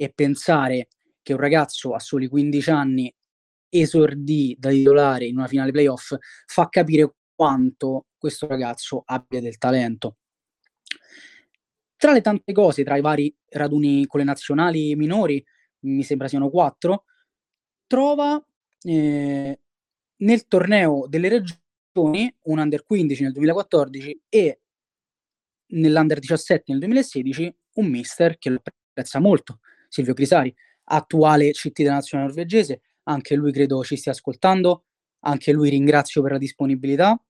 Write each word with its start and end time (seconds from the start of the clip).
e 0.00 0.10
pensare 0.14 0.88
che 1.20 1.34
un 1.34 1.40
ragazzo 1.40 1.92
a 1.92 1.98
soli 1.98 2.26
15 2.26 2.70
anni 2.70 3.14
esordì 3.68 4.56
da 4.58 4.70
titolare 4.70 5.26
in 5.26 5.36
una 5.36 5.46
finale 5.46 5.72
playoff 5.72 6.14
fa 6.46 6.70
capire 6.70 7.16
quanto 7.34 8.06
questo 8.16 8.46
ragazzo 8.46 9.02
abbia 9.04 9.42
del 9.42 9.58
talento. 9.58 10.16
Tra 11.96 12.12
le 12.12 12.22
tante 12.22 12.50
cose, 12.54 12.82
tra 12.82 12.96
i 12.96 13.02
vari 13.02 13.34
raduni 13.50 14.06
con 14.06 14.20
le 14.20 14.26
nazionali 14.26 14.96
minori, 14.96 15.44
mi 15.80 16.02
sembra 16.02 16.28
siano 16.28 16.48
quattro, 16.48 17.04
trova 17.86 18.42
eh, 18.82 19.60
nel 20.16 20.46
torneo 20.46 21.06
delle 21.08 21.28
regioni 21.28 22.34
un 22.44 22.58
under 22.58 22.86
15 22.86 23.22
nel 23.22 23.32
2014 23.32 24.22
e 24.30 24.60
nell'under 25.72 26.18
17 26.20 26.64
nel 26.68 26.78
2016 26.78 27.54
un 27.74 27.86
mister 27.86 28.38
che 28.38 28.48
lo 28.48 28.62
apprezza 28.62 29.20
molto, 29.20 29.60
Silvio 29.90 30.14
Crisari, 30.14 30.54
attuale 30.84 31.50
CT 31.50 31.82
della 31.82 31.94
nazionale 31.94 32.28
norvegese, 32.28 32.80
anche 33.04 33.34
lui 33.34 33.52
credo 33.52 33.82
ci 33.82 33.96
stia 33.96 34.12
ascoltando, 34.12 34.84
anche 35.20 35.52
lui 35.52 35.68
ringrazio 35.68 36.22
per 36.22 36.32
la 36.32 36.38
disponibilità 36.38 37.20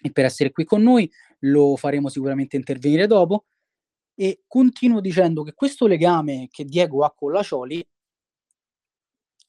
e 0.00 0.10
per 0.10 0.24
essere 0.24 0.50
qui 0.50 0.64
con 0.64 0.82
noi, 0.82 1.10
lo 1.40 1.76
faremo 1.76 2.08
sicuramente 2.08 2.56
intervenire 2.56 3.06
dopo. 3.06 3.44
E 4.14 4.42
continuo 4.48 5.00
dicendo 5.00 5.44
che 5.44 5.54
questo 5.54 5.86
legame 5.86 6.48
che 6.50 6.64
Diego 6.64 7.04
ha 7.04 7.14
con 7.14 7.30
la 7.30 7.42
Cioli 7.42 7.86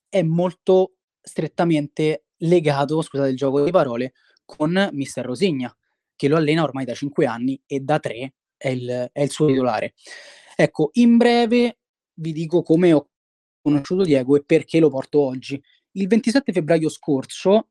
è 0.09 0.21
molto 0.21 0.97
strettamente 1.21 2.25
legato, 2.37 3.01
scusate 3.01 3.29
il 3.29 3.35
gioco 3.35 3.63
di 3.63 3.71
parole, 3.71 4.13
con 4.45 4.89
Mister 4.91 5.25
Rosigna, 5.25 5.75
che 6.15 6.27
lo 6.27 6.35
allena 6.35 6.63
ormai 6.63 6.85
da 6.85 6.93
5 6.93 7.25
anni 7.25 7.59
e 7.65 7.79
da 7.79 7.99
3 7.99 8.33
è 8.57 8.69
il, 8.69 9.09
è 9.11 9.21
il 9.21 9.31
suo 9.31 9.47
titolare. 9.47 9.93
Ecco, 10.55 10.89
in 10.93 11.17
breve 11.17 11.77
vi 12.19 12.31
dico 12.31 12.61
come 12.61 12.93
ho 12.93 13.09
conosciuto 13.61 14.03
Diego 14.03 14.35
e 14.35 14.43
perché 14.43 14.79
lo 14.79 14.89
porto 14.89 15.19
oggi. 15.19 15.61
Il 15.93 16.07
27 16.07 16.51
febbraio 16.51 16.89
scorso 16.89 17.69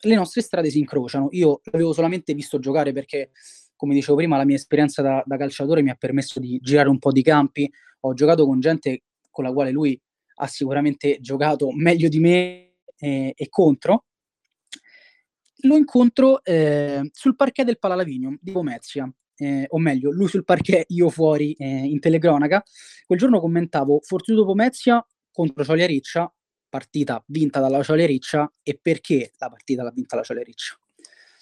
le 0.00 0.14
nostre 0.14 0.42
strade 0.42 0.70
si 0.70 0.78
incrociano. 0.78 1.28
Io 1.32 1.60
l'avevo 1.64 1.92
solamente 1.92 2.34
visto 2.34 2.58
giocare 2.58 2.92
perché, 2.92 3.30
come 3.74 3.94
dicevo 3.94 4.16
prima, 4.16 4.36
la 4.36 4.44
mia 4.44 4.56
esperienza 4.56 5.02
da, 5.02 5.22
da 5.24 5.36
calciatore 5.36 5.82
mi 5.82 5.90
ha 5.90 5.94
permesso 5.94 6.40
di 6.40 6.58
girare 6.62 6.88
un 6.88 6.98
po' 6.98 7.12
di 7.12 7.22
campi. 7.22 7.70
Ho 8.00 8.12
giocato 8.12 8.44
con 8.44 8.60
gente 8.60 9.02
con 9.30 9.44
la 9.44 9.52
quale 9.52 9.70
lui 9.70 10.00
ha 10.36 10.46
sicuramente 10.46 11.18
giocato 11.20 11.70
meglio 11.72 12.08
di 12.08 12.18
me 12.18 12.74
eh, 12.98 13.32
e 13.34 13.48
contro. 13.48 14.04
Lo 15.62 15.76
incontro 15.76 16.44
eh, 16.44 17.08
sul 17.12 17.36
parquet 17.36 17.64
del 17.64 17.78
Palalavigno 17.78 18.36
di 18.40 18.52
Pomezia, 18.52 19.10
eh, 19.36 19.66
o 19.68 19.78
meglio, 19.78 20.10
lui 20.10 20.28
sul 20.28 20.44
parquet, 20.44 20.84
io 20.88 21.10
fuori 21.10 21.52
eh, 21.54 21.66
in 21.66 22.00
telecronaca. 22.00 22.62
Quel 23.06 23.18
giorno 23.18 23.40
commentavo 23.40 24.00
Fortitudo 24.02 24.44
Pomezia 24.44 25.04
contro 25.30 25.64
Ciolia 25.64 25.86
Riccia, 25.86 26.32
partita 26.68 27.22
vinta 27.26 27.60
dalla 27.60 27.82
Ciolia 27.82 28.06
Riccia, 28.06 28.52
e 28.62 28.78
perché 28.80 29.32
la 29.38 29.48
partita 29.48 29.82
l'ha 29.82 29.90
vinta 29.90 30.16
la 30.16 30.22
Ciolia 30.22 30.42
Riccia? 30.42 30.78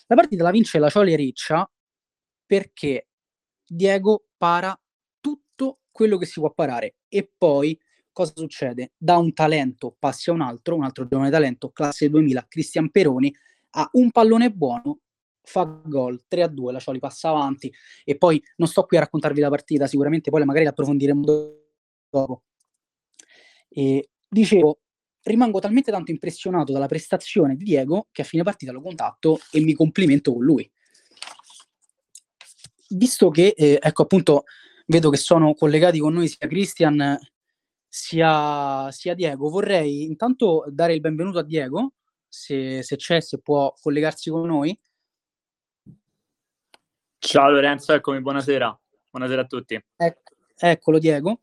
La 0.07 0.17
partita 0.17 0.43
la 0.43 0.51
vince 0.51 0.79
la 0.79 0.91
Ciolia 0.91 1.17
Riccia 1.17 1.71
perché 2.45 3.09
Diego 3.67 4.27
para 4.37 4.79
tutto 5.21 5.79
quello 5.91 6.19
che 6.19 6.27
si 6.27 6.41
può 6.41 6.51
parare 6.51 6.97
e 7.09 7.31
poi 7.37 7.79
cosa 8.13 8.33
succede? 8.37 8.93
Da 8.97 9.17
un 9.17 9.33
talento 9.33 9.97
passi 9.99 10.31
a 10.31 10.35
un 10.35 10.43
altro, 10.43 10.77
un 10.77 10.85
altro 10.85 11.07
giovane 11.07 11.31
talento, 11.31 11.71
classe 11.71 12.11
2000, 12.11 12.47
Cristian 12.49 12.91
Peroni, 12.91 13.35
ha 13.71 13.89
un 13.93 14.11
pallone 14.11 14.51
buono, 14.51 14.99
fa 15.43 15.65
gol 15.85 16.23
3 16.29 16.43
a 16.43 16.49
2, 16.49 16.73
la 16.73 16.79
Cioli 16.79 16.99
passa 16.99 17.29
avanti 17.29 17.73
e 18.05 18.17
poi 18.17 18.43
non 18.57 18.69
sto 18.69 18.85
qui 18.85 18.97
a 18.97 19.01
raccontarvi 19.01 19.41
la 19.41 19.49
partita, 19.49 19.87
sicuramente 19.87 20.31
poi 20.31 20.45
magari 20.45 20.65
l'approfondiremo 20.65 21.25
dopo. 22.11 22.43
E 23.69 24.11
dicevo, 24.29 24.81
rimango 25.23 25.61
talmente 25.61 25.91
tanto 25.91 26.11
impressionato 26.11 26.73
dalla 26.73 26.89
prestazione 26.89 27.57
di 27.57 27.65
Diego 27.65 28.09
che 28.11 28.23
a 28.23 28.25
fine 28.25 28.43
partita 28.43 28.73
lo 28.73 28.83
contatto 28.83 29.41
e 29.51 29.61
mi 29.61 29.75
complimento 29.75 30.33
con 30.33 30.45
lui. 30.45 30.71
Visto 32.91 33.31
che, 33.31 33.55
eh, 33.57 33.79
ecco 33.81 34.03
appunto, 34.03 34.45
vedo 34.87 35.11
che 35.11 35.17
sono 35.17 35.55
collegati 35.55 35.99
con 35.99 36.13
noi 36.13 36.29
sia 36.29 36.47
Christian 36.47 37.19
sia, 37.89 38.91
sia 38.91 39.15
Diego, 39.15 39.51
vorrei 39.51 40.05
intanto 40.05 40.65
dare 40.69 40.95
il 40.95 41.01
benvenuto 41.01 41.39
a 41.39 41.45
Diego, 41.45 41.93
se, 42.27 42.83
se 42.83 42.97
c'è, 42.97 43.21
se 43.21 43.39
può 43.39 43.75
collegarsi 43.81 44.31
con 44.31 44.47
noi. 44.47 44.79
Ciao 47.25 47.51
Lorenzo, 47.51 47.93
eccomi, 47.93 48.21
buonasera. 48.21 48.77
Buonasera 49.09 49.43
a 49.43 49.47
tutti. 49.47 49.81
Ec- 49.97 50.35
eccolo 50.57 50.99
Diego. 50.99 51.43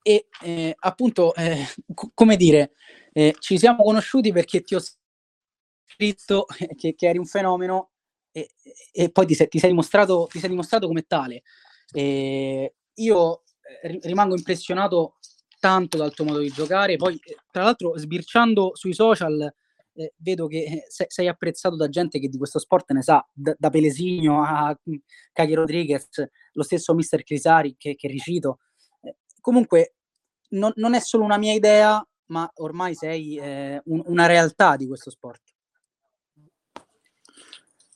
E 0.00 0.28
eh, 0.40 0.72
appunto, 0.78 1.34
eh, 1.34 1.66
c- 1.92 2.10
come 2.14 2.36
dire, 2.36 2.74
eh, 3.12 3.34
ci 3.40 3.58
siamo 3.58 3.82
conosciuti 3.82 4.30
perché 4.30 4.62
ti 4.62 4.76
ho 4.76 4.80
scritto 5.84 6.46
che, 6.78 6.94
che 6.94 7.08
eri 7.08 7.18
un 7.18 7.26
fenomeno 7.26 7.90
e, 8.30 8.50
e 8.92 9.10
poi 9.10 9.26
ti 9.26 9.34
sei, 9.34 9.48
ti, 9.48 9.58
sei 9.58 9.70
dimostrato, 9.70 10.28
ti 10.30 10.38
sei 10.38 10.48
dimostrato 10.48 10.86
come 10.86 11.02
tale. 11.02 11.42
io 11.92 13.42
eh, 13.82 13.98
rimango 14.00 14.36
impressionato 14.36 15.16
tanto 15.58 15.96
dal 15.96 16.14
tuo 16.14 16.24
modo 16.24 16.38
di 16.38 16.50
giocare, 16.50 16.94
poi 16.94 17.20
eh, 17.24 17.36
tra 17.50 17.64
l'altro 17.64 17.98
sbirciando 17.98 18.76
sui 18.76 18.94
social 18.94 19.52
eh, 19.94 20.12
vedo 20.16 20.46
che 20.46 20.64
eh, 20.64 20.84
sei, 20.88 21.06
sei 21.08 21.28
apprezzato 21.28 21.76
da 21.76 21.88
gente 21.88 22.18
che 22.18 22.28
di 22.28 22.36
questo 22.36 22.58
sport 22.58 22.92
ne 22.92 23.02
sa, 23.02 23.26
da, 23.32 23.54
da 23.58 23.70
Pelesigno 23.70 24.42
a 24.42 24.76
Caghi 25.32 25.52
mm, 25.52 25.56
Rodriguez, 25.56 26.08
lo 26.52 26.62
stesso 26.62 26.94
Mister 26.94 27.22
Crisari 27.22 27.76
che, 27.76 27.94
che 27.94 28.08
ricito. 28.08 28.58
Eh, 29.02 29.16
comunque 29.40 29.94
non, 30.50 30.72
non, 30.76 30.94
è 30.94 31.00
solo 31.00 31.24
una 31.24 31.38
mia 31.38 31.54
idea, 31.54 32.06
ma 32.26 32.50
ormai 32.56 32.94
sei 32.94 33.36
eh, 33.38 33.80
un, 33.86 34.02
una 34.06 34.26
realtà 34.26 34.76
di 34.76 34.86
questo 34.86 35.10
sport. 35.10 35.53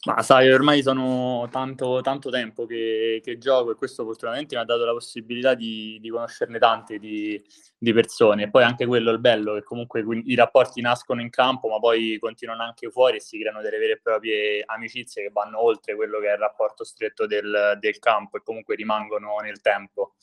Ma 0.09 0.23
sai, 0.23 0.51
ormai 0.51 0.81
sono 0.81 1.49
tanto, 1.51 2.01
tanto 2.01 2.31
tempo 2.31 2.65
che, 2.65 3.21
che, 3.23 3.37
gioco 3.37 3.73
e 3.73 3.75
questo 3.75 4.05
fortunatamente 4.05 4.55
mi 4.55 4.63
ha 4.63 4.65
dato 4.65 4.87
la 4.87 4.93
possibilità 4.93 5.53
di, 5.53 5.99
di 6.01 6.09
conoscerne 6.09 6.59
tante 6.59 6.99
di, 6.99 7.39
di, 7.77 7.93
persone. 7.93 8.45
E 8.45 8.49
poi 8.51 8.63
anche 8.63 8.87
quello 8.87 9.11
è 9.11 9.13
il 9.13 9.19
bello, 9.19 9.53
che 9.53 9.63
comunque 9.63 10.03
i 10.25 10.35
rapporti 10.35 10.81
nascono 10.81 11.21
in 11.21 11.29
campo, 11.29 11.69
ma 11.69 11.79
poi 11.79 12.17
continuano 12.19 12.63
anche 12.63 12.89
fuori 12.89 13.19
e 13.19 13.21
si 13.21 13.39
creano 13.39 13.61
delle 13.61 13.77
vere 13.77 13.93
e 13.93 14.01
proprie 14.03 14.63
amicizie 14.65 15.25
che 15.25 15.31
vanno 15.31 15.63
oltre 15.63 15.95
quello 15.95 16.21
che 16.21 16.31
è 16.31 16.33
il 16.33 16.39
rapporto 16.39 16.85
stretto 16.85 17.27
del, 17.27 17.77
del 17.79 17.99
campo 17.99 18.39
e 18.39 18.43
comunque 18.43 18.77
rimangono 18.77 19.37
nel 19.43 19.61
tempo. 19.61 20.15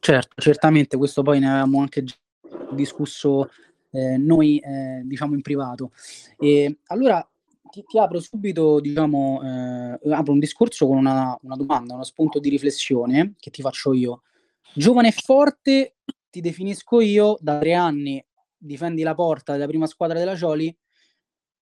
Certo, 0.00 0.40
certamente, 0.40 0.96
questo 0.96 1.20
poi 1.20 1.38
ne 1.38 1.50
avevamo 1.50 1.80
anche 1.80 2.02
discusso 2.70 3.50
eh, 3.90 4.16
noi 4.16 4.58
eh, 4.58 5.02
diciamo 5.04 5.34
in 5.34 5.42
privato. 5.42 5.92
E 6.38 6.78
allora 6.86 7.26
ti, 7.70 7.84
ti 7.86 7.98
apro 7.98 8.20
subito, 8.20 8.80
diciamo, 8.80 9.40
eh, 9.42 10.12
apro 10.12 10.32
un 10.32 10.38
discorso 10.38 10.86
con 10.86 10.96
una, 10.96 11.38
una, 11.42 11.56
domanda, 11.56 11.94
uno 11.94 12.04
spunto 12.04 12.38
di 12.38 12.48
riflessione 12.48 13.34
che 13.38 13.50
ti 13.50 13.62
faccio 13.62 13.92
io. 13.92 14.22
Giovane 14.74 15.08
e 15.08 15.12
forte, 15.12 15.96
ti 16.28 16.40
definisco 16.40 17.00
io, 17.00 17.36
da 17.40 17.58
tre 17.58 17.74
anni 17.74 18.24
difendi 18.62 19.02
la 19.02 19.14
porta 19.14 19.52
della 19.52 19.66
prima 19.66 19.86
squadra 19.86 20.18
della 20.18 20.36
Cioli. 20.36 20.76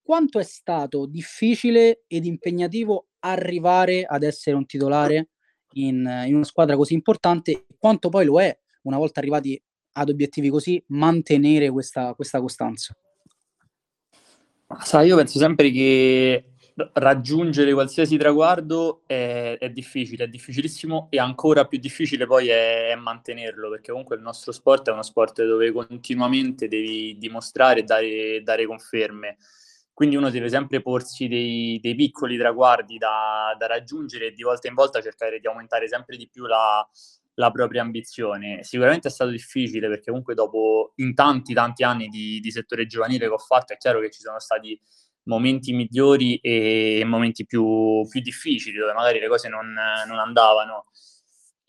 Quanto 0.02 0.38
è 0.38 0.42
stato 0.42 1.06
difficile 1.06 2.02
ed 2.06 2.24
impegnativo 2.24 3.08
arrivare 3.20 4.04
ad 4.04 4.22
essere 4.22 4.56
un 4.56 4.66
titolare 4.66 5.28
in, 5.72 6.24
in 6.26 6.34
una 6.34 6.44
squadra 6.44 6.76
così 6.76 6.94
importante? 6.94 7.66
Quanto 7.78 8.08
poi 8.08 8.24
lo 8.24 8.40
è, 8.40 8.58
una 8.82 8.96
volta 8.96 9.20
arrivati 9.20 9.60
ad 9.98 10.08
obiettivi 10.08 10.48
così 10.48 10.82
mantenere 10.88 11.70
questa, 11.70 12.14
questa 12.14 12.40
costanza? 12.40 12.96
Sai, 14.80 15.06
io 15.06 15.16
penso 15.16 15.38
sempre 15.38 15.70
che 15.70 16.44
raggiungere 16.94 17.72
qualsiasi 17.72 18.16
traguardo 18.16 19.02
è, 19.06 19.56
è, 19.58 19.70
difficile, 19.70 20.24
è 20.24 20.28
difficilissimo 20.28 21.08
e 21.10 21.18
ancora 21.18 21.66
più 21.66 21.78
difficile 21.78 22.26
poi 22.26 22.48
è, 22.48 22.90
è, 22.90 22.94
mantenerlo, 22.94 23.70
perché 23.70 23.90
comunque 23.90 24.16
il 24.16 24.22
nostro 24.22 24.52
sport 24.52 24.88
è 24.88 24.92
uno 24.92 25.02
sport 25.02 25.42
dove 25.44 25.72
continuamente 25.72 26.68
devi 26.68 27.16
dimostrare 27.18 27.80
e 27.80 27.82
dare, 27.84 28.42
dare 28.42 28.66
conferme. 28.66 29.38
Quindi 29.92 30.14
uno 30.14 30.30
deve 30.30 30.48
sempre 30.48 30.80
porsi 30.80 31.26
dei, 31.26 31.80
dei 31.82 31.96
piccoli 31.96 32.36
traguardi 32.36 32.98
da, 32.98 33.56
da, 33.58 33.66
raggiungere 33.66 34.26
e 34.26 34.32
di 34.32 34.44
volta 34.44 34.68
in 34.68 34.74
volta 34.74 35.02
cercare 35.02 35.40
di 35.40 35.48
aumentare 35.48 35.88
sempre 35.88 36.16
di 36.16 36.28
più 36.30 36.46
la, 36.46 36.88
la 37.38 37.50
propria 37.50 37.82
ambizione. 37.82 38.62
Sicuramente 38.62 39.08
è 39.08 39.10
stato 39.10 39.30
difficile 39.30 39.88
perché 39.88 40.06
comunque 40.10 40.34
dopo 40.34 40.92
in 40.96 41.14
tanti 41.14 41.54
tanti 41.54 41.84
anni 41.84 42.08
di, 42.08 42.40
di, 42.40 42.50
settore 42.50 42.86
giovanile 42.86 43.26
che 43.26 43.32
ho 43.32 43.38
fatto 43.38 43.72
è 43.72 43.76
chiaro 43.76 44.00
che 44.00 44.10
ci 44.10 44.20
sono 44.20 44.38
stati 44.40 44.78
momenti 45.24 45.72
migliori 45.72 46.36
e 46.36 47.02
momenti 47.04 47.44
più, 47.46 48.06
più 48.08 48.20
difficili 48.20 48.78
dove 48.78 48.92
magari 48.92 49.20
le 49.20 49.28
cose 49.28 49.48
non, 49.48 49.72
non 50.06 50.18
andavano. 50.18 50.86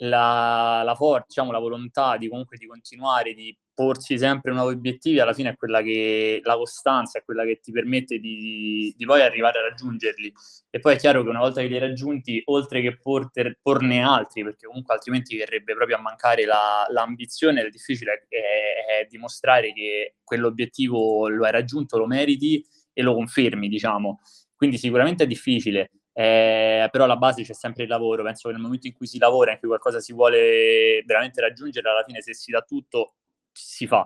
La, 0.01 0.81
la 0.83 0.95
forza, 0.95 1.25
diciamo, 1.27 1.51
la 1.51 1.59
volontà 1.59 2.17
di 2.17 2.27
comunque 2.27 2.57
di 2.57 2.67
continuare, 2.67 3.33
di 3.33 3.57
porsi 3.73 4.17
sempre 4.17 4.51
nuovi 4.51 4.75
obiettivi, 4.75 5.19
alla 5.21 5.33
fine 5.33 5.51
è 5.51 5.55
quella 5.55 5.81
che 5.81 6.41
la 6.43 6.57
costanza 6.57 7.17
è 7.17 7.23
quella 7.23 7.45
che 7.45 7.59
ti 7.61 7.71
permette 7.71 8.19
di, 8.19 8.93
di 8.97 9.05
poi 9.05 9.21
arrivare 9.21 9.59
a 9.59 9.69
raggiungerli. 9.69 10.33
E 10.69 10.79
poi 10.79 10.95
è 10.95 10.97
chiaro 10.97 11.23
che 11.23 11.29
una 11.29 11.39
volta 11.39 11.61
che 11.61 11.67
li 11.67 11.75
hai 11.75 11.79
raggiunti, 11.79 12.41
oltre 12.45 12.81
che 12.81 12.97
porter, 12.97 13.57
porne 13.61 14.01
altri, 14.01 14.43
perché 14.43 14.67
comunque 14.67 14.93
altrimenti 14.93 15.37
verrebbe 15.37 15.75
proprio 15.75 15.95
a 15.95 16.01
mancare 16.01 16.45
la, 16.45 16.85
l'ambizione, 16.89 17.61
il 17.61 17.71
difficile 17.71 18.25
è, 18.27 19.01
è 19.01 19.07
dimostrare 19.07 19.71
che 19.71 20.15
quell'obiettivo 20.23 21.29
lo 21.29 21.45
hai 21.45 21.51
raggiunto, 21.51 21.97
lo 21.97 22.05
meriti 22.05 22.61
e 22.91 23.01
lo 23.01 23.13
confermi, 23.13 23.69
diciamo. 23.69 24.19
Quindi 24.55 24.77
sicuramente 24.77 25.23
è 25.23 25.27
difficile, 25.27 25.91
eh, 26.19 26.89
però 26.91 27.05
alla 27.05 27.15
base 27.15 27.43
c'è 27.43 27.53
sempre 27.53 27.83
il 27.83 27.89
lavoro, 27.89 28.23
penso 28.23 28.49
che 28.49 28.53
nel 28.53 28.61
momento 28.61 28.87
in 28.87 28.93
cui 28.93 29.07
si 29.07 29.17
lavora, 29.17 29.53
in 29.53 29.59
cui 29.59 29.69
qualcosa 29.69 30.01
si 30.01 30.11
vuole 30.11 31.01
veramente 31.05 31.39
raggiungere, 31.39 31.89
alla 31.89 32.03
fine 32.03 32.21
se 32.21 32.33
si 32.33 32.51
dà 32.51 32.61
tutto, 32.61 33.13
si 33.53 33.87
fa. 33.87 34.05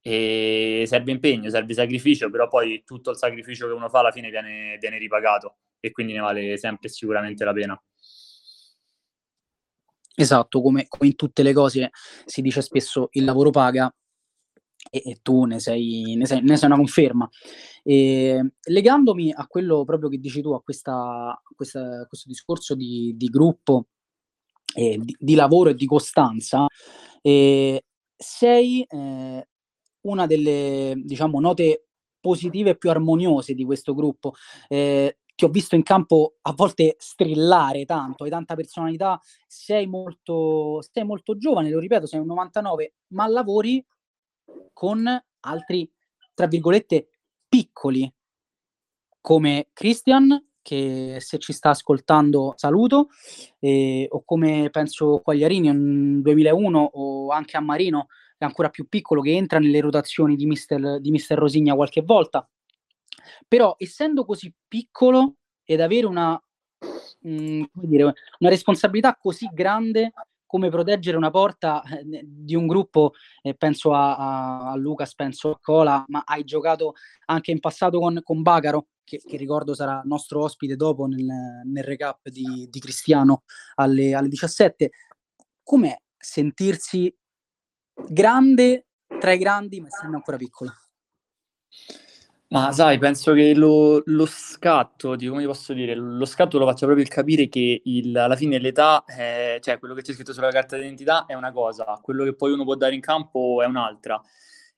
E 0.00 0.84
serve 0.86 1.10
impegno, 1.10 1.50
serve 1.50 1.74
sacrificio, 1.74 2.30
però 2.30 2.48
poi 2.48 2.82
tutto 2.86 3.10
il 3.10 3.18
sacrificio 3.18 3.66
che 3.66 3.74
uno 3.74 3.90
fa 3.90 3.98
alla 3.98 4.10
fine 4.10 4.30
viene, 4.30 4.78
viene 4.80 4.96
ripagato 4.96 5.58
e 5.80 5.90
quindi 5.90 6.14
ne 6.14 6.20
vale 6.20 6.56
sempre 6.56 6.88
sicuramente 6.88 7.44
la 7.44 7.52
pena. 7.52 7.82
Esatto, 10.14 10.62
come, 10.62 10.86
come, 10.88 11.10
in 11.10 11.14
tutte 11.14 11.42
le 11.42 11.52
cose 11.52 11.90
si 12.24 12.40
dice 12.40 12.62
spesso 12.62 13.08
il 13.12 13.24
lavoro 13.24 13.50
paga 13.50 13.94
e, 14.88 15.02
e 15.04 15.18
tu 15.22 15.44
ne 15.44 15.58
sei, 15.58 16.14
ne, 16.16 16.26
sei, 16.26 16.42
ne 16.42 16.56
sei, 16.56 16.68
una 16.68 16.76
conferma. 16.76 17.28
E, 17.82 18.52
legandomi 18.62 19.32
a 19.32 19.46
quello 19.46 19.84
proprio 19.84 20.08
che 20.08 20.18
dici 20.18 20.40
tu, 20.40 20.52
a 20.52 20.62
questa, 20.62 21.40
questa, 21.54 22.06
questo 22.06 22.28
discorso 22.28 22.74
di, 22.74 23.14
di 23.16 23.26
gruppo, 23.28 23.86
eh, 24.74 24.98
di, 24.98 25.16
di, 25.18 25.34
lavoro 25.34 25.70
e 25.70 25.74
di 25.74 25.86
costanza, 25.86 26.66
eh, 27.20 27.84
sei 28.16 28.82
eh, 28.82 29.48
una 30.02 30.26
delle 30.26 30.94
diciamo, 30.96 31.40
note 31.40 31.86
positive 32.20 32.76
più 32.76 32.90
armoniose 32.90 33.54
di 33.54 33.64
questo 33.64 33.94
gruppo. 33.94 34.34
Eh, 34.68 35.16
ti 35.34 35.46
ho 35.46 35.48
visto 35.48 35.74
in 35.74 35.82
campo 35.82 36.34
a 36.42 36.52
volte 36.52 36.96
strillare 36.98 37.86
tanto, 37.86 38.24
hai 38.24 38.30
tanta 38.30 38.54
personalità, 38.54 39.18
sei 39.46 39.86
molto, 39.86 40.82
sei 40.92 41.04
molto 41.04 41.38
giovane, 41.38 41.70
lo 41.70 41.78
ripeto, 41.78 42.04
sei 42.04 42.20
un 42.20 42.26
99, 42.26 42.92
ma 43.14 43.26
lavori 43.26 43.82
con 44.72 45.06
altri, 45.40 45.90
tra 46.34 46.46
virgolette, 46.46 47.08
piccoli, 47.48 48.12
come 49.20 49.68
Christian, 49.72 50.42
che 50.62 51.16
se 51.20 51.38
ci 51.38 51.52
sta 51.52 51.70
ascoltando 51.70 52.54
saluto, 52.56 53.08
eh, 53.58 54.06
o 54.10 54.22
come 54.24 54.70
penso 54.70 55.20
Quagliarini 55.22 55.68
in 55.68 56.22
2001 56.22 56.78
o 56.78 57.30
anche 57.30 57.56
a 57.56 57.60
Marino, 57.60 58.06
che 58.06 58.38
è 58.38 58.44
ancora 58.44 58.68
più 58.68 58.88
piccolo, 58.88 59.20
che 59.20 59.32
entra 59.32 59.58
nelle 59.58 59.80
rotazioni 59.80 60.36
di 60.36 60.46
Mister, 60.46 61.00
di 61.00 61.10
Mister 61.10 61.38
Rosigna 61.38 61.74
qualche 61.74 62.02
volta. 62.02 62.48
Però 63.46 63.74
essendo 63.78 64.24
così 64.24 64.52
piccolo 64.66 65.36
ed 65.64 65.80
avere 65.80 66.06
una, 66.06 66.42
mh, 67.20 67.30
mm, 67.30 67.62
dire, 67.72 68.04
una 68.38 68.50
responsabilità 68.50 69.16
così 69.16 69.48
grande 69.52 70.12
come 70.50 70.68
proteggere 70.68 71.16
una 71.16 71.30
porta 71.30 71.80
eh, 71.84 72.24
di 72.24 72.56
un 72.56 72.66
gruppo, 72.66 73.12
eh, 73.40 73.54
penso 73.54 73.94
a, 73.94 74.16
a, 74.16 74.70
a, 74.72 74.74
Lucas, 74.74 75.14
penso 75.14 75.50
a 75.52 75.58
Cola, 75.60 76.04
ma 76.08 76.24
hai 76.26 76.42
giocato 76.42 76.94
anche 77.26 77.52
in 77.52 77.60
passato 77.60 78.00
con, 78.00 78.18
con 78.24 78.42
Bacaro, 78.42 78.88
che, 79.04 79.22
che, 79.24 79.36
ricordo 79.36 79.74
sarà 79.74 80.02
nostro 80.04 80.42
ospite 80.42 80.74
dopo 80.74 81.06
nel, 81.06 81.24
nel 81.66 81.84
recap 81.84 82.28
di, 82.30 82.66
di 82.68 82.80
Cristiano 82.80 83.44
alle, 83.76 84.12
alle 84.12 84.26
17. 84.26 84.90
Com'è 85.62 85.96
sentirsi 86.18 87.16
grande 88.08 88.86
tra 89.20 89.30
i 89.30 89.38
grandi, 89.38 89.80
ma 89.80 89.86
essendo 89.86 90.16
ancora 90.16 90.36
piccolo? 90.36 90.72
Ma 92.52 92.72
sai, 92.72 92.98
penso 92.98 93.32
che 93.32 93.54
lo, 93.54 94.02
lo 94.06 94.26
scatto, 94.26 95.14
di 95.14 95.28
come 95.28 95.44
posso 95.44 95.72
dire, 95.72 95.94
lo 95.94 96.24
scatto 96.24 96.58
lo 96.58 96.66
faccia 96.66 96.84
proprio 96.84 97.04
il 97.04 97.08
capire 97.08 97.48
che 97.48 97.80
il, 97.84 98.16
alla 98.16 98.34
fine 98.34 98.58
l'età, 98.58 99.04
è, 99.04 99.58
cioè 99.60 99.78
quello 99.78 99.94
che 99.94 100.02
c'è 100.02 100.12
scritto 100.12 100.32
sulla 100.32 100.50
carta 100.50 100.74
d'identità 100.76 101.26
è 101.26 101.34
una 101.34 101.52
cosa, 101.52 101.84
quello 102.02 102.24
che 102.24 102.34
poi 102.34 102.50
uno 102.50 102.64
può 102.64 102.74
dare 102.74 102.94
in 102.96 103.00
campo 103.00 103.62
è 103.62 103.66
un'altra. 103.66 104.20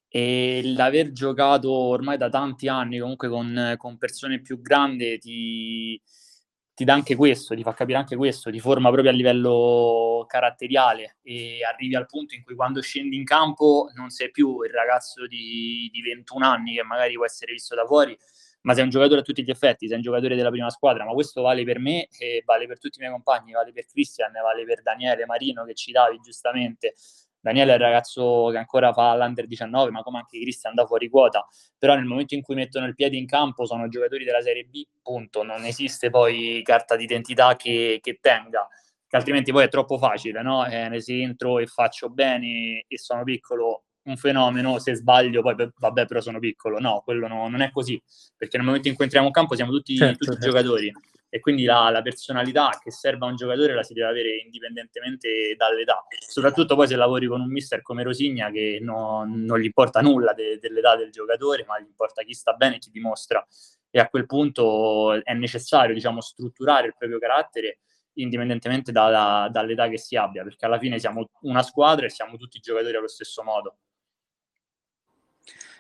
E 0.08 0.60
l'aver 0.64 1.12
giocato 1.12 1.72
ormai 1.72 2.18
da 2.18 2.28
tanti 2.28 2.68
anni 2.68 2.98
comunque 2.98 3.28
con, 3.30 3.74
con 3.78 3.96
persone 3.96 4.42
più 4.42 4.60
grandi 4.60 5.18
ti, 5.18 6.02
ti 6.82 6.84
dà 6.84 6.94
anche 6.94 7.14
questo, 7.14 7.54
ti 7.54 7.62
fa 7.62 7.72
capire 7.72 7.98
anche 7.98 8.16
questo, 8.16 8.50
ti 8.50 8.58
forma 8.58 8.90
proprio 8.90 9.12
a 9.12 9.14
livello 9.14 10.24
caratteriale 10.26 11.18
e 11.22 11.60
arrivi 11.64 11.94
al 11.94 12.06
punto 12.06 12.34
in 12.34 12.42
cui 12.42 12.56
quando 12.56 12.82
scendi 12.82 13.14
in 13.14 13.24
campo 13.24 13.88
non 13.94 14.10
sei 14.10 14.32
più 14.32 14.62
il 14.62 14.70
ragazzo 14.70 15.28
di, 15.28 15.88
di 15.92 16.02
21 16.02 16.44
anni 16.44 16.74
che 16.74 16.82
magari 16.82 17.14
può 17.14 17.24
essere 17.24 17.52
visto 17.52 17.76
da 17.76 17.86
fuori, 17.86 18.18
ma 18.62 18.74
sei 18.74 18.82
un 18.82 18.90
giocatore 18.90 19.20
a 19.20 19.22
tutti 19.22 19.44
gli 19.44 19.50
effetti, 19.50 19.86
sei 19.86 19.96
un 19.96 20.02
giocatore 20.02 20.34
della 20.34 20.50
prima 20.50 20.70
squadra, 20.70 21.04
ma 21.04 21.12
questo 21.12 21.40
vale 21.42 21.62
per 21.62 21.78
me 21.78 22.08
e 22.18 22.42
vale 22.44 22.66
per 22.66 22.80
tutti 22.80 22.98
i 22.98 23.00
miei 23.00 23.12
compagni, 23.12 23.52
vale 23.52 23.72
per 23.72 23.86
Cristian, 23.86 24.32
vale 24.32 24.64
per 24.64 24.82
Daniele 24.82 25.24
Marino 25.24 25.64
che 25.64 25.74
citavi 25.74 26.18
giustamente, 26.18 26.94
Daniele 27.42 27.72
è 27.72 27.74
il 27.74 27.80
ragazzo 27.80 28.50
che 28.52 28.56
ancora 28.56 28.92
fa 28.92 29.16
l'Under 29.16 29.48
19, 29.48 29.90
ma 29.90 30.02
come 30.02 30.18
anche 30.18 30.38
Cristian 30.38 30.74
da 30.74 30.86
fuori 30.86 31.08
quota, 31.08 31.44
però 31.76 31.96
nel 31.96 32.04
momento 32.04 32.34
in 32.36 32.40
cui 32.40 32.54
mettono 32.54 32.86
il 32.86 32.94
piede 32.94 33.16
in 33.16 33.26
campo 33.26 33.66
sono 33.66 33.88
giocatori 33.88 34.24
della 34.24 34.40
Serie 34.40 34.62
B, 34.62 34.84
punto, 35.02 35.42
non 35.42 35.64
esiste 35.64 36.08
poi 36.08 36.62
carta 36.64 36.94
d'identità 36.94 37.56
che, 37.56 37.98
che 38.00 38.18
tenga, 38.20 38.68
che 39.08 39.16
altrimenti 39.16 39.50
poi 39.50 39.64
è 39.64 39.68
troppo 39.68 39.98
facile, 39.98 40.40
no? 40.40 40.64
Eh, 40.66 41.00
se 41.00 41.20
entro 41.20 41.58
e 41.58 41.66
faccio 41.66 42.10
bene 42.10 42.84
e 42.86 42.96
sono 42.96 43.24
piccolo, 43.24 43.86
un 44.04 44.16
fenomeno, 44.16 44.78
se 44.78 44.94
sbaglio 44.94 45.42
poi 45.42 45.56
vabbè 45.76 46.06
però 46.06 46.20
sono 46.20 46.38
piccolo, 46.38 46.78
no, 46.78 47.02
quello 47.04 47.26
no, 47.26 47.48
non 47.48 47.60
è 47.60 47.72
così, 47.72 48.00
perché 48.36 48.56
nel 48.56 48.66
momento 48.66 48.86
in 48.86 48.94
cui 48.94 49.02
entriamo 49.02 49.26
in 49.26 49.32
campo 49.32 49.56
siamo 49.56 49.72
tutti, 49.72 49.96
certo, 49.96 50.26
tutti 50.26 50.40
certo. 50.40 50.46
giocatori 50.46 50.92
e 51.34 51.40
quindi 51.40 51.64
la, 51.64 51.88
la, 51.88 52.02
personalità 52.02 52.78
che 52.78 52.90
serve 52.90 53.24
a 53.24 53.28
un 53.30 53.36
giocatore 53.36 53.72
la 53.72 53.82
si 53.82 53.94
deve 53.94 54.08
avere 54.08 54.36
indipendentemente 54.36 55.54
dall'età, 55.56 56.04
soprattutto 56.28 56.74
poi 56.76 56.86
se 56.86 56.94
lavori 56.94 57.26
con 57.26 57.40
un 57.40 57.50
mister 57.50 57.80
come 57.80 58.02
Rosigna 58.02 58.50
che 58.50 58.78
no, 58.82 59.24
non 59.26 59.58
gli 59.58 59.64
importa 59.64 60.02
nulla 60.02 60.34
de, 60.34 60.58
dell'età 60.60 60.94
del 60.94 61.10
giocatore, 61.10 61.64
ma 61.66 61.80
gli 61.80 61.86
importa 61.86 62.22
chi 62.22 62.34
sta 62.34 62.52
bene 62.52 62.76
e 62.76 62.78
chi 62.80 62.90
dimostra 62.90 63.42
e 63.88 63.98
a 63.98 64.10
quel 64.10 64.26
punto 64.26 65.22
è 65.22 65.32
necessario 65.32 65.94
diciamo, 65.94 66.20
strutturare 66.20 66.88
il 66.88 66.94
proprio 66.98 67.18
carattere 67.18 67.78
indipendentemente 68.16 68.92
da, 68.92 69.08
da, 69.08 69.48
dall'età 69.50 69.88
che 69.88 69.96
si 69.96 70.16
abbia, 70.16 70.42
perché 70.42 70.66
alla 70.66 70.78
fine 70.78 70.98
siamo 70.98 71.30
una 71.42 71.62
squadra 71.62 72.04
e 72.04 72.10
siamo 72.10 72.36
tutti 72.36 72.58
giocatori 72.58 72.96
allo 72.96 73.08
stesso 73.08 73.42
modo. 73.42 73.76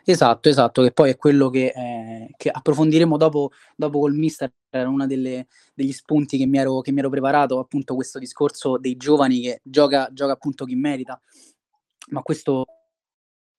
Esatto, 0.04 0.48
esatto, 0.48 0.82
che 0.82 0.90
poi 0.90 1.10
è 1.10 1.16
quello 1.16 1.48
che, 1.48 1.72
eh, 1.74 2.34
che 2.36 2.48
approfondiremo 2.50 3.16
dopo, 3.16 3.52
dopo 3.76 4.00
col 4.00 4.14
mister, 4.14 4.52
era 4.68 4.88
uno 4.88 5.06
degli 5.06 5.92
spunti 5.92 6.36
che 6.36 6.46
mi, 6.46 6.58
ero, 6.58 6.80
che 6.80 6.90
mi, 6.90 6.98
ero, 6.98 7.08
preparato, 7.08 7.60
appunto 7.60 7.94
questo 7.94 8.18
discorso 8.18 8.78
dei 8.78 8.96
giovani 8.96 9.40
che 9.40 9.60
gioca, 9.62 10.08
gioca 10.12 10.32
appunto 10.32 10.64
chi 10.64 10.74
merita, 10.74 11.20
ma 12.08 12.20
questo, 12.22 12.64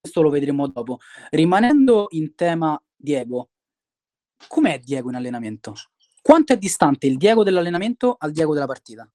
questo 0.02 0.22
lo 0.22 0.30
vedremo 0.30 0.68
dopo. 0.68 1.00
Rimanendo 1.30 2.08
in 2.12 2.36
tema 2.36 2.82
Diego, 2.94 3.50
com'è 4.48 4.80
Diego 4.80 5.10
in 5.10 5.16
allenamento? 5.16 5.76
Quanto 6.22 6.52
è 6.52 6.58
distante 6.58 7.08
il 7.08 7.18
Diego 7.18 7.44
dell'allenamento 7.44 8.16
al 8.20 8.32
Diego 8.32 8.54
della 8.54 8.66
partita? 8.66 9.10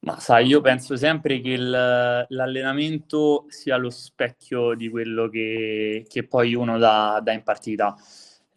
Ma 0.00 0.18
sai, 0.20 0.46
io 0.46 0.60
penso 0.60 0.96
sempre 0.96 1.40
che 1.40 1.50
il, 1.50 1.68
l'allenamento 1.70 3.46
sia 3.48 3.76
lo 3.76 3.90
specchio 3.90 4.74
di 4.74 4.88
quello 4.88 5.28
che, 5.28 6.06
che 6.08 6.24
poi 6.26 6.54
uno 6.54 6.78
dà, 6.78 7.20
dà, 7.22 7.32
in 7.32 7.42
partita. 7.42 7.96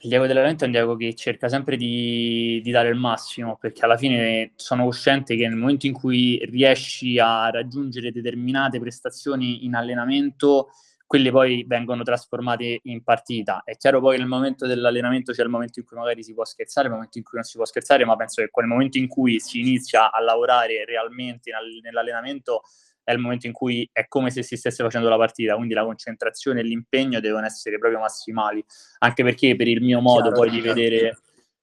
Il 0.04 0.10
Diego 0.10 0.28
dell'allenamento 0.28 0.64
è 0.64 0.68
un 0.68 0.74
Diego 0.74 0.96
che 0.96 1.16
cerca 1.16 1.50
sempre 1.50 1.78
di, 1.78 2.62
di, 2.64 2.72
dare 2.72 2.90
il 2.90 2.96
massimo, 2.96 3.58
perché 3.58 3.84
alla 3.86 3.98
fine 3.98 4.52
sono 4.56 4.84
cosciente 4.86 5.36
che 5.36 5.48
nel 5.48 5.58
momento 5.58 5.88
in 5.88 5.94
cui 5.94 6.40
riesci 6.46 7.18
a 7.20 7.50
raggiungere 7.50 8.12
determinate 8.12 8.80
prestazioni 8.80 9.66
in 9.66 9.74
allenamento, 9.76 10.70
quelle 11.12 11.30
poi 11.30 11.66
vengono 11.68 12.04
trasformate 12.04 12.80
in 12.84 13.04
partita. 13.04 13.64
È 13.66 13.76
chiaro 13.76 14.00
poi 14.00 14.14
che 14.14 14.22
nel 14.22 14.30
momento 14.30 14.66
dell'allenamento 14.66 15.34
c'è 15.34 15.44
il 15.44 15.50
momento 15.50 15.82
in 15.82 15.86
cui 15.86 15.98
magari 15.98 16.24
si 16.24 16.34
può 16.34 16.46
scherzare, 16.46 16.88
il 16.88 16.94
momento 16.94 17.18
in 17.18 17.26
cui 17.26 17.34
non 17.34 17.44
si 17.44 17.58
può 17.58 17.66
scherzare, 17.66 18.06
ma 18.06 18.16
penso 18.16 18.42
che 18.42 18.50
quel 18.50 18.66
momento 18.66 18.98
in 18.98 19.10
cui 19.10 19.42
si 19.42 19.60
inizia 19.60 20.10
a 20.10 20.22
lavorare 20.22 20.86
realmente 20.86 21.52
nell'allenamento 21.82 22.62
è 23.04 23.12
il 23.12 23.18
momento 23.18 23.46
in 23.46 23.52
cui 23.52 23.90
è 23.92 24.08
come 24.08 24.32
se 24.32 24.42
si 24.42 24.56
stesse 24.56 24.86
facendo 24.86 25.10
la 25.10 25.18
partita, 25.18 25.56
quindi 25.56 25.74
la 25.74 25.84
concentrazione 25.84 26.62
e 26.62 26.64
l'impegno 26.64 27.20
devono 27.20 27.46
essere 27.46 27.78
proprio 27.78 28.00
massimali, 28.00 28.64
anche 29.00 29.22
perché 29.22 29.58
per 29.58 29.68
il 29.68 29.82
mio 29.82 30.00
modo 30.00 30.30
Chiaro, 30.30 30.38
poi 30.38 30.50
di 30.50 30.62
vedere, 30.62 31.20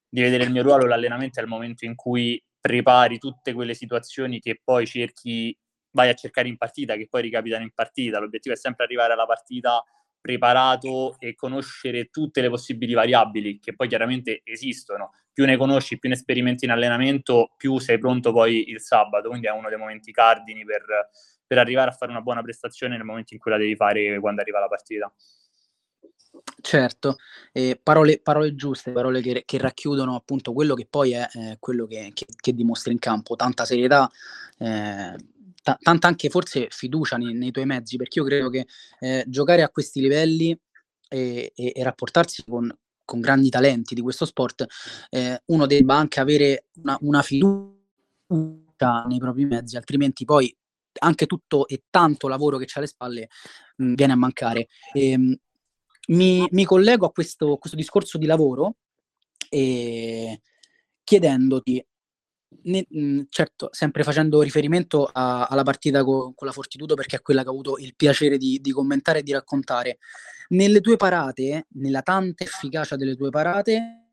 di 0.07 0.21
vedere 0.21 0.43
il 0.43 0.51
mio 0.51 0.61
ruolo, 0.61 0.85
l'allenamento 0.85 1.39
è 1.39 1.41
il 1.41 1.49
momento 1.49 1.85
in 1.85 1.95
cui 1.95 2.39
prepari 2.61 3.17
tutte 3.17 3.53
quelle 3.53 3.73
situazioni 3.73 4.39
che 4.39 4.61
poi 4.63 4.85
cerchi 4.85 5.57
vai 5.91 6.09
a 6.09 6.13
cercare 6.13 6.47
in 6.47 6.57
partita, 6.57 6.95
che 6.95 7.07
poi 7.09 7.23
ricapitano 7.23 7.63
in 7.63 7.71
partita. 7.73 8.19
L'obiettivo 8.19 8.55
è 8.55 8.57
sempre 8.57 8.85
arrivare 8.85 9.13
alla 9.13 9.25
partita 9.25 9.83
preparato 10.21 11.15
e 11.19 11.35
conoscere 11.35 12.09
tutte 12.09 12.41
le 12.41 12.49
possibili 12.49 12.93
variabili 12.93 13.59
che 13.59 13.75
poi 13.75 13.87
chiaramente 13.87 14.41
esistono. 14.43 15.13
più 15.31 15.45
ne 15.45 15.55
conosci, 15.55 15.97
più 15.97 16.09
ne 16.09 16.17
sperimenti 16.17 16.65
in 16.65 16.71
allenamento, 16.71 17.53
più 17.55 17.79
sei 17.79 17.97
pronto 17.97 18.33
poi 18.33 18.69
il 18.71 18.81
sabato, 18.81 19.29
quindi 19.29 19.47
è 19.47 19.51
uno 19.51 19.69
dei 19.69 19.77
momenti 19.77 20.11
cardini 20.11 20.65
per, 20.65 20.83
per 21.47 21.57
arrivare 21.57 21.91
a 21.91 21.93
fare 21.93 22.11
una 22.11 22.19
buona 22.19 22.41
prestazione 22.41 22.97
nel 22.97 23.05
momento 23.05 23.33
in 23.33 23.39
cui 23.39 23.49
la 23.49 23.57
devi 23.57 23.75
fare 23.77 24.19
quando 24.19 24.41
arriva 24.41 24.59
la 24.59 24.67
partita. 24.67 25.13
Certo, 26.61 27.15
eh, 27.53 27.79
parole, 27.81 28.19
parole, 28.21 28.53
giuste, 28.53 28.91
parole 28.91 29.21
che, 29.21 29.43
che, 29.45 29.57
racchiudono 29.57 30.15
appunto 30.15 30.51
quello 30.53 30.75
che 30.75 30.85
poi 30.89 31.13
è 31.13 31.27
eh, 31.33 31.57
quello 31.59 31.87
che, 31.87 32.11
che, 32.13 32.25
che, 32.35 32.53
dimostri 32.53 32.91
in 32.91 32.99
campo, 32.99 33.35
tanta 33.35 33.65
serietà, 33.65 34.09
eh, 34.57 35.15
t- 35.61 35.77
tanta 35.81 36.07
anche 36.07 36.29
forse 36.29 36.67
fiducia 36.69 37.17
nei, 37.17 37.33
nei, 37.33 37.51
tuoi 37.51 37.65
mezzi, 37.65 37.97
perché 37.97 38.19
io 38.19 38.25
credo 38.25 38.49
che 38.49 38.67
eh, 38.99 39.23
giocare 39.27 39.63
a 39.63 39.69
questi 39.69 40.01
livelli 40.01 40.57
e, 41.07 41.51
e, 41.55 41.71
e 41.75 41.83
rapportarsi 41.83 42.43
con, 42.45 42.71
con, 43.03 43.19
grandi 43.19 43.49
talenti 43.49 43.95
di 43.95 44.01
questo 44.01 44.25
sport, 44.25 44.65
eh, 45.09 45.41
uno 45.45 45.65
debba 45.65 45.95
anche 45.95 46.19
avere 46.19 46.65
una, 46.81 46.97
una 47.01 47.21
fiducia 47.21 49.05
nei 49.07 49.19
propri 49.19 49.45
mezzi, 49.45 49.75
altrimenti 49.75 50.25
poi 50.25 50.55
anche 51.01 51.25
tutto 51.27 51.67
e 51.67 51.83
tanto 51.89 52.27
lavoro 52.27 52.57
che 52.57 52.65
c'è 52.65 52.79
alle 52.79 52.87
spalle 52.87 53.29
mh, 53.77 53.93
viene 53.93 54.13
a 54.13 54.17
mancare. 54.17 54.67
E, 54.93 55.11
ehm, 55.11 55.35
mi, 56.09 56.47
mi, 56.51 56.65
collego 56.65 57.05
a 57.05 57.11
questo, 57.11 57.57
questo 57.57 57.77
discorso 57.77 58.17
di 58.17 58.25
lavoro 58.25 58.77
chiedendoti, 61.09 61.83
ne, 62.63 62.85
mh, 62.87 63.21
certo, 63.29 63.69
sempre 63.71 64.03
facendo 64.03 64.41
riferimento 64.41 65.09
a, 65.11 65.45
alla 65.45 65.63
partita 65.63 66.03
co, 66.03 66.33
con 66.35 66.47
la 66.47 66.53
Fortitudo 66.53 66.95
perché 66.95 67.17
è 67.17 67.21
quella 67.21 67.43
che 67.43 67.49
ho 67.49 67.51
avuto 67.51 67.77
il 67.77 67.95
piacere 67.95 68.37
di, 68.37 68.59
di 68.61 68.71
commentare 68.71 69.19
e 69.19 69.23
di 69.23 69.31
raccontare, 69.31 69.99
nelle 70.49 70.81
tue 70.81 70.97
parate, 70.97 71.67
nella 71.73 72.01
tanta 72.01 72.43
efficacia 72.43 72.95
delle 72.95 73.15
tue 73.15 73.29
parate, 73.29 74.05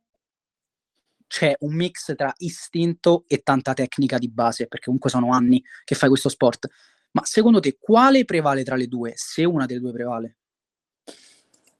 c'è 1.26 1.54
un 1.60 1.74
mix 1.74 2.14
tra 2.14 2.32
istinto 2.38 3.24
e 3.26 3.38
tanta 3.42 3.74
tecnica 3.74 4.18
di 4.18 4.28
base, 4.28 4.66
perché 4.66 4.86
comunque 4.86 5.10
sono 5.10 5.32
anni 5.32 5.62
che 5.84 5.94
fai 5.94 6.08
questo 6.08 6.28
sport. 6.28 6.68
Ma 7.12 7.24
secondo 7.24 7.60
te 7.60 7.76
quale 7.80 8.24
prevale 8.24 8.62
tra 8.62 8.76
le 8.76 8.86
due, 8.86 9.12
se 9.16 9.44
una 9.44 9.66
delle 9.66 9.80
due 9.80 9.92
prevale? 9.92 10.36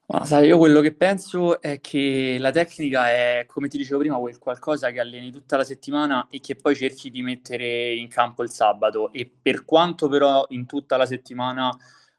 Ma 0.09 0.23
sai, 0.23 0.47
io 0.47 0.57
quello 0.57 0.79
che 0.79 0.95
penso 0.95 1.59
è 1.59 1.81
che 1.81 2.37
la 2.39 2.49
tecnica 2.51 3.09
è, 3.09 3.43
come 3.45 3.67
ti 3.67 3.77
dicevo 3.77 3.99
prima, 3.99 4.17
quel 4.17 4.37
qualcosa 4.37 4.89
che 4.91 5.01
alleni 5.01 5.31
tutta 5.31 5.57
la 5.57 5.65
settimana 5.65 6.27
e 6.29 6.39
che 6.39 6.55
poi 6.55 6.77
cerchi 6.77 7.09
di 7.11 7.21
mettere 7.21 7.93
in 7.93 8.07
campo 8.07 8.41
il 8.41 8.49
sabato. 8.49 9.11
E 9.11 9.29
per 9.41 9.65
quanto 9.65 10.07
però 10.07 10.45
in 10.49 10.65
tutta 10.65 10.95
la 10.95 11.05
settimana 11.05 11.75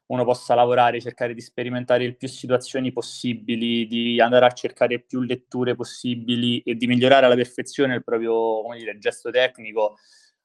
uno 0.07 0.23
possa 0.23 0.53
lavorare, 0.53 1.01
cercare 1.01 1.33
di 1.33 1.41
sperimentare 1.41 2.03
il 2.03 2.15
più 2.15 2.27
situazioni 2.27 2.91
possibili, 2.91 3.87
di 3.87 4.21
andare 4.21 4.45
a 4.45 4.51
cercare 4.51 4.99
più 4.99 5.21
letture 5.21 5.73
possibili 5.73 6.59
e 6.59 6.75
di 6.75 6.85
migliorare 6.85 7.25
alla 7.25 7.35
perfezione 7.35 7.95
il 7.95 8.03
proprio 8.03 8.61
dire, 8.77 8.99
gesto 8.99 9.31
tecnico, 9.31 9.97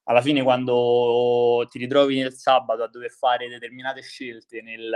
alla 0.05 0.21
fine 0.21 0.43
quando 0.43 1.67
ti 1.69 1.79
ritrovi 1.79 2.19
nel 2.19 2.33
sabato 2.33 2.83
a 2.83 2.87
dover 2.87 3.11
fare 3.11 3.47
determinate 3.47 4.01
scelte 4.01 4.61
nel, 4.61 4.91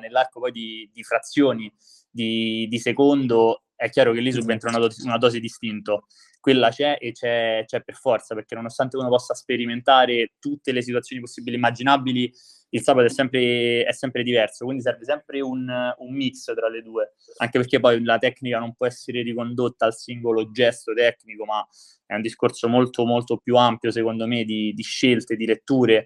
nell'arco 0.00 0.40
poi 0.40 0.52
di, 0.52 0.88
di 0.92 1.02
frazioni 1.02 1.72
di, 2.10 2.68
di, 2.68 2.78
secondo, 2.78 3.63
è 3.76 3.90
chiaro 3.90 4.12
che 4.12 4.20
lì 4.20 4.32
subentra 4.32 4.68
una, 4.68 4.78
dose, 4.78 5.02
una 5.04 5.18
dose 5.18 5.40
di 5.40 5.46
istinto. 5.46 6.06
Quella 6.40 6.70
c'è 6.70 6.96
e 7.00 7.12
c'è, 7.12 7.64
c'è 7.66 7.82
per 7.82 7.94
forza, 7.94 8.34
perché 8.34 8.54
nonostante 8.54 8.96
uno 8.96 9.08
possa 9.08 9.34
sperimentare 9.34 10.34
tutte 10.38 10.72
le 10.72 10.82
situazioni 10.82 11.22
possibili 11.22 11.56
e 11.56 11.58
immaginabili, 11.58 12.32
il 12.74 12.82
sabato 12.82 13.06
è 13.06 13.10
sempre, 13.10 13.84
è 13.84 13.92
sempre 13.92 14.22
diverso, 14.22 14.64
quindi 14.64 14.82
serve 14.82 15.04
sempre 15.04 15.40
un, 15.40 15.94
un, 15.96 16.14
mix 16.14 16.52
tra 16.54 16.68
le 16.68 16.82
due, 16.82 17.14
anche 17.36 17.58
perché 17.58 17.78
poi 17.78 18.02
la 18.02 18.18
tecnica 18.18 18.58
non 18.58 18.74
può 18.74 18.86
essere 18.86 19.22
ricondotta 19.22 19.86
al 19.86 19.94
singolo 19.94 20.50
gesto 20.50 20.92
tecnico, 20.92 21.44
ma 21.44 21.64
è 22.04 22.14
un 22.14 22.20
discorso 22.20 22.68
molto 22.68 23.06
molto 23.06 23.38
più 23.38 23.56
ampio 23.56 23.90
secondo 23.90 24.26
me 24.26 24.44
di, 24.44 24.72
di 24.74 24.82
scelte, 24.82 25.36
di 25.36 25.46
letture 25.46 26.04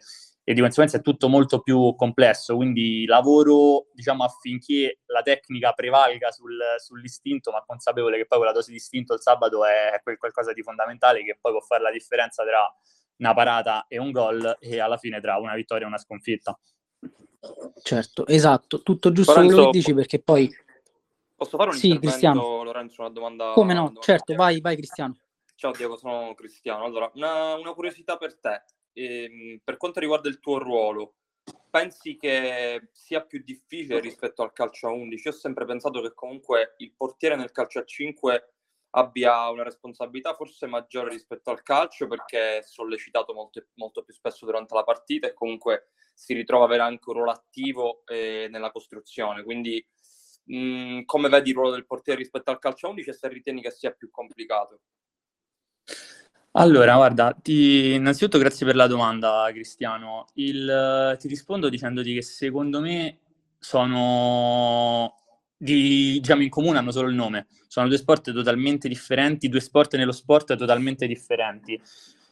e 0.48 0.54
di 0.54 0.62
conseguenza 0.62 0.96
è 0.96 1.02
tutto 1.02 1.28
molto 1.28 1.60
più 1.60 1.94
complesso, 1.94 2.56
quindi 2.56 3.04
lavoro 3.04 3.88
diciamo 3.92 4.24
affinché 4.24 5.00
la 5.04 5.20
tecnica 5.20 5.72
prevalga 5.72 6.30
sul, 6.30 6.58
sull'istinto, 6.78 7.50
ma 7.50 7.62
consapevole 7.66 8.16
che 8.16 8.24
poi 8.24 8.38
quella 8.38 8.54
dose 8.54 8.70
di 8.70 8.78
istinto 8.78 9.12
il 9.12 9.20
sabato 9.20 9.66
è 9.66 10.00
qualcosa 10.16 10.54
di 10.54 10.62
fondamentale 10.62 11.22
che 11.22 11.36
poi 11.38 11.52
può 11.52 11.60
fare 11.60 11.82
la 11.82 11.90
differenza 11.90 12.44
tra 12.44 12.60
una 13.16 13.34
parata 13.34 13.84
e 13.88 13.98
un 13.98 14.10
gol 14.10 14.56
e 14.58 14.80
alla 14.80 14.96
fine 14.96 15.20
tra 15.20 15.36
una 15.36 15.54
vittoria 15.54 15.84
e 15.84 15.88
una 15.88 15.98
sconfitta. 15.98 16.58
Certo, 17.82 18.26
esatto, 18.26 18.80
tutto 18.80 19.12
giusto 19.12 19.34
Lorenzo, 19.34 19.54
quello 19.54 19.70
che 19.70 19.76
dici 19.76 19.92
perché 19.92 20.18
poi... 20.18 20.50
Posso 21.36 21.58
fare 21.58 21.68
un 21.68 21.76
sì, 21.76 21.98
Cristiano. 21.98 22.62
Lorenzo, 22.62 23.02
una 23.02 23.10
domanda? 23.10 23.52
Come 23.52 23.74
no, 23.74 23.80
domanda 23.80 24.00
certo, 24.00 24.34
vai, 24.34 24.62
vai 24.62 24.76
Cristiano. 24.76 25.14
Ciao 25.56 25.72
Diego, 25.72 25.96
sono 25.96 26.32
Cristiano. 26.34 26.84
Allora, 26.84 27.10
una, 27.16 27.52
una 27.56 27.74
curiosità 27.74 28.16
per 28.16 28.38
te. 28.38 28.62
Ehm, 28.98 29.60
per 29.62 29.76
quanto 29.76 30.00
riguarda 30.00 30.28
il 30.28 30.40
tuo 30.40 30.58
ruolo, 30.58 31.14
pensi 31.70 32.16
che 32.16 32.88
sia 32.92 33.24
più 33.24 33.40
difficile 33.44 34.00
rispetto 34.00 34.42
al 34.42 34.52
calcio 34.52 34.88
a 34.88 34.90
11? 34.90 35.28
Io 35.28 35.32
ho 35.32 35.36
sempre 35.36 35.64
pensato 35.64 36.00
che 36.02 36.12
comunque 36.14 36.74
il 36.78 36.92
portiere 36.96 37.36
nel 37.36 37.52
calcio 37.52 37.78
a 37.78 37.84
5 37.84 38.54
abbia 38.90 39.48
una 39.50 39.62
responsabilità 39.62 40.34
forse 40.34 40.66
maggiore 40.66 41.10
rispetto 41.10 41.50
al 41.50 41.62
calcio 41.62 42.08
perché 42.08 42.58
è 42.58 42.62
sollecitato 42.62 43.32
molto, 43.34 43.64
molto 43.74 44.02
più 44.02 44.14
spesso 44.14 44.46
durante 44.46 44.74
la 44.74 44.82
partita 44.82 45.28
e 45.28 45.34
comunque 45.34 45.90
si 46.14 46.34
ritrova 46.34 46.64
ad 46.64 46.70
avere 46.70 46.84
anche 46.88 47.08
un 47.08 47.14
ruolo 47.14 47.30
attivo 47.30 48.02
eh, 48.06 48.48
nella 48.50 48.72
costruzione. 48.72 49.44
Quindi 49.44 49.86
mh, 50.46 50.56
mm, 50.56 51.00
come 51.04 51.28
vedi 51.28 51.50
il 51.50 51.54
ruolo 51.54 51.70
del 51.70 51.86
portiere 51.86 52.18
rispetto 52.18 52.50
al 52.50 52.58
calcio 52.58 52.86
a 52.86 52.90
11 52.90 53.10
e 53.10 53.12
se 53.12 53.28
ritieni 53.28 53.62
che 53.62 53.70
sia 53.70 53.92
più 53.92 54.10
complicato? 54.10 54.80
Allora, 56.60 56.96
guarda, 56.96 57.36
ti... 57.40 57.94
innanzitutto 57.94 58.36
grazie 58.36 58.66
per 58.66 58.74
la 58.74 58.88
domanda, 58.88 59.48
Cristiano. 59.52 60.26
Il... 60.34 61.16
Ti 61.16 61.28
rispondo 61.28 61.68
dicendoti 61.68 62.12
che 62.12 62.22
secondo 62.22 62.80
me 62.80 63.18
sono 63.60 65.14
di, 65.56 66.18
diciamo, 66.20 66.42
in 66.42 66.48
comune 66.48 66.78
hanno 66.78 66.90
solo 66.90 67.08
il 67.08 67.14
nome. 67.14 67.46
Sono 67.68 67.86
due 67.86 67.96
sport 67.96 68.32
totalmente 68.32 68.88
differenti, 68.88 69.48
due 69.48 69.60
sport 69.60 69.94
nello 69.96 70.10
sport 70.10 70.56
totalmente 70.56 71.06
differenti. 71.06 71.80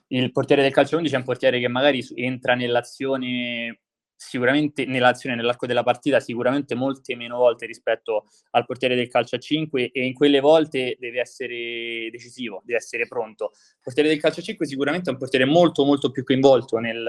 Il 0.09 0.33
portiere 0.33 0.63
del 0.63 0.73
calcio 0.73 0.97
11 0.97 1.15
è 1.15 1.19
un 1.19 1.25
portiere 1.25 1.61
che 1.61 1.69
magari 1.69 2.05
entra 2.17 2.57
nell'azione 2.57 3.79
sicuramente 4.17 4.87
nell'azione 4.87 5.37
nell'arco 5.37 5.67
della 5.67 5.83
partita 5.83 6.21
sicuramente 6.21 6.75
molte 6.75 7.15
meno 7.15 7.37
volte 7.37 7.67
rispetto 7.67 8.29
al 8.53 8.65
portiere 8.65 8.95
del 8.95 9.09
calcio 9.09 9.37
a 9.37 9.39
5 9.39 9.91
e 9.93 10.05
in 10.07 10.15
quelle 10.15 10.41
volte 10.41 10.97
deve 10.99 11.21
essere 11.21 12.09
decisivo, 12.11 12.63
deve 12.65 12.79
essere 12.79 13.07
pronto. 13.07 13.53
Il 13.55 13.81
portiere 13.83 14.09
del 14.09 14.19
calcio 14.19 14.41
a 14.41 14.43
5 14.43 14.67
sicuramente 14.67 15.11
è 15.11 15.13
un 15.13 15.19
portiere 15.19 15.45
molto 15.45 15.85
molto 15.85 16.11
più 16.11 16.25
coinvolto 16.25 16.79
nel, 16.79 17.07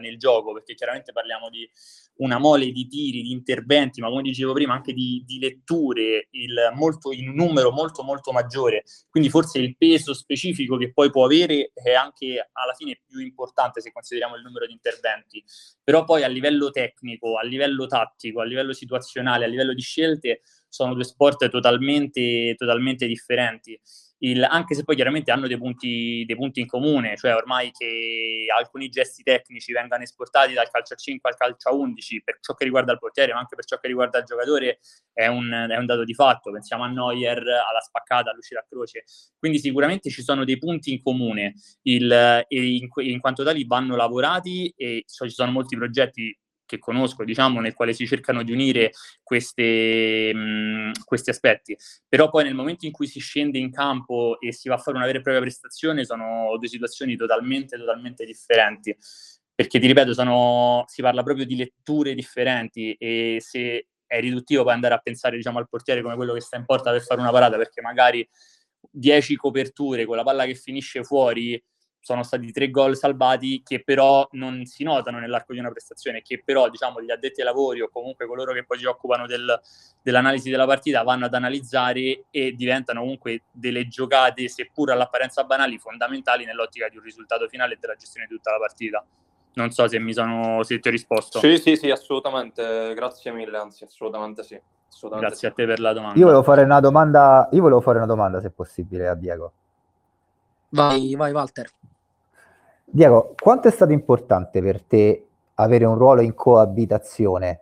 nel 0.00 0.18
gioco 0.18 0.52
perché 0.52 0.74
chiaramente 0.74 1.12
parliamo 1.12 1.48
di 1.48 1.68
una 2.16 2.38
mole 2.38 2.70
di 2.70 2.86
tiri, 2.86 3.22
di 3.22 3.32
interventi, 3.32 4.00
ma 4.00 4.08
come 4.08 4.22
dicevo 4.22 4.52
prima 4.52 4.74
anche 4.74 4.92
di, 4.92 5.22
di 5.26 5.38
letture 5.38 6.28
molto, 6.74 7.12
in 7.12 7.28
un 7.28 7.34
numero 7.34 7.70
molto 7.70 8.02
molto 8.02 8.32
maggiore, 8.32 8.84
quindi 9.08 9.30
forse 9.30 9.58
il 9.58 9.76
peso 9.76 10.14
specifico 10.14 10.76
che 10.76 10.92
poi 10.92 11.10
può 11.10 11.24
avere 11.24 11.72
è 11.74 11.92
anche 11.92 12.48
alla 12.52 12.74
fine 12.74 13.00
più 13.06 13.20
importante 13.20 13.80
se 13.80 13.92
consideriamo 13.92 14.36
il 14.36 14.42
numero 14.42 14.66
di 14.66 14.72
interventi, 14.72 15.42
però 15.82 16.04
poi 16.04 16.22
a 16.22 16.28
livello 16.28 16.70
tecnico, 16.70 17.38
a 17.38 17.44
livello 17.44 17.86
tattico, 17.86 18.40
a 18.40 18.44
livello 18.44 18.72
situazionale, 18.72 19.44
a 19.44 19.48
livello 19.48 19.74
di 19.74 19.82
scelte 19.82 20.42
sono 20.68 20.94
due 20.94 21.04
sport 21.04 21.48
totalmente, 21.48 22.54
totalmente 22.56 23.06
differenti 23.06 23.78
il, 24.24 24.42
anche 24.44 24.74
se 24.74 24.84
poi 24.84 24.94
chiaramente 24.94 25.30
hanno 25.30 25.48
dei 25.48 25.58
punti, 25.58 26.24
dei 26.24 26.36
punti, 26.36 26.60
in 26.60 26.66
comune, 26.66 27.16
cioè 27.16 27.34
ormai 27.34 27.72
che 27.72 28.46
alcuni 28.56 28.88
gesti 28.88 29.22
tecnici 29.22 29.72
vengano 29.72 30.04
esportati 30.04 30.52
dal 30.52 30.70
calcio 30.70 30.94
a 30.94 30.96
5 30.96 31.30
al 31.30 31.36
calcio 31.36 31.68
a 31.68 31.74
11 31.74 32.22
per 32.22 32.38
ciò 32.40 32.54
che 32.54 32.64
riguarda 32.64 32.92
il 32.92 32.98
portiere, 32.98 33.32
ma 33.32 33.40
anche 33.40 33.56
per 33.56 33.64
ciò 33.64 33.78
che 33.78 33.88
riguarda 33.88 34.18
il 34.18 34.24
giocatore, 34.24 34.78
è 35.12 35.26
un, 35.26 35.50
è 35.50 35.76
un 35.76 35.86
dato 35.86 36.04
di 36.04 36.14
fatto. 36.14 36.52
Pensiamo 36.52 36.84
a 36.84 36.88
Neuer, 36.88 37.38
alla 37.38 37.80
spaccata, 37.80 38.30
all'uscita 38.30 38.60
a 38.60 38.66
croce. 38.68 39.04
Quindi 39.38 39.58
sicuramente 39.58 40.08
ci 40.08 40.22
sono 40.22 40.44
dei 40.44 40.58
punti 40.58 40.92
in 40.92 41.02
comune 41.02 41.54
il, 41.82 42.12
e 42.12 42.76
in, 42.76 42.88
in, 42.96 43.20
quanto 43.20 43.42
tali 43.42 43.64
vanno 43.66 43.96
lavorati 43.96 44.72
e 44.76 45.04
ci 45.06 45.30
sono 45.30 45.50
molti 45.50 45.76
progetti 45.76 46.36
che 46.72 46.78
conosco, 46.78 47.24
diciamo, 47.24 47.60
nel 47.60 47.74
quale 47.74 47.92
si 47.92 48.06
cercano 48.06 48.42
di 48.42 48.50
unire 48.52 48.92
queste, 49.22 50.32
mh, 50.34 51.04
questi 51.04 51.30
aspetti. 51.30 51.76
Però 52.08 52.30
poi 52.30 52.44
nel 52.44 52.54
momento 52.54 52.86
in 52.86 52.92
cui 52.92 53.06
si 53.06 53.20
scende 53.20 53.58
in 53.58 53.70
campo 53.70 54.40
e 54.40 54.52
si 54.52 54.68
va 54.68 54.76
a 54.76 54.78
fare 54.78 54.96
una 54.96 55.04
vera 55.04 55.18
e 55.18 55.20
propria 55.20 55.42
prestazione, 55.42 56.06
sono 56.06 56.56
due 56.58 56.68
situazioni 56.68 57.16
totalmente, 57.16 57.76
totalmente 57.76 58.24
differenti. 58.24 58.96
Perché 59.54 59.78
ti 59.78 59.86
ripeto, 59.86 60.14
sono, 60.14 60.84
si 60.86 61.02
parla 61.02 61.22
proprio 61.22 61.44
di 61.44 61.56
letture 61.56 62.14
differenti 62.14 62.94
e 62.94 63.36
se 63.40 63.88
è 64.06 64.20
riduttivo 64.20 64.62
poi 64.62 64.72
andare 64.72 64.94
a 64.94 64.98
pensare 64.98 65.36
diciamo, 65.36 65.58
al 65.58 65.68
portiere 65.68 66.00
come 66.02 66.16
quello 66.16 66.32
che 66.32 66.40
sta 66.40 66.56
in 66.56 66.64
porta 66.64 66.90
per 66.90 67.02
fare 67.02 67.20
una 67.20 67.30
parata, 67.30 67.58
perché 67.58 67.82
magari 67.82 68.26
10 68.90 69.36
coperture 69.36 70.06
con 70.06 70.16
la 70.16 70.22
palla 70.22 70.46
che 70.46 70.54
finisce 70.54 71.04
fuori 71.04 71.62
sono 72.02 72.24
stati 72.24 72.50
tre 72.50 72.68
gol 72.68 72.96
salvati 72.96 73.62
che 73.64 73.82
però 73.84 74.28
non 74.32 74.64
si 74.66 74.82
notano 74.82 75.20
nell'arco 75.20 75.52
di 75.52 75.60
una 75.60 75.70
prestazione, 75.70 76.20
che 76.20 76.42
però 76.44 76.68
diciamo 76.68 77.00
gli 77.00 77.12
addetti 77.12 77.40
ai 77.40 77.46
lavori 77.46 77.80
o 77.80 77.88
comunque 77.88 78.26
coloro 78.26 78.52
che 78.52 78.64
poi 78.64 78.78
si 78.78 78.86
occupano 78.86 79.26
del, 79.26 79.58
dell'analisi 80.02 80.50
della 80.50 80.66
partita 80.66 81.04
vanno 81.04 81.26
ad 81.26 81.34
analizzare 81.34 82.24
e 82.30 82.52
diventano 82.52 83.00
comunque 83.00 83.42
delle 83.52 83.86
giocate, 83.86 84.48
seppur 84.48 84.90
all'apparenza 84.90 85.44
banali, 85.44 85.78
fondamentali 85.78 86.44
nell'ottica 86.44 86.88
di 86.88 86.96
un 86.96 87.04
risultato 87.04 87.46
finale 87.46 87.74
e 87.74 87.78
della 87.80 87.94
gestione 87.94 88.26
di 88.28 88.34
tutta 88.34 88.50
la 88.50 88.58
partita. 88.58 89.04
Non 89.54 89.70
so 89.70 89.86
se 89.86 90.00
mi 90.00 90.12
sono 90.12 90.64
se 90.64 90.80
ti 90.80 90.88
ho 90.88 90.90
risposto. 90.90 91.38
Sì, 91.38 91.56
sì, 91.58 91.76
sì, 91.76 91.90
assolutamente. 91.90 92.94
Grazie 92.94 93.30
mille, 93.32 93.56
anzi, 93.58 93.84
assolutamente 93.84 94.42
sì. 94.42 94.60
Assolutamente 94.88 95.30
Grazie 95.30 95.48
sì. 95.48 95.54
a 95.54 95.56
te 95.56 95.66
per 95.66 95.78
la 95.78 95.92
domanda. 95.92 96.18
Io 96.18 96.24
volevo 96.24 96.42
fare 96.42 96.62
una 96.62 96.80
domanda, 96.80 97.48
io 97.52 97.60
volevo 97.60 97.80
fare 97.80 97.98
una 97.98 98.06
domanda 98.06 98.40
se 98.40 98.50
possibile 98.50 99.08
a 99.08 99.14
Diego. 99.14 99.52
Vai, 100.70 101.14
vai 101.14 101.32
Walter. 101.32 101.70
Diego, 102.94 103.34
quanto 103.40 103.68
è 103.68 103.70
stato 103.70 103.92
importante 103.92 104.60
per 104.60 104.82
te 104.82 105.26
avere 105.54 105.86
un 105.86 105.96
ruolo 105.96 106.20
in 106.20 106.34
coabitazione 106.34 107.60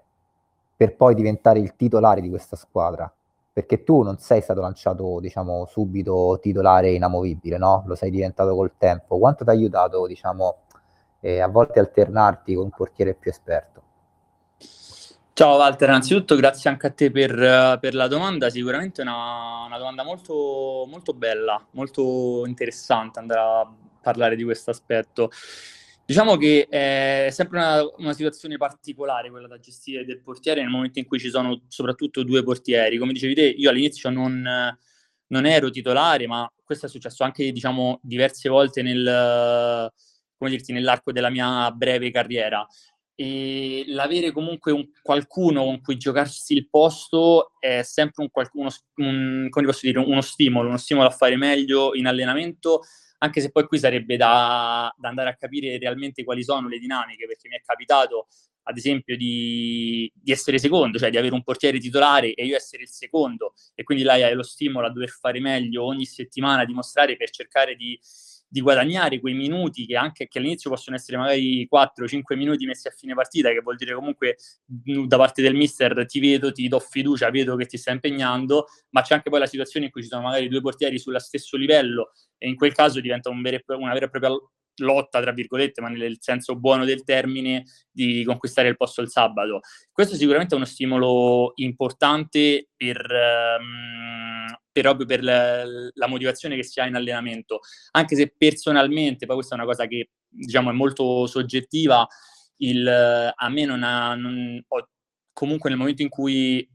per 0.76 0.96
poi 0.96 1.14
diventare 1.14 1.60
il 1.60 1.76
titolare 1.76 2.20
di 2.20 2.28
questa 2.28 2.56
squadra? 2.56 3.08
Perché 3.52 3.84
tu 3.84 4.02
non 4.02 4.18
sei 4.18 4.42
stato 4.42 4.60
lanciato, 4.60 5.20
diciamo, 5.20 5.66
subito 5.66 6.36
titolare 6.42 6.90
inamovibile, 6.90 7.58
no? 7.58 7.84
Lo 7.86 7.94
sei 7.94 8.10
diventato 8.10 8.56
col 8.56 8.72
tempo. 8.76 9.18
Quanto 9.18 9.44
ti 9.44 9.50
ha 9.50 9.52
aiutato, 9.52 10.04
diciamo, 10.08 10.56
eh, 11.20 11.38
a 11.38 11.46
volte 11.46 11.78
alternarti 11.78 12.54
con 12.54 12.64
un 12.64 12.70
portiere 12.70 13.14
più 13.14 13.30
esperto? 13.30 13.82
Ciao 15.32 15.58
Walter, 15.58 15.90
innanzitutto 15.90 16.34
grazie 16.34 16.70
anche 16.70 16.88
a 16.88 16.90
te 16.90 17.12
per, 17.12 17.78
per 17.80 17.94
la 17.94 18.08
domanda, 18.08 18.50
sicuramente 18.50 19.00
una, 19.02 19.62
una 19.64 19.78
domanda 19.78 20.02
molto, 20.02 20.86
molto 20.88 21.12
bella, 21.12 21.64
molto 21.70 22.44
interessante 22.46 23.20
andare 23.20 23.40
a 23.40 23.72
parlare 24.00 24.36
di 24.36 24.44
questo 24.44 24.70
aspetto. 24.70 25.30
Diciamo 26.10 26.36
che 26.36 26.66
è 26.68 27.28
sempre 27.30 27.58
una, 27.58 27.82
una, 27.98 28.12
situazione 28.12 28.56
particolare 28.56 29.30
quella 29.30 29.46
da 29.46 29.60
gestire 29.60 30.04
del 30.04 30.20
portiere 30.20 30.60
nel 30.60 30.68
momento 30.68 30.98
in 30.98 31.06
cui 31.06 31.20
ci 31.20 31.30
sono 31.30 31.62
soprattutto 31.68 32.24
due 32.24 32.42
portieri. 32.42 32.98
Come 32.98 33.12
dicevi 33.12 33.34
te, 33.34 33.42
io 33.42 33.70
all'inizio 33.70 34.10
non, 34.10 34.42
non 35.28 35.46
ero 35.46 35.70
titolare, 35.70 36.26
ma 36.26 36.52
questo 36.64 36.86
è 36.86 36.88
successo 36.88 37.22
anche 37.22 37.52
diciamo, 37.52 38.00
diverse 38.02 38.48
volte 38.48 38.82
nel, 38.82 39.88
dirti, 40.48 40.72
nell'arco 40.72 41.12
della 41.12 41.30
mia 41.30 41.70
breve 41.70 42.10
carriera. 42.10 42.66
E 43.14 43.84
l'avere 43.86 44.32
comunque 44.32 44.72
un, 44.72 44.88
qualcuno 45.02 45.62
con 45.62 45.80
cui 45.80 45.96
giocarsi 45.96 46.54
il 46.54 46.68
posto 46.68 47.52
è 47.60 47.82
sempre 47.82 48.24
un, 48.24 48.30
uno, 48.54 48.70
un, 48.96 49.48
dire, 49.80 49.98
uno 49.98 50.22
stimolo, 50.22 50.68
uno 50.68 50.76
stimolo 50.76 51.06
a 51.06 51.12
fare 51.12 51.36
meglio 51.36 51.94
in 51.94 52.06
allenamento 52.06 52.82
anche 53.22 53.40
se 53.40 53.50
poi 53.50 53.66
qui 53.66 53.78
sarebbe 53.78 54.16
da, 54.16 54.92
da, 54.96 55.08
andare 55.08 55.30
a 55.30 55.36
capire 55.36 55.78
realmente 55.78 56.24
quali 56.24 56.42
sono 56.42 56.68
le 56.68 56.78
dinamiche, 56.78 57.26
perché 57.26 57.48
mi 57.48 57.56
è 57.56 57.60
capitato, 57.60 58.28
ad 58.64 58.76
esempio, 58.76 59.16
di, 59.16 60.10
di, 60.14 60.32
essere 60.32 60.58
secondo, 60.58 60.98
cioè 60.98 61.10
di 61.10 61.18
avere 61.18 61.34
un 61.34 61.42
portiere 61.42 61.78
titolare 61.78 62.32
e 62.32 62.46
io 62.46 62.56
essere 62.56 62.82
il 62.82 62.88
secondo, 62.88 63.54
e 63.74 63.82
quindi 63.82 64.04
lei 64.04 64.22
ha 64.22 64.34
lo 64.34 64.42
stimolo 64.42 64.86
a 64.86 64.90
dover 64.90 65.10
fare 65.10 65.40
meglio 65.40 65.84
ogni 65.84 66.06
settimana, 66.06 66.64
dimostrare 66.64 67.16
per 67.16 67.30
cercare 67.30 67.74
di, 67.76 67.98
di 68.52 68.60
guadagnare 68.60 69.20
quei 69.20 69.34
minuti 69.34 69.86
che 69.86 69.96
anche 69.96 70.26
che 70.26 70.40
all'inizio 70.40 70.70
possono 70.70 70.96
essere 70.96 71.16
magari 71.16 71.68
4-5 71.72 72.36
minuti 72.36 72.66
messi 72.66 72.88
a 72.88 72.90
fine 72.90 73.14
partita, 73.14 73.50
che 73.50 73.60
vuol 73.60 73.76
dire 73.76 73.94
comunque 73.94 74.36
da 74.66 75.16
parte 75.16 75.40
del 75.40 75.54
mister 75.54 76.04
ti 76.06 76.18
vedo, 76.18 76.50
ti 76.50 76.66
do 76.66 76.80
fiducia, 76.80 77.30
vedo 77.30 77.54
che 77.54 77.66
ti 77.66 77.78
sta 77.78 77.92
impegnando, 77.92 78.66
ma 78.90 79.02
c'è 79.02 79.14
anche 79.14 79.30
poi 79.30 79.38
la 79.38 79.46
situazione 79.46 79.86
in 79.86 79.92
cui 79.92 80.02
ci 80.02 80.08
sono 80.08 80.22
magari 80.22 80.48
due 80.48 80.60
portieri 80.60 80.98
sullo 80.98 81.20
stesso 81.20 81.56
livello 81.56 82.10
e 82.38 82.48
in 82.48 82.56
quel 82.56 82.74
caso 82.74 83.00
diventa 83.00 83.30
un 83.30 83.40
vero, 83.40 83.62
una 83.68 83.92
vera 83.92 84.06
e 84.06 84.10
propria 84.10 84.36
lotta, 84.78 85.20
tra 85.20 85.30
virgolette, 85.30 85.80
ma 85.80 85.88
nel 85.88 86.16
senso 86.18 86.56
buono 86.56 86.84
del 86.84 87.04
termine, 87.04 87.64
di 87.88 88.24
conquistare 88.24 88.66
il 88.66 88.76
posto 88.76 89.00
il 89.00 89.10
sabato. 89.10 89.60
Questo 89.92 90.16
sicuramente 90.16 90.54
è 90.54 90.56
uno 90.56 90.66
stimolo 90.66 91.52
importante 91.56 92.70
per, 92.76 93.06
um, 93.60 94.46
per 94.72 94.82
proprio 94.82 95.06
per 95.06 95.22
la, 95.22 95.64
la, 95.64 96.06
motivazione 96.06 96.56
che 96.56 96.62
si 96.62 96.80
ha 96.80 96.86
in 96.86 96.94
allenamento, 96.94 97.60
anche 97.92 98.16
se 98.16 98.34
personalmente, 98.36 99.26
poi 99.26 99.36
questa 99.36 99.54
è 99.54 99.58
una 99.58 99.66
cosa 99.66 99.86
che 99.86 100.10
diciamo 100.28 100.70
è 100.70 100.72
molto 100.72 101.26
soggettiva, 101.26 102.06
il, 102.58 102.86
a 102.86 103.48
me 103.48 103.64
non 103.64 103.82
ha, 103.82 104.14
non, 104.14 104.62
ho, 104.66 104.88
comunque 105.32 105.70
nel 105.70 105.78
momento 105.78 106.02
in 106.02 106.08
cui 106.08 106.68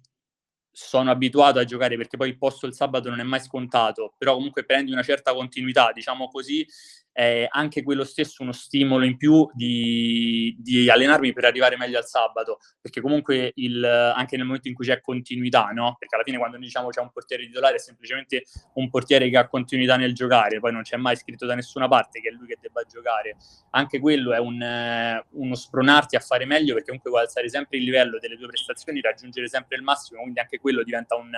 sono 0.71 1.09
abituato 1.09 1.57
a 1.59 1.63
giocare 1.63 1.95
perché 1.95 2.17
poi 2.17 2.29
il 2.29 2.37
posto 2.37 2.67
il 2.67 2.73
sabato 2.73 3.09
non 3.09 3.21
è 3.21 3.23
mai 3.23 3.39
scontato, 3.39 4.13
però 4.17 4.33
comunque 4.35 4.65
prendi 4.65 4.91
una 4.91 5.03
certa 5.03 5.33
continuità, 5.33 5.91
diciamo 5.93 6.27
così, 6.27 6.67
è 7.15 7.47
anche 7.49 7.81
quello 7.81 8.03
stesso 8.03 8.43
uno 8.43 8.51
stimolo 8.51 9.05
in 9.05 9.15
più 9.15 9.49
di, 9.53 10.53
di, 10.59 10.89
allenarmi 10.89 11.31
per 11.31 11.45
arrivare 11.45 11.77
meglio 11.77 11.97
al 11.97 12.05
sabato, 12.05 12.59
perché 12.81 12.99
comunque 12.99 13.53
il, 13.55 13.85
anche 13.85 14.35
nel 14.35 14.45
momento 14.45 14.67
in 14.67 14.73
cui 14.73 14.85
c'è 14.85 14.99
continuità, 14.99 15.67
no? 15.67 15.95
Perché 15.97 16.15
alla 16.15 16.25
fine 16.25 16.37
quando 16.37 16.57
diciamo 16.57 16.89
c'è 16.89 16.99
un 16.99 17.11
portiere 17.13 17.45
titolare 17.45 17.75
è 17.75 17.79
semplicemente 17.79 18.43
un 18.73 18.89
portiere 18.89 19.29
che 19.29 19.37
ha 19.37 19.47
continuità 19.47 19.95
nel 19.95 20.13
giocare, 20.13 20.59
poi 20.59 20.73
non 20.73 20.81
c'è 20.81 20.97
mai 20.97 21.15
scritto 21.15 21.45
da 21.45 21.55
nessuna 21.55 21.87
parte 21.87 22.19
che 22.19 22.27
è 22.27 22.31
lui 22.33 22.47
che 22.47 22.57
debba 22.59 22.81
giocare. 22.83 23.37
Anche 23.69 24.01
quello 24.01 24.33
è 24.33 24.37
un, 24.37 25.23
uno 25.29 25.55
spronarti 25.55 26.17
a 26.17 26.19
fare 26.19 26.43
meglio 26.43 26.73
perché 26.73 26.87
comunque 26.87 27.11
vuoi 27.11 27.21
alzare 27.23 27.47
sempre 27.47 27.77
il 27.77 27.85
livello 27.85 28.19
delle 28.19 28.35
tue 28.35 28.47
prestazioni, 28.47 28.99
raggiungere 28.99 29.47
sempre 29.47 29.77
il 29.77 29.83
massimo, 29.83 30.19
quindi 30.19 30.41
anche 30.41 30.59
quello 30.59 30.83
diventa 30.83 31.15
un, 31.15 31.31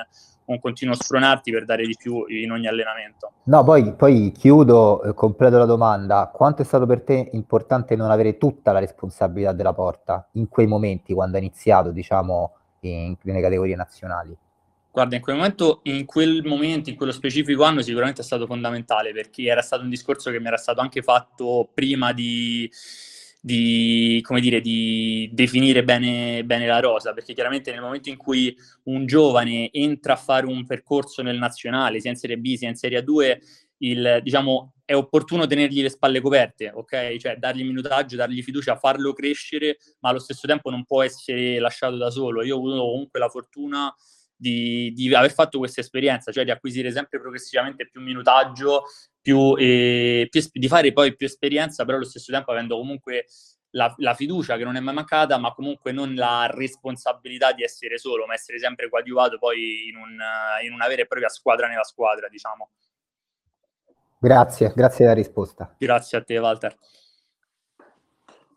un 0.46 0.60
continuo 0.60 0.96
spronarti 0.96 1.52
per 1.52 1.66
dare 1.66 1.86
di 1.86 1.96
più 1.96 2.26
in 2.30 2.52
ogni 2.52 2.66
allenamento. 2.66 3.34
No, 3.44 3.64
poi, 3.64 3.94
poi 3.94 4.32
chiudo, 4.32 5.04
eh, 5.04 5.14
completo 5.14 5.58
la 5.58 5.66
domanda, 5.68 6.32
quanto 6.34 6.64
è 6.64 6.66
stato 6.66 6.88
per 6.88 7.02
te 7.02 7.30
importante 7.34 7.96
non 7.96 8.10
avere 8.10 8.38
tutta 8.38 8.72
la 8.72 8.80
responsabilità 8.80 9.52
della 9.52 9.74
porta 9.74 10.28
in 10.32 10.50
quei 10.50 10.66
momenti 10.66 11.14
quando 11.14 11.38
hai 11.38 11.44
iniziato, 11.44 11.92
diciamo, 11.92 12.54
in, 12.80 13.16
nelle 13.22 13.42
categorie 13.42 13.76
nazionali? 13.76 14.36
Guarda, 14.98 15.16
in 15.16 15.22
quel 15.22 15.36
momento, 15.36 15.82
in 15.84 16.06
quel 16.06 16.44
momento, 16.44 16.90
in 16.90 16.96
quello 16.96 17.12
specifico 17.12 17.64
anno, 17.64 17.84
sicuramente 17.84 18.22
è 18.22 18.24
stato 18.24 18.48
fondamentale 18.48 19.12
perché 19.12 19.44
era 19.44 19.62
stato 19.62 19.84
un 19.84 19.90
discorso 19.90 20.32
che 20.32 20.40
mi 20.40 20.48
era 20.48 20.58
stato 20.58 20.82
anche 20.82 21.04
fatto 21.04 21.70
prima 21.72 22.14
di, 22.14 22.68
di, 23.40 24.20
come 24.24 24.42
dire, 24.42 24.60
di 24.60 25.30
definire 25.32 25.84
bene, 25.84 26.44
bene, 26.44 26.66
la 26.66 26.80
rosa, 26.80 27.14
perché 27.14 27.36
chiaramente 27.36 27.72
nel 27.72 27.82
momento 27.82 28.10
in 28.10 28.18
cui 28.18 28.58
un 28.86 29.06
giovane 29.06 29.70
entra 29.72 30.14
a 30.14 30.18
fare 30.18 30.48
un 30.48 30.66
percorso 30.66 31.22
nel 31.22 31.38
nazionale, 31.38 32.00
sia 32.00 32.10
in 32.10 32.18
Serie 32.18 32.40
B 32.40 32.56
sia 32.56 32.70
in 32.70 32.76
Serie 32.76 33.04
A2, 33.04 33.38
il, 33.80 34.20
diciamo, 34.24 34.74
è 34.86 34.96
opportuno 34.96 35.46
tenergli 35.46 35.82
le 35.82 35.90
spalle 35.90 36.22
coperte, 36.22 36.72
ok? 36.74 37.18
Cioè 37.18 37.36
dargli 37.38 37.64
minutaggio, 37.64 38.16
dargli 38.16 38.42
fiducia, 38.42 38.78
farlo 38.78 39.14
crescere, 39.14 39.78
ma 40.00 40.10
allo 40.10 40.20
stesso 40.20 40.48
tempo 40.48 40.70
non 40.70 40.86
può 40.86 41.04
essere 41.04 41.60
lasciato 41.60 41.98
da 41.98 42.10
solo. 42.10 42.44
Io 42.44 42.56
ho 42.56 42.60
avuto 42.60 42.78
comunque 42.78 43.20
la 43.20 43.30
fortuna 43.30 43.94
di, 44.36 44.94
di 44.94 45.14
aver 45.14 45.34
fatto 45.34 45.58
questa 45.58 45.82
esperienza, 45.82 46.32
cioè 46.32 46.44
di 46.44 46.52
acquisire 46.52 46.92
sempre 46.92 47.20
progressivamente 47.20 47.90
più 47.90 48.02
minutaggio, 48.02 48.84
più, 49.22 49.56
eh, 49.58 50.28
più, 50.30 50.42
di 50.54 50.68
fare 50.68 50.94
poi 50.94 51.16
più 51.16 51.26
esperienza, 51.26 51.84
però 51.84 51.98
allo 51.98 52.06
stesso 52.06 52.32
tempo 52.32 52.52
avendo 52.52 52.78
comunque 52.78 53.26
la, 53.72 53.94
la, 53.98 54.14
fiducia 54.14 54.56
che 54.56 54.64
non 54.64 54.76
è 54.76 54.80
mai 54.80 54.94
mancata, 54.94 55.38
ma 55.38 55.54
comunque 55.54 55.92
non 55.92 56.16
la 56.16 56.48
responsabilità 56.50 57.52
di 57.52 57.64
essere 57.64 57.98
solo, 57.98 58.26
ma 58.26 58.34
essere 58.34 58.60
sempre 58.60 58.90
coadiuvato 58.90 59.38
poi 59.38 59.90
in, 59.90 59.98
un, 59.98 60.18
in 60.64 60.72
una 60.72 60.88
vera 60.88 61.02
e 61.02 61.08
propria 61.08 61.30
squadra 61.30 61.68
nella 61.68 61.84
squadra, 61.84 62.30
diciamo. 62.30 62.70
Grazie, 64.20 64.72
grazie 64.76 65.06
della 65.06 65.14
risposta. 65.14 65.76
Grazie 65.78 66.18
a 66.18 66.24
te, 66.24 66.38
Walter. 66.38 66.78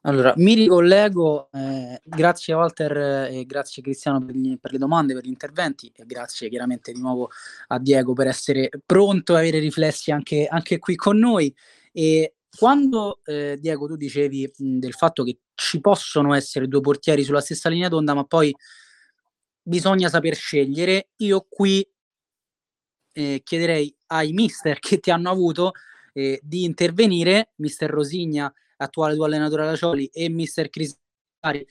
Allora, 0.03 0.33
mi 0.37 0.55
ricollego, 0.55 1.51
eh, 1.53 2.01
grazie 2.03 2.55
Walter 2.55 3.29
e 3.31 3.45
grazie 3.45 3.83
Cristiano 3.83 4.25
per, 4.25 4.35
gli, 4.35 4.59
per, 4.59 4.73
le 4.73 4.79
domande, 4.79 5.13
per 5.13 5.25
gli 5.25 5.29
interventi 5.29 5.93
e 5.95 6.07
grazie 6.07 6.49
chiaramente 6.49 6.91
di 6.91 7.01
nuovo 7.01 7.29
a 7.67 7.79
Diego 7.79 8.15
per 8.15 8.27
essere 8.27 8.71
pronto 8.87 9.35
a 9.35 9.41
avere 9.41 9.59
riflessi 9.59 10.11
anche, 10.11 10.47
anche 10.47 10.79
qui 10.79 10.97
con 10.97 11.19
noi. 11.19 11.55
E 11.93 12.37
quando 12.57 13.21
eh, 13.27 13.59
Diego 13.61 13.87
tu 13.87 13.97
dicevi 13.97 14.51
mh, 14.57 14.79
del 14.79 14.95
fatto 14.95 15.23
che 15.23 15.41
ci 15.55 15.81
possono 15.81 16.33
essere 16.33 16.67
due 16.67 16.81
portieri 16.81 17.23
sulla 17.23 17.43
stessa 17.43 17.69
linea 17.69 17.89
d'onda, 17.89 18.15
ma 18.15 18.25
poi 18.25 18.55
bisogna 19.63 20.09
saper 20.09 20.35
scegliere, 20.35 21.11
io 21.17 21.45
qui 21.47 21.87
eh, 23.13 23.41
chiederei 23.45 23.95
ai 24.09 24.33
mister 24.33 24.79
che 24.79 24.99
ti 24.99 25.11
hanno 25.11 25.31
avuto 25.31 25.73
eh, 26.13 26.41
di 26.43 26.65
intervenire, 26.65 27.53
mister 27.57 27.91
Rosigna, 27.91 28.53
attuale 28.77 29.15
tuo 29.15 29.25
allenatore 29.25 29.63
alla 29.63 29.77
Cioli, 29.77 30.07
e 30.07 30.29
mister 30.29 30.69
Crisari, 30.71 31.67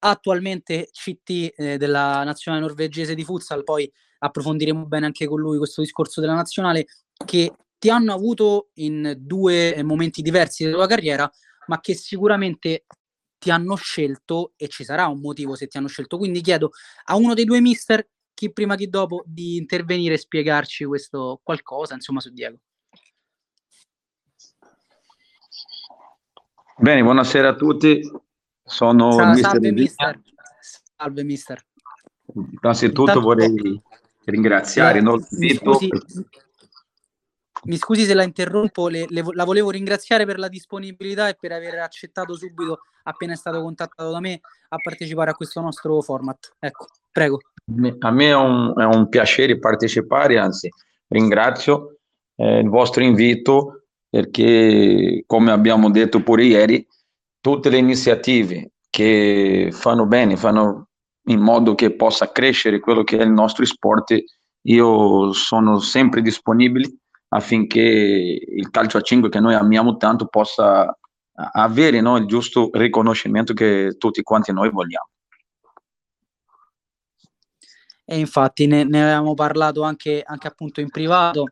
attualmente 0.00 0.88
CT 0.90 1.54
eh, 1.56 1.76
della 1.78 2.24
nazionale 2.24 2.64
norvegese 2.64 3.14
di 3.14 3.24
futsal, 3.24 3.64
poi 3.64 3.90
approfondiremo 4.18 4.86
bene 4.86 5.06
anche 5.06 5.26
con 5.26 5.40
lui 5.40 5.58
questo 5.58 5.80
discorso 5.80 6.20
della 6.20 6.34
nazionale, 6.34 6.86
che 7.24 7.52
ti 7.78 7.90
hanno 7.90 8.12
avuto 8.12 8.70
in 8.74 9.14
due 9.18 9.82
momenti 9.82 10.22
diversi 10.22 10.64
della 10.64 10.76
tua 10.76 10.86
carriera, 10.86 11.30
ma 11.66 11.80
che 11.80 11.94
sicuramente 11.94 12.86
ti 13.38 13.50
hanno 13.50 13.74
scelto 13.74 14.54
e 14.56 14.68
ci 14.68 14.84
sarà 14.84 15.06
un 15.06 15.20
motivo 15.20 15.54
se 15.54 15.66
ti 15.66 15.76
hanno 15.76 15.88
scelto. 15.88 16.16
Quindi 16.16 16.40
chiedo 16.40 16.70
a 17.04 17.16
uno 17.16 17.34
dei 17.34 17.44
due 17.44 17.60
mister 17.60 18.08
chi 18.34 18.52
prima 18.52 18.74
chi 18.74 18.88
dopo 18.88 19.22
di 19.26 19.56
intervenire 19.56 20.14
e 20.14 20.18
spiegarci 20.18 20.84
questo 20.84 21.40
qualcosa, 21.42 21.94
insomma, 21.94 22.20
su 22.20 22.30
Diego. 22.32 22.58
Bene, 26.76 27.02
buonasera 27.02 27.50
a 27.50 27.54
tutti. 27.54 28.00
Sono 28.62 29.12
Sa- 29.12 29.34
salve 29.34 29.70
mister. 29.72 30.20
Salve 30.96 31.22
mister. 31.22 31.64
Innanzitutto 32.34 33.00
Intanto- 33.02 33.20
vorrei 33.20 33.82
ringraziare 34.24 34.98
Eh, 34.98 35.02
no, 35.02 35.18
mi, 35.32 35.54
scusi, 35.54 35.86
per- 35.88 36.04
mi 37.64 37.76
scusi 37.76 38.04
se 38.04 38.14
la 38.14 38.22
interrompo, 38.24 38.88
le- 38.88 39.06
le 39.08 39.22
la 39.32 39.44
volevo 39.44 39.70
ringraziare 39.70 40.24
per 40.26 40.38
la 40.38 40.48
disponibilità 40.48 41.28
e 41.28 41.34
per 41.34 41.52
aver 41.52 41.78
accettato 41.78 42.34
subito, 42.34 42.80
appena 43.04 43.34
è 43.34 43.36
stato 43.36 43.60
contattato 43.62 44.10
da 44.10 44.18
me, 44.20 44.40
a 44.70 44.76
partecipare 44.78 45.30
a 45.30 45.34
questo 45.34 45.60
nostro 45.60 46.00
format. 46.00 46.56
Ecco, 46.58 46.86
prego. 47.12 47.38
A 48.00 48.10
me 48.10 48.26
è 48.26 48.34
un, 48.34 48.74
è 48.76 48.84
un 48.84 49.08
piacere 49.08 49.58
partecipare, 49.58 50.38
anzi 50.38 50.68
ringrazio 51.08 51.96
eh, 52.36 52.58
il 52.58 52.68
vostro 52.68 53.02
invito 53.02 53.84
perché, 54.08 55.24
come 55.26 55.50
abbiamo 55.50 55.90
detto 55.90 56.22
pure 56.22 56.44
ieri, 56.44 56.86
tutte 57.40 57.70
le 57.70 57.78
iniziative 57.78 58.72
che 58.90 59.70
fanno 59.72 60.06
bene, 60.06 60.36
fanno 60.36 60.88
in 61.28 61.40
modo 61.40 61.74
che 61.74 61.96
possa 61.96 62.30
crescere 62.30 62.80
quello 62.80 63.02
che 63.02 63.18
è 63.18 63.22
il 63.22 63.30
nostro 63.30 63.64
sport, 63.64 64.14
io 64.66 65.32
sono 65.32 65.78
sempre 65.80 66.22
disponibile 66.22 66.92
affinché 67.28 67.80
il 67.80 68.70
calcio 68.70 68.98
a 68.98 69.00
5 69.00 69.28
che 69.30 69.40
noi 69.40 69.54
amiamo 69.54 69.96
tanto 69.96 70.26
possa 70.26 70.96
avere 71.52 72.00
no, 72.00 72.16
il 72.16 72.26
giusto 72.26 72.70
riconoscimento 72.72 73.52
che 73.52 73.96
tutti 73.98 74.22
quanti 74.22 74.52
noi 74.52 74.70
vogliamo. 74.70 75.08
E 78.04 78.18
infatti 78.18 78.66
ne, 78.66 78.84
ne 78.84 79.02
avevamo 79.02 79.34
parlato 79.34 79.82
anche, 79.82 80.22
anche 80.24 80.46
appunto 80.46 80.80
in 80.80 80.90
privato 80.90 81.46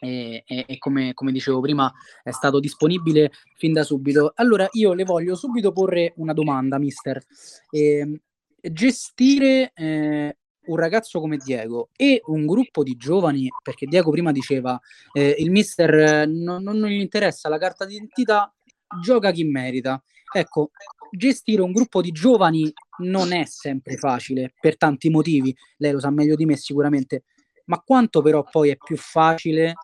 e, 0.00 0.42
e- 0.46 0.64
e 0.66 0.78
come, 0.78 1.12
come 1.14 1.30
dicevo 1.30 1.60
prima 1.60 1.92
è 2.22 2.30
stato 2.32 2.58
disponibile 2.58 3.30
fin 3.56 3.72
da 3.72 3.84
subito. 3.84 4.32
Allora 4.34 4.68
io 4.72 4.94
le 4.94 5.04
voglio 5.04 5.36
subito 5.36 5.72
porre 5.72 6.12
una 6.16 6.32
domanda, 6.32 6.78
mister. 6.78 7.22
Ehm, 7.70 8.18
gestire 8.60 9.72
eh, 9.74 10.36
un 10.62 10.76
ragazzo 10.76 11.20
come 11.20 11.36
Diego 11.36 11.88
e 11.96 12.20
un 12.26 12.46
gruppo 12.46 12.82
di 12.82 12.96
giovani, 12.96 13.48
perché 13.62 13.86
Diego 13.86 14.10
prima 14.10 14.32
diceva 14.32 14.78
eh, 15.12 15.36
il 15.38 15.50
mister 15.50 15.94
eh, 15.94 16.26
non, 16.26 16.62
non 16.62 16.86
gli 16.86 17.00
interessa 17.00 17.48
la 17.48 17.58
carta 17.58 17.84
d'identità, 17.84 18.52
gioca 19.00 19.30
chi 19.30 19.44
merita. 19.44 20.02
Ecco, 20.32 20.70
gestire 21.10 21.62
un 21.62 21.72
gruppo 21.72 22.00
di 22.00 22.10
giovani 22.10 22.72
non 22.98 23.32
è 23.32 23.44
sempre 23.44 23.96
facile 23.96 24.52
per 24.60 24.76
tanti 24.76 25.10
motivi, 25.10 25.54
lei 25.78 25.92
lo 25.92 26.00
sa 26.00 26.10
meglio 26.10 26.34
di 26.34 26.44
me 26.46 26.56
sicuramente, 26.56 27.24
ma 27.66 27.80
quanto 27.80 28.22
però 28.22 28.42
poi 28.42 28.70
è 28.70 28.76
più 28.76 28.96
facile 28.96 29.74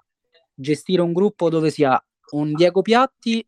gestire 0.54 1.02
un 1.02 1.12
gruppo 1.12 1.48
dove 1.50 1.70
si 1.70 1.84
ha 1.84 2.02
un 2.32 2.52
Diego 2.54 2.82
Piatti 2.82 3.44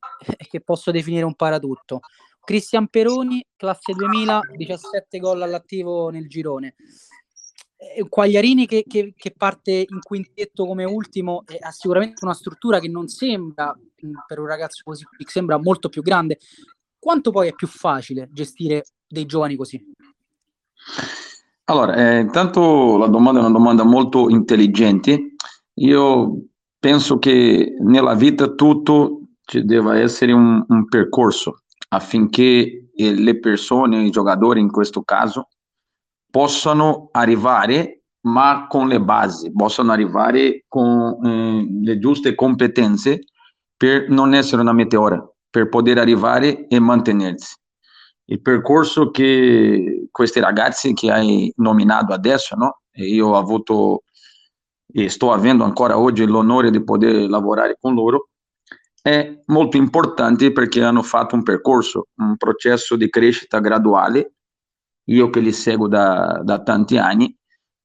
che 0.49 0.61
posso 0.61 0.91
definire 0.91 1.25
un 1.25 1.35
paratutto, 1.35 2.01
Cristian 2.45 2.89
Peroni, 2.89 3.45
classe 3.57 3.93
2000, 3.93 4.41
17 4.57 5.19
gol 5.19 5.43
all'attivo 5.43 6.09
nel 6.11 6.29
girone. 6.29 6.77
Eh, 7.77 8.09
Quagliarini 8.09 8.67
che, 8.67 8.85
che- 8.89 9.13
che 9.17 9.31
parte 9.37 9.71
in 9.73 10.01
quintetto 10.01 10.67
come 10.67 10.85
ultimo 10.85 11.45
eh, 11.47 11.59
ha 11.61 11.71
sicuramente 11.71 12.25
una 12.25 12.35
struttura 12.35 12.81
che 12.81 12.89
non 12.89 13.07
sembra 13.07 13.73
mh, 13.73 14.11
per 14.27 14.41
un 14.41 14.47
ragazzo 14.47 14.83
così 14.85 15.05
sembra 15.27 15.59
molto 15.59 15.89
più 15.89 16.03
grande. 16.03 16.39
Quanto 16.99 17.31
poi 17.31 17.49
è 17.49 17.55
più 17.55 17.67
facile 17.67 18.29
gestire 18.33 18.85
dei 19.07 19.27
giovani 19.27 19.57
così? 19.57 19.81
Allora, 21.65 21.95
eh, 21.95 22.21
intanto 22.21 22.97
la 22.97 23.09
domanda 23.09 23.41
è 23.41 23.43
una 23.43 23.53
domanda 23.53 23.85
molto 23.85 24.29
intelligente. 24.31 25.35
Io 25.75 26.45
penso 26.79 27.19
che 27.19 27.77
nella 27.81 28.15
vita 28.15 28.49
tutto 28.55 29.21
ci 29.45 29.65
deve 29.65 30.01
essere 30.01 30.33
un, 30.33 30.65
un 30.67 30.85
percorso 30.87 31.63
affinché 31.91 32.91
eh, 32.95 33.15
le 33.15 33.39
persone, 33.39 34.03
i 34.03 34.11
giocatori 34.11 34.61
in 34.61 34.71
questo 34.71 35.03
caso, 35.03 35.49
possano 36.31 37.09
arrivare, 37.13 38.03
ma 38.23 38.67
con 38.69 38.89
le 38.89 39.01
basi, 39.01 39.53
possano 39.53 39.93
arrivare 39.93 40.65
con 40.69 41.25
eh, 41.25 41.67
le 41.83 41.99
giuste 41.99 42.35
competenze 42.35 43.25
per 43.77 44.11
non 44.11 44.35
essere 44.35 44.61
una 44.63 44.73
meteora, 44.73 45.23
per 45.59 45.69
poter 45.69 45.99
arrivare 45.99 46.69
e 46.69 46.79
mantenersi. 46.79 47.57
Il 48.27 48.41
percorso 48.41 49.11
che 49.11 50.07
questi 50.13 50.39
ragazzi 50.39 50.93
che 50.93 51.11
hai 51.11 51.53
nominato 51.57 52.13
adesso, 52.13 52.55
no? 52.55 52.83
E 52.93 53.07
io 53.07 53.29
ho 53.29 53.37
avuto 53.37 54.03
e 54.91 55.09
sto 55.09 55.33
avendo 55.33 55.65
ancora 55.65 55.99
oggi 55.99 56.25
l'onore 56.25 56.71
di 56.71 56.83
poter 56.83 57.29
lavorare 57.29 57.77
con 57.79 57.95
loro, 57.95 58.29
è 59.03 59.43
molto 59.47 59.77
importante 59.77 60.53
perché 60.53 60.83
hanno 60.83 61.03
fatto 61.03 61.35
un 61.35 61.43
percorso, 61.43 62.07
un 62.17 62.37
processo 62.37 62.97
di 62.97 63.09
crescita 63.11 63.59
graduale. 63.59 64.35
Io 65.09 65.29
che 65.31 65.41
li 65.41 65.53
seguo 65.53 65.89
da, 65.89 66.41
da 66.45 66.63
tanti 66.63 66.99
anni, 66.99 67.35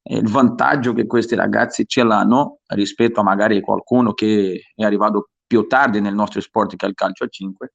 il 0.10 0.30
vantaggio 0.30 0.94
che 0.94 1.08
questi 1.08 1.36
ragazzi 1.36 1.86
ce 1.88 2.04
l'hanno 2.04 2.60
rispetto 2.68 3.22
a 3.22 3.24
magari 3.24 3.62
qualcuno 3.62 4.14
che 4.14 4.62
è 4.76 4.84
arrivato 4.84 5.30
più 5.54 5.68
tardi 5.68 6.02
nel 6.02 6.16
nostro 6.16 6.42
sport 6.42 6.76
che 6.76 6.88
è 6.88 6.90
il 6.90 6.96
calcio 6.96 7.26
a 7.26 7.28
5, 7.28 7.74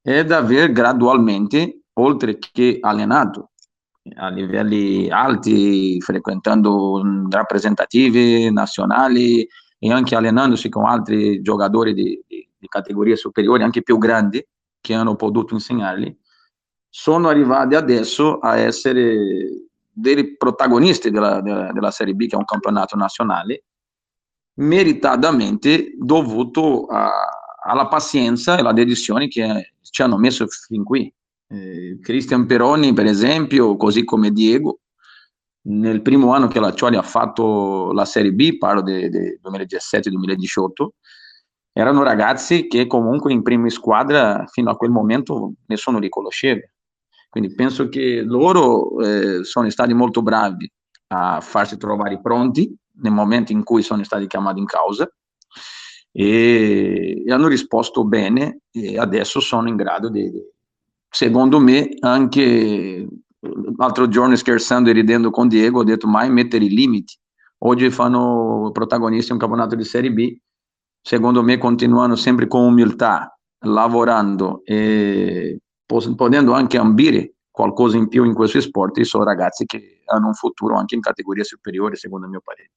è 0.00 0.24
di 0.24 0.32
aver 0.32 0.70
gradualmente, 0.70 1.80
oltre 1.94 2.38
che 2.38 2.78
allenato 2.80 3.50
a 4.14 4.28
livelli 4.28 5.10
alti, 5.10 6.00
frequentando 6.00 7.02
mh, 7.02 7.30
rappresentative 7.30 8.48
nazionali 8.52 9.44
e 9.78 9.92
anche 9.92 10.14
allenandosi 10.14 10.68
con 10.68 10.84
altri 10.84 11.42
giocatori 11.42 11.92
di, 11.92 12.22
di, 12.24 12.48
di 12.56 12.68
categorie 12.68 13.16
superiori, 13.16 13.64
anche 13.64 13.82
più 13.82 13.98
grandi, 13.98 14.46
che 14.80 14.94
hanno 14.94 15.16
potuto 15.16 15.54
insegnarli, 15.54 16.16
sono 16.88 17.28
arrivati 17.28 17.74
adesso 17.74 18.38
a 18.38 18.56
essere 18.56 19.66
dei 19.90 20.36
protagonisti 20.36 21.10
della, 21.10 21.40
della, 21.40 21.72
della 21.72 21.90
Serie 21.90 22.14
B, 22.14 22.28
che 22.28 22.36
è 22.36 22.38
un 22.38 22.44
campionato 22.44 22.94
nazionale, 22.96 23.64
meritatamente 24.56 25.94
dovuto 25.98 26.86
a, 26.86 27.10
alla 27.64 27.88
pazienza 27.88 28.56
e 28.56 28.60
alla 28.60 28.72
dedizione 28.72 29.28
che 29.28 29.72
ci 29.80 30.02
hanno 30.02 30.16
messo 30.18 30.46
fin 30.46 30.84
qui. 30.84 31.12
Eh, 31.48 31.98
Cristian 32.00 32.46
Peroni, 32.46 32.92
per 32.92 33.06
esempio, 33.06 33.76
così 33.76 34.04
come 34.04 34.30
Diego, 34.30 34.80
nel 35.68 36.02
primo 36.02 36.32
anno 36.32 36.46
che 36.48 36.60
la 36.60 36.72
Cioli 36.72 36.96
ha 36.96 37.02
fatto 37.02 37.92
la 37.92 38.04
Serie 38.04 38.32
B, 38.32 38.56
parlo 38.56 38.82
del 38.82 39.40
2017-2018, 39.42 40.88
erano 41.72 42.02
ragazzi 42.02 42.68
che 42.68 42.86
comunque 42.86 43.32
in 43.32 43.42
prima 43.42 43.68
squadra 43.68 44.46
fino 44.46 44.70
a 44.70 44.76
quel 44.76 44.90
momento 44.90 45.54
nessuno 45.66 45.98
li 45.98 46.08
conosceva. 46.08 46.66
Quindi 47.28 47.54
penso 47.54 47.88
che 47.88 48.22
loro 48.22 48.98
eh, 49.00 49.44
sono 49.44 49.68
stati 49.68 49.92
molto 49.92 50.22
bravi 50.22 50.70
a 51.08 51.40
farsi 51.40 51.76
trovare 51.76 52.20
pronti 52.20 52.74
nel 53.02 53.12
momento 53.12 53.52
in 53.52 53.62
cui 53.62 53.82
sono 53.82 54.02
stati 54.04 54.26
chiamati 54.26 54.58
in 54.58 54.66
causa 54.66 55.10
e, 56.12 57.22
e 57.26 57.32
hanno 57.32 57.48
risposto 57.48 58.04
bene 58.04 58.60
e 58.70 58.98
adesso 58.98 59.40
sono 59.40 59.68
in 59.68 59.76
grado 59.76 60.08
di, 60.08 60.30
secondo 61.10 61.58
me, 61.58 61.88
anche 62.00 63.06
l'altro 63.76 64.08
giorno 64.08 64.34
scherzando 64.34 64.90
e 64.90 64.94
ridendo 64.94 65.30
con 65.30 65.48
Diego, 65.48 65.80
ho 65.80 65.84
detto 65.84 66.06
mai 66.06 66.30
mettere 66.30 66.64
i 66.64 66.70
limiti. 66.70 67.16
Oggi 67.58 67.90
fanno 67.90 68.70
protagonisti 68.72 69.32
un 69.32 69.38
campionato 69.38 69.74
di 69.74 69.84
Serie 69.84 70.12
B, 70.12 70.36
secondo 71.00 71.42
me 71.42 71.58
continuano 71.58 72.16
sempre 72.16 72.46
con 72.46 72.64
umiltà, 72.64 73.38
lavorando 73.60 74.62
e 74.64 75.60
potendo 75.86 76.52
anche 76.52 76.76
ambire 76.76 77.34
qualcosa 77.50 77.96
in 77.96 78.08
più 78.08 78.24
in 78.24 78.34
questi 78.34 78.60
sport, 78.60 79.00
sono 79.02 79.24
ragazzi 79.24 79.64
che 79.64 80.02
hanno 80.06 80.26
un 80.26 80.34
futuro 80.34 80.76
anche 80.76 80.94
in 80.94 81.00
categorie 81.00 81.44
superiori, 81.44 81.96
secondo 81.96 82.26
il 82.26 82.32
mio 82.32 82.42
parere. 82.42 82.70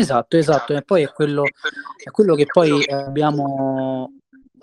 Esatto, 0.00 0.38
esatto, 0.38 0.74
e 0.74 0.80
poi 0.80 1.02
è 1.02 1.12
quello, 1.12 1.42
è 1.42 2.10
quello 2.10 2.34
che 2.34 2.46
poi 2.46 2.82
abbiamo, 2.86 4.14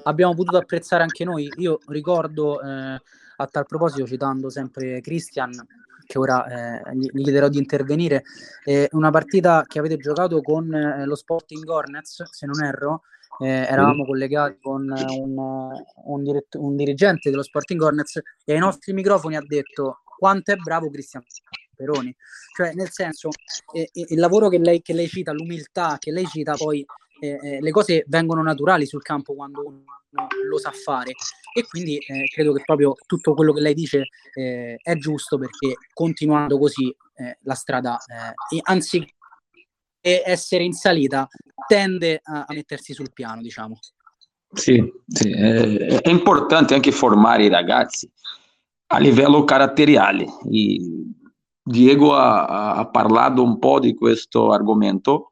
abbiamo 0.03 0.33
potuto 0.33 0.57
apprezzare 0.57 1.03
anche 1.03 1.23
noi. 1.25 1.47
Io 1.57 1.77
ricordo 1.89 2.59
eh, 2.59 2.99
a 3.37 3.45
tal 3.45 3.65
proposito, 3.67 4.07
citando 4.07 4.49
sempre 4.49 4.99
Christian, 4.99 5.51
che 6.07 6.17
ora 6.17 6.81
eh, 6.81 6.95
gli, 6.95 7.07
chiederò 7.21 7.49
di 7.49 7.59
intervenire, 7.59 8.23
eh, 8.63 8.87
una 8.93 9.11
partita 9.11 9.63
che 9.67 9.77
avete 9.77 9.97
giocato 9.97 10.41
con 10.41 10.73
eh, 10.73 11.05
lo 11.05 11.15
Sporting 11.15 11.69
Hornets, 11.69 12.23
se 12.31 12.47
non 12.47 12.63
erro, 12.63 13.03
eh, 13.39 13.67
eravamo 13.69 14.05
collegati 14.05 14.57
con 14.59 14.91
un, 14.91 15.35
un, 16.05 16.23
dirett- 16.23 16.55
un 16.55 16.75
dirigente 16.75 17.29
dello 17.29 17.43
Sporting 17.43 17.79
Hornets 17.79 18.21
e 18.43 18.53
ai 18.53 18.59
nostri 18.59 18.91
microfoni 18.91 19.35
ha 19.35 19.43
detto 19.45 19.99
quanto 20.17 20.51
è 20.51 20.55
bravo 20.55 20.89
Cristian 20.89 21.21
Peroni. 21.77 22.13
Cioè, 22.55 22.73
nel 22.73 22.89
senso, 22.89 23.29
eh, 23.73 23.89
il 23.93 24.19
lavoro 24.19 24.49
che 24.49 24.57
lei, 24.57 24.81
che 24.81 24.93
lei 24.93 25.07
cita, 25.07 25.31
l'umiltà 25.31 25.97
che 25.99 26.11
lei 26.11 26.25
cita, 26.25 26.55
poi 26.55 26.83
eh, 27.19 27.39
eh, 27.41 27.61
le 27.61 27.71
cose 27.71 28.03
vengono 28.07 28.41
naturali 28.41 28.85
sul 28.85 29.01
campo 29.01 29.33
quando 29.35 29.65
uno 29.65 29.83
lo 30.49 30.57
sa 30.57 30.71
fare. 30.71 31.11
E 31.53 31.65
quindi 31.67 31.97
eh, 31.97 32.27
credo 32.33 32.53
che 32.53 32.63
proprio 32.65 32.95
tutto 33.05 33.33
quello 33.33 33.53
che 33.53 33.61
lei 33.61 33.73
dice 33.73 34.07
eh, 34.33 34.77
è 34.81 34.95
giusto 34.95 35.37
perché 35.37 35.75
continuando 35.93 36.57
così 36.57 36.93
eh, 37.15 37.37
la 37.41 37.53
strada, 37.53 37.97
eh, 37.97 38.59
anziché 38.63 39.13
essere 39.99 40.63
in 40.63 40.71
salita, 40.71 41.27
tende 41.67 42.21
a, 42.23 42.45
a 42.47 42.53
mettersi 42.53 42.93
sul 42.93 43.11
piano, 43.11 43.41
diciamo. 43.41 43.77
Sì, 44.53 44.81
sì, 45.05 45.31
è, 45.31 45.99
è 45.99 46.09
importante 46.09 46.73
anche 46.73 46.91
formare 46.91 47.43
i 47.43 47.49
ragazzi 47.49 48.09
a 48.87 48.99
livello 48.99 49.43
caratteriale. 49.43 50.25
E 50.49 50.79
Diego 51.67 52.15
ha, 52.15 52.75
ha, 52.75 52.87
parlato 52.87 53.43
un 53.43 53.59
po' 53.59 53.79
di 53.79 53.93
questo 53.93 54.51
argomento 54.51 55.31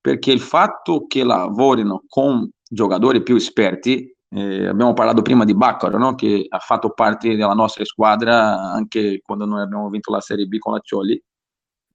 perché 0.00 0.32
il 0.32 0.40
fatto 0.40 1.06
che 1.06 1.22
lavorino 1.22 2.02
con 2.08 2.50
giocatori 2.68 3.22
più 3.22 3.36
esperti, 3.36 4.12
eh, 4.30 4.66
abbiamo 4.66 4.94
parlato 4.94 5.22
prima 5.22 5.44
di 5.44 5.54
Baccaro, 5.54 5.96
no? 5.96 6.16
che 6.16 6.46
ha 6.48 6.58
fatto 6.58 6.90
parte 6.90 7.36
della 7.36 7.52
nostra 7.52 7.84
squadra 7.84 8.72
anche 8.72 9.20
quando 9.22 9.44
noi 9.44 9.62
abbiamo 9.62 9.88
vinto 9.88 10.10
la 10.10 10.20
Serie 10.20 10.46
B 10.46 10.58
con 10.58 10.72
la 10.72 10.80
Cioli, 10.80 11.22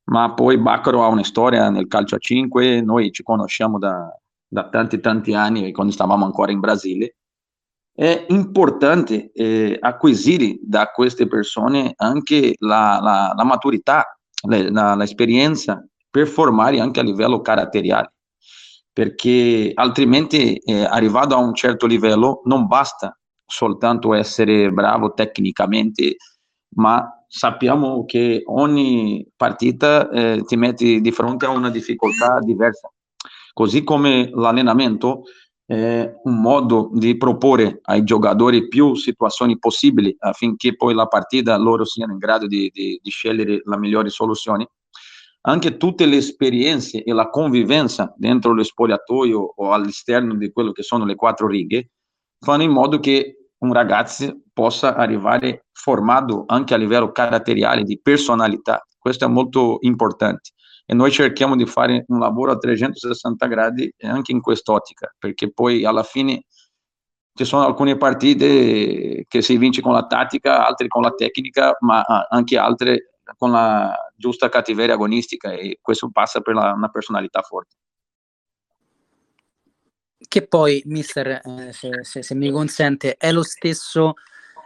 ma 0.06 0.34
poi 0.34 0.58
Baccaro 0.58 1.04
ha 1.04 1.08
una 1.08 1.23
storia 1.23 1.69
nel 1.69 1.88
calcio 1.88 2.15
a 2.15 2.19
5, 2.19 2.82
noi 2.82 3.12
ci 3.12 3.23
conosciamo 3.23 3.77
da, 3.77 4.08
da 4.47 4.69
tanti 4.69 5.01
tanti 5.01 5.34
anni 5.34 5.71
quando 5.73 5.91
stavamo 5.91 6.23
ancora 6.23 6.51
in 6.51 6.62
Brasile. 6.62 7.17
È 7.93 8.25
importante 8.30 9.32
eh, 9.34 9.77
acquisire 9.80 10.58
da 10.62 10.88
queste 10.88 11.27
persone 11.27 11.93
anche 11.97 12.56
la, 12.60 12.99
la, 13.01 13.34
la 13.36 13.43
maturità, 13.43 14.17
l'esperienza 14.43 15.86
per 16.10 16.27
formare 16.27 16.80
anche 16.80 16.99
a 16.99 17.04
livello 17.04 17.41
caratteriale, 17.41 18.13
perché 18.91 19.71
altrimenti 19.73 20.56
eh, 20.56 20.84
arrivato 20.84 21.36
a 21.36 21.39
un 21.39 21.54
certo 21.54 21.86
livello 21.86 22.41
non 22.45 22.65
basta 22.67 23.17
soltanto 23.45 24.13
essere 24.13 24.71
bravo 24.71 25.13
tecnicamente, 25.13 26.15
ma 26.75 27.23
sappiamo 27.27 28.06
che 28.06 28.43
ogni 28.45 29.27
partita 29.36 30.10
eh, 30.10 30.41
ti 30.45 30.56
metti 30.56 31.01
di 31.01 31.12
fronte 31.12 31.45
a 31.45 31.49
una 31.49 31.69
difficoltà 31.69 32.39
diversa, 32.39 32.89
così 33.54 33.84
come 33.84 34.30
l'allenamento 34.34 35.23
è 35.71 36.19
un 36.23 36.41
modo 36.41 36.89
di 36.91 37.15
proporre 37.15 37.79
ai 37.84 38.03
giocatori 38.03 38.67
più 38.67 38.93
situazioni 38.93 39.57
possibili 39.57 40.13
affinché 40.19 40.75
poi 40.75 40.93
la 40.93 41.07
partita 41.07 41.55
loro 41.55 41.86
siano 41.86 42.12
in 42.12 42.17
grado 42.17 42.45
di, 42.45 42.69
di, 42.73 42.99
di 43.01 43.10
scegliere 43.10 43.62
la 43.63 43.77
migliore 43.77 44.10
soluzione. 44.10 44.67
Anche 45.43 45.77
tutte 45.77 46.05
le 46.05 46.17
esperienze 46.17 47.01
e 47.01 47.13
la 47.13 47.29
convivenza 47.29 48.13
dentro 48.17 48.51
lo 48.51 48.63
spogliatoio 48.63 49.39
o 49.39 49.71
all'esterno 49.71 50.36
di 50.36 50.51
quello 50.51 50.73
che 50.73 50.84
sono 50.84 51.05
le 51.05 51.15
quattro 51.15 51.47
righe 51.47 51.91
fanno 52.38 52.63
in 52.63 52.71
modo 52.71 52.99
che 52.99 53.51
un 53.60 53.71
ragazzo 53.71 54.41
possa 54.51 54.95
arrivare 54.95 55.67
formato 55.71 56.43
anche 56.47 56.73
a 56.73 56.77
livello 56.77 57.13
caratteriale, 57.13 57.84
di 57.84 57.97
personalità. 57.97 58.86
Questo 58.99 59.23
è 59.23 59.29
molto 59.29 59.77
importante. 59.81 60.51
E 60.91 60.93
noi 60.93 61.10
cerchiamo 61.10 61.56
di 61.56 61.65
fare 61.65 62.04
un 62.10 62.19
lavoro 62.19 62.51
a 62.51 62.58
360 62.58 63.47
gradi 63.47 63.93
anche 64.01 64.34
in 64.34 64.41
quest'ottica, 64.41 65.15
perché 65.17 65.49
poi 65.49 65.86
alla 65.86 66.04
fine 66.04 66.43
ci 67.34 67.45
sono 67.45 67.65
alcune 67.65 67.95
partite 67.95 69.23
che 69.25 69.41
si 69.41 69.56
vince 69.56 69.80
con 69.80 69.93
la 69.93 70.06
tattica, 70.06 70.67
altre 70.67 70.89
con 70.89 71.01
la 71.01 71.12
tecnica, 71.12 71.77
ma 71.80 72.01
anche 72.27 72.58
altre 72.58 73.12
con 73.38 73.51
la 73.51 73.95
giusta 74.17 74.49
cattiveria 74.49 74.95
agonistica 74.95 75.54
e 75.54 75.80
questo 75.82 76.10
passa 76.12 76.41
per 76.41 76.56
la, 76.56 76.73
una 76.73 76.89
personalità 76.89 77.41
forte. 77.41 77.75
Che 80.17 80.45
poi, 80.45 80.82
mister, 80.88 81.39
eh, 81.41 81.71
se, 81.71 82.04
se, 82.04 82.21
se, 82.21 82.36
mi 82.36 82.51
consente, 82.51 83.15
è 83.15 83.32
lo 83.32 83.43
stesso 83.43 84.15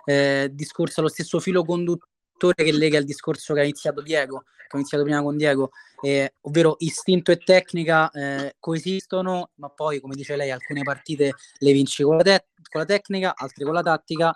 eh, 0.05 0.49
discorso, 0.51 1.03
lo 1.03 1.07
stesso 1.07 1.39
filo 1.39 1.63
conduttore 1.63 2.63
che 2.63 2.71
lega 2.71 2.97
il 2.97 3.05
discorso 3.05 3.53
che 3.53 3.59
ha 3.59 3.63
iniziato 3.63 4.01
Diego, 4.01 4.45
che 4.67 4.75
ho 4.75 4.79
iniziato 4.79 5.03
prima 5.03 5.21
con 5.21 5.37
Diego, 5.37 5.69
eh, 6.05 6.35
ovvero 6.41 6.75
istinto 6.79 7.31
e 7.31 7.37
tecnica 7.37 8.11
eh, 8.11 8.55
coesistono, 8.59 9.49
ma 9.55 9.69
poi, 9.69 9.99
come 9.99 10.13
dice 10.13 10.35
lei, 10.35 10.51
alcune 10.51 10.83
partite 10.83 11.33
le 11.57 11.71
vinci 11.71 12.03
con 12.03 12.17
la, 12.17 12.21
te- 12.21 12.45
con 12.69 12.81
la 12.81 12.85
tecnica, 12.85 13.33
altre 13.35 13.65
con 13.65 13.73
la 13.73 13.81
tattica, 13.81 14.31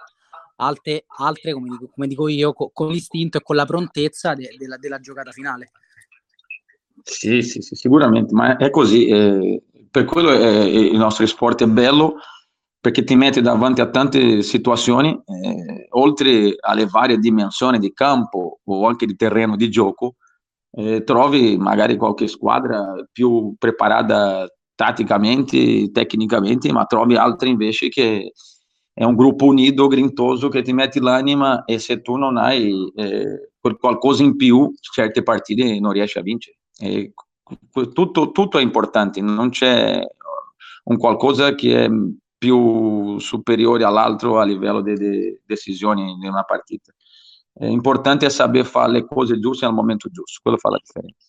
altre, 0.56 1.04
altre 1.20 1.54
come, 1.54 1.70
dico, 1.70 1.92
come 1.94 2.08
dico 2.08 2.28
io, 2.28 2.54
co- 2.54 2.72
con 2.74 2.90
l'istinto 2.90 3.38
e 3.38 3.44
con 3.44 3.56
la 3.56 3.68
prontezza 3.68 4.34
de- 4.34 4.56
della, 4.58 4.78
della 4.78 5.00
giocata 5.00 5.32
finale. 5.32 5.72
Sì, 7.04 7.44
sì, 7.44 7.62
sì, 7.62 7.76
sicuramente, 7.76 8.34
ma 8.34 8.58
è 8.58 8.72
così. 8.72 9.08
Eh, 9.08 9.62
per 9.92 10.06
quello 10.06 10.32
è, 10.32 10.48
il 10.48 10.98
nostro 10.98 11.26
sport 11.28 11.62
è 11.62 11.68
bello, 11.68 12.16
perché 12.82 13.04
ti 13.04 13.16
mette 13.16 13.42
davanti 13.42 13.82
a 13.82 13.90
tante 13.90 14.42
situazioni, 14.42 15.12
eh, 15.12 15.86
oltre 15.90 16.56
alle 16.60 16.88
varie 16.88 17.20
dimensioni 17.20 17.78
di 17.78 17.94
campo 17.94 18.62
o 18.64 18.88
anche 18.88 19.06
di 19.06 19.16
terreno 19.16 19.56
di 19.56 19.70
gioco, 19.70 20.16
eh, 20.72 21.04
trovi 21.04 21.58
magari 21.58 21.98
qualche 21.98 22.28
squadra 22.28 22.94
più 23.12 23.56
preparata 23.58 24.48
tatticamente, 24.76 25.92
tecnicamente, 25.92 26.72
ma 26.72 26.86
trovi 26.86 27.16
altre 27.16 27.50
invece 27.50 27.90
che 27.90 28.32
è 28.94 29.04
un 29.04 29.16
gruppo 29.16 29.46
unito, 29.46 29.88
grintoso, 29.88 30.50
che 30.50 30.62
ti 30.62 30.74
metti 30.74 31.00
l'anima 31.00 31.64
e 31.66 31.80
se 31.80 32.02
tu 32.02 32.16
non 32.16 32.38
hai 32.38 32.74
eh, 32.96 33.52
qualcosa 33.80 34.24
in 34.24 34.36
più, 34.36 34.74
certe 34.80 35.24
partite 35.24 35.80
non 35.80 35.92
riesci 35.92 36.18
a 36.18 36.22
vincere. 36.22 36.58
E 36.78 37.14
tutto, 37.94 38.32
tutto 38.32 38.58
è 38.58 38.62
importante, 38.62 39.22
non 39.22 39.50
c'è 39.50 40.02
un 40.84 40.98
qualcosa 40.98 41.56
che 41.56 41.86
è 41.86 41.90
più 42.38 43.20
superiore 43.20 43.84
all'altro 43.84 44.40
a 44.40 44.46
livello 44.46 44.82
di 44.82 44.94
de 44.94 45.42
decisioni 45.46 46.12
in 46.12 46.28
una 46.28 46.44
partita. 46.44 46.94
È 47.60 47.66
importante 47.66 48.30
saper 48.30 48.66
fare 48.66 48.94
le 48.94 49.06
cose 49.06 49.38
giuste 49.38 49.66
al 49.66 49.74
momento 49.74 50.08
giusto, 50.10 50.40
quello 50.42 50.58
fa 50.58 50.70
la 50.70 50.80
differenza. 50.82 51.28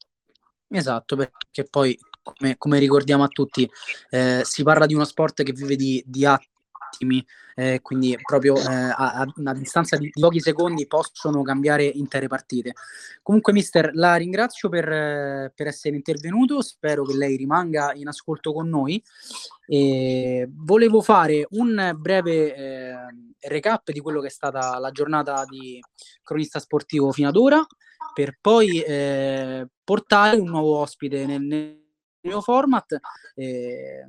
Esatto, 0.69 1.17
perché 1.17 1.65
poi, 1.69 1.99
come, 2.23 2.55
come 2.57 2.79
ricordiamo 2.79 3.25
a 3.25 3.29
tutti, 3.29 3.69
eh, 4.11 4.43
si 4.45 4.63
parla 4.63 4.87
di 4.87 4.95
uno 4.95 5.05
sport 5.05 5.43
che 5.43 5.51
vive 5.51 5.75
di, 5.75 6.01
di 6.07 6.25
attimi, 7.01 7.25
eh, 7.55 7.81
quindi 7.81 8.17
proprio 8.23 8.57
eh, 8.57 8.63
a, 8.65 8.95
a, 8.95 9.33
una 9.37 9.55
distanza 9.55 9.97
di 9.97 10.11
pochi 10.11 10.41
secondi 10.41 10.87
possono 10.87 11.43
cambiare 11.43 11.85
intere 11.85 12.29
partite. 12.29 12.75
Comunque, 13.23 13.53
mister, 13.53 13.91
la 13.95 14.17
ringrazio 14.17 14.69
per, 14.69 15.53
per 15.55 15.67
essere 15.67 15.97
intervenuto, 15.97 16.61
spero 16.61 17.05
che 17.05 17.17
lei 17.17 17.37
rimanga 17.37 17.93
in 17.95 18.09
ascolto 18.09 18.53
con 18.53 18.69
noi. 18.69 19.03
E 19.67 20.49
volevo 20.51 21.01
fare 21.01 21.47
un 21.51 21.95
breve 21.97 22.55
eh, 22.55 22.95
recap 23.49 23.91
di 23.93 24.01
quello 24.01 24.21
che 24.21 24.27
è 24.27 24.31
stata 24.31 24.79
la 24.79 24.91
giornata 24.91 25.45
di 25.49 25.81
cronista 26.23 26.59
sportivo 26.59 27.13
fino 27.13 27.29
ad 27.29 27.37
ora, 27.37 27.65
per 28.13 28.37
poi 28.41 28.81
eh, 28.81 29.67
portare 29.85 30.39
un 30.39 30.49
nuovo 30.49 30.79
ospite 30.79 31.25
nel, 31.25 31.41
nel 31.43 31.81
mio 32.23 32.41
format. 32.41 32.99
Eh, 33.35 34.05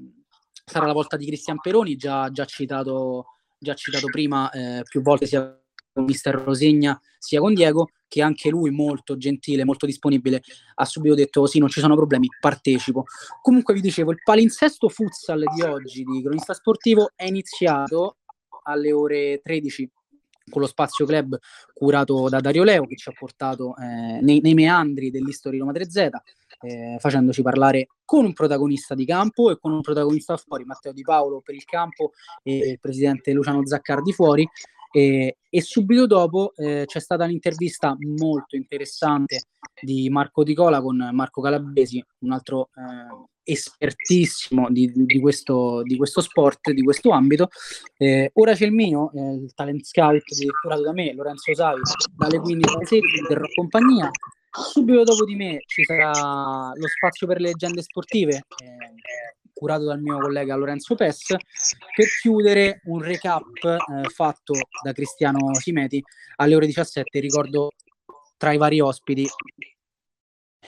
sarà 0.72 0.86
la 0.86 0.94
volta 0.94 1.18
di 1.18 1.26
Cristian 1.26 1.60
Peroni, 1.60 1.98
già, 1.98 2.32
già, 2.32 2.46
citato, 2.46 3.26
già 3.58 3.74
citato 3.74 4.08
prima 4.08 4.50
eh, 4.52 4.84
più 4.88 5.02
volte 5.02 5.26
sia 5.26 5.54
con 5.94 6.06
mister 6.06 6.34
Rosegna 6.36 6.98
sia 7.18 7.42
con 7.42 7.54
Diego, 7.54 7.90
che 8.08 8.22
anche 8.22 8.50
lui 8.50 8.72
molto 8.72 9.18
gentile, 9.18 9.66
molto 9.66 9.86
disponibile, 9.86 10.42
ha 10.76 10.86
subito 10.86 11.14
detto 11.14 11.46
sì, 11.46 11.60
non 11.60 11.68
ci 11.68 11.82
sono 11.82 11.96
problemi, 11.96 12.28
partecipo. 12.40 13.04
Comunque 13.42 13.74
vi 13.74 13.82
dicevo, 13.82 14.12
il 14.12 14.22
palinsesto 14.24 14.88
futsal 14.88 15.44
di 15.54 15.62
oggi 15.62 16.04
di 16.04 16.22
Cronista 16.22 16.54
Sportivo 16.54 17.12
è 17.16 17.26
iniziato 17.26 18.18
alle 18.64 18.94
ore 18.94 19.42
13 19.44 19.92
con 20.50 20.62
lo 20.62 20.68
Spazio 20.68 21.06
Club 21.06 21.38
curato 21.74 22.28
da 22.30 22.40
Dario 22.40 22.64
Leo 22.64 22.86
che 22.86 22.96
ci 22.96 23.10
ha 23.10 23.14
portato 23.18 23.76
eh, 23.78 24.20
nei, 24.22 24.42
nei, 24.42 24.54
meandri 24.54 25.12
dell'History 25.12 25.60
Roma 25.60 25.72
3Z 25.72 26.10
eh, 26.62 26.98
facendoci 27.00 27.42
parlare 27.42 27.88
con 28.06 28.26
un 28.26 28.34
protagonista 28.34 28.96
di 28.96 29.06
campo 29.06 29.52
e 29.52 29.58
con 29.60 29.72
un 29.72 29.82
protagonista 29.82 30.38
fuori, 30.38 30.66
Matteo 30.66 30.94
Di 30.94 31.02
Paolo 31.02 31.42
per 31.42 31.56
il 31.56 31.66
campo 31.66 32.12
e 32.44 32.58
il 32.58 32.80
presidente 32.80 33.32
Luciano 33.34 33.66
Zaccardi 33.66 34.14
fuori 34.14 34.48
e, 34.92 35.38
e 35.50 35.62
subito 35.62 36.06
dopo 36.06 36.54
eh, 36.56 36.84
c'è 36.86 37.00
stata 37.00 37.24
un'intervista 37.24 37.96
molto 38.18 38.58
interessante 38.58 39.44
di 39.82 40.10
Marco 40.10 40.44
Di 40.44 40.54
Cola 40.54 40.82
con 40.82 41.10
Marco 41.14 41.42
Calabresi, 41.42 42.04
un 42.20 42.32
altro 42.34 42.70
eh, 42.76 43.30
espertissimo 43.44 44.70
di, 44.70 44.92
di, 44.94 45.20
questo, 45.20 45.82
di, 45.84 45.96
questo, 45.96 46.22
sport, 46.22 46.72
di 46.72 46.84
questo 46.84 47.12
ambito. 47.12 47.48
Eh, 47.98 48.32
ora 48.34 48.54
c'è 48.54 48.66
il 48.66 48.74
mio, 48.74 49.12
eh, 49.14 49.36
il 49.36 49.54
talent 49.54 49.84
scout 49.84 50.24
curato 50.62 50.82
da 50.82 50.94
me, 50.94 51.14
Lorenzo 51.14 51.54
Savi, 51.54 51.82
dalle 52.16 52.40
15 52.40 52.76
alle 52.76 52.86
16 52.86 53.24
terrò 53.28 53.46
compagnia. 53.56 54.10
Subito 54.52 55.04
dopo 55.04 55.24
di 55.24 55.36
me 55.36 55.64
ci 55.66 55.84
sarà 55.86 56.72
lo 56.76 56.88
spazio 56.88 57.26
per 57.26 57.40
le 57.40 57.48
leggende 57.48 57.82
sportive, 57.82 58.44
eh, 58.58 59.36
curato 59.54 59.86
dal 59.86 60.02
mio 60.02 60.20
collega 60.20 60.56
Lorenzo 60.56 60.96
Pes, 60.96 61.28
per 61.96 62.08
chiudere 62.22 62.82
un 62.86 63.02
recap 63.02 63.64
eh, 63.64 64.10
fatto 64.10 64.54
da 64.84 64.92
Cristiano 64.92 65.54
Simeti 65.54 66.04
alle 66.36 66.56
ore 66.56 66.66
17. 66.66 67.20
Ricordo 67.22 67.72
tra 68.36 68.52
i 68.52 68.58
vari 68.58 68.82
ospiti 68.82 69.26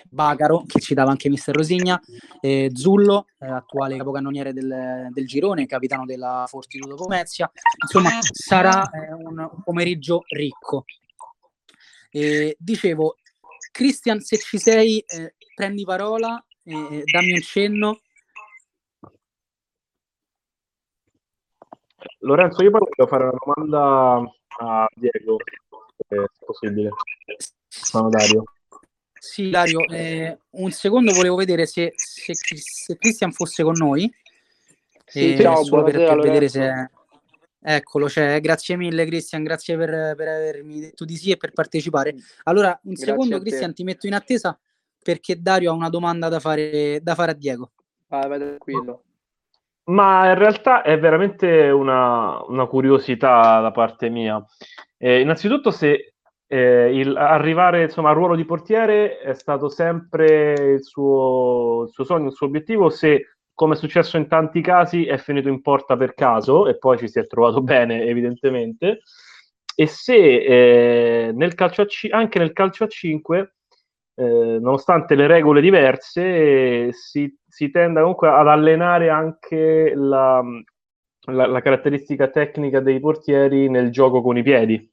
Bacaro, 0.09 0.63
che 0.65 0.79
ci 0.79 0.93
dava 0.93 1.11
anche 1.11 1.29
mister 1.29 1.55
Rosigna, 1.55 1.99
eh, 2.39 2.69
Zullo, 2.73 3.25
eh, 3.39 3.47
attuale 3.47 3.97
capocannoniere 3.97 4.53
del, 4.53 5.09
del, 5.11 5.27
girone, 5.27 5.65
capitano 5.65 6.05
della 6.05 6.45
Fortitudo 6.47 6.95
Pomezia. 6.95 7.51
Insomma, 7.81 8.11
sarà 8.21 8.89
eh, 8.91 9.13
un, 9.13 9.49
pomeriggio 9.63 10.23
ricco. 10.29 10.85
dicevo, 12.57 13.15
Cristian, 13.73 14.21
se 14.21 14.37
ci 14.37 14.57
sei, 14.57 14.99
eh, 14.99 15.35
prendi 15.53 15.83
parola, 15.83 16.41
dammi 16.63 17.33
un 17.33 17.41
cenno 17.41 17.99
Lorenzo, 22.19 22.63
io 22.63 22.71
poi 22.71 22.79
voglio 22.79 23.09
fare 23.09 23.23
una 23.23 23.37
domanda 23.43 24.31
a 24.59 24.87
Diego, 24.95 25.37
se 26.07 26.15
è 26.15 26.45
possibile. 26.45 26.89
Sono 27.67 28.09
Dario. 28.09 28.43
Sì, 29.13 29.49
Dario, 29.49 29.81
eh, 29.89 30.37
un 30.51 30.71
secondo 30.71 31.13
volevo 31.13 31.35
vedere 31.35 31.65
se, 31.65 31.93
se, 31.95 32.33
se 32.33 32.97
Christian 32.97 33.31
fosse 33.31 33.63
con 33.63 33.75
noi. 33.77 34.13
Sì, 35.05 35.33
eh, 35.33 35.41
ciao, 35.41 35.63
solo 35.63 35.83
per, 35.83 35.93
buonasera, 35.93 36.21
per 36.21 36.27
vedere 36.27 36.49
se... 36.49 36.91
Eccolo, 37.65 38.09
cioè, 38.09 38.41
grazie 38.41 38.75
mille 38.75 39.05
Cristian, 39.05 39.41
grazie 39.41 39.77
per, 39.77 40.15
per 40.17 40.27
avermi 40.27 40.81
detto 40.81 41.05
di 41.05 41.15
sì 41.15 41.31
e 41.31 41.37
per 41.37 41.53
partecipare. 41.53 42.13
Allora, 42.43 42.77
un 42.83 42.91
Grazie 42.91 43.05
secondo. 43.05 43.39
Cristian, 43.39 43.73
ti 43.73 43.83
metto 43.85 44.05
in 44.05 44.13
attesa 44.13 44.59
perché 45.01 45.41
Dario 45.41 45.71
ha 45.71 45.73
una 45.73 45.89
domanda 45.89 46.27
da 46.27 46.41
fare, 46.41 46.99
da 47.01 47.15
fare 47.15 47.31
a 47.31 47.35
Diego. 47.35 47.71
Vai, 48.07 48.27
vai 48.27 48.39
tranquillo. 48.39 49.03
Ma 49.85 50.29
in 50.29 50.37
realtà 50.37 50.81
è 50.81 50.99
veramente 50.99 51.69
una, 51.69 52.41
una 52.47 52.65
curiosità 52.65 53.61
da 53.61 53.71
parte 53.71 54.09
mia. 54.09 54.43
Eh, 54.97 55.21
innanzitutto, 55.21 55.71
se 55.71 56.13
eh, 56.47 56.97
il, 56.99 57.15
arrivare 57.15 57.83
insomma, 57.83 58.09
al 58.09 58.15
ruolo 58.15 58.35
di 58.35 58.45
portiere 58.45 59.19
è 59.19 59.33
stato 59.33 59.69
sempre 59.69 60.53
il 60.73 60.83
suo, 60.83 61.83
il 61.83 61.89
suo 61.91 62.03
sogno, 62.03 62.27
il 62.27 62.33
suo 62.33 62.47
obiettivo, 62.47 62.89
se 62.89 63.35
come 63.53 63.75
è 63.75 63.77
successo 63.77 64.17
in 64.17 64.27
tanti 64.27 64.61
casi 64.61 65.05
è 65.05 65.17
finito 65.17 65.47
in 65.47 65.61
porta 65.61 65.95
per 65.95 66.13
caso 66.13 66.67
e 66.67 66.77
poi 66.77 66.97
ci 66.97 67.07
si 67.07 67.19
è 67.19 67.27
trovato 67.27 67.61
bene, 67.63 68.03
evidentemente, 68.03 69.01
e 69.75 69.87
se 69.87 70.15
eh, 70.15 71.31
nel 71.33 71.55
c- 71.55 72.09
anche 72.11 72.39
nel 72.39 72.53
calcio 72.53 72.83
a 72.83 72.87
5 72.87 73.53
eh, 74.15 74.59
nonostante 74.61 75.15
le 75.15 75.27
regole 75.27 75.61
diverse, 75.61 76.93
si, 76.93 77.35
si 77.47 77.71
tende 77.71 77.99
comunque 77.99 78.29
ad 78.29 78.47
allenare 78.47 79.09
anche 79.09 79.93
la, 79.95 80.43
la, 81.31 81.47
la 81.47 81.61
caratteristica 81.61 82.27
tecnica 82.29 82.79
dei 82.79 82.99
portieri 82.99 83.69
nel 83.69 83.89
gioco 83.91 84.21
con 84.21 84.37
i 84.37 84.43
piedi. 84.43 84.91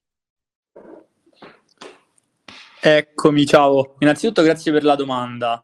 Eccomi, 2.83 3.45
ciao. 3.45 3.97
Innanzitutto 3.99 4.43
grazie 4.43 4.73
per 4.73 4.85
la 4.85 4.95
domanda. 4.95 5.63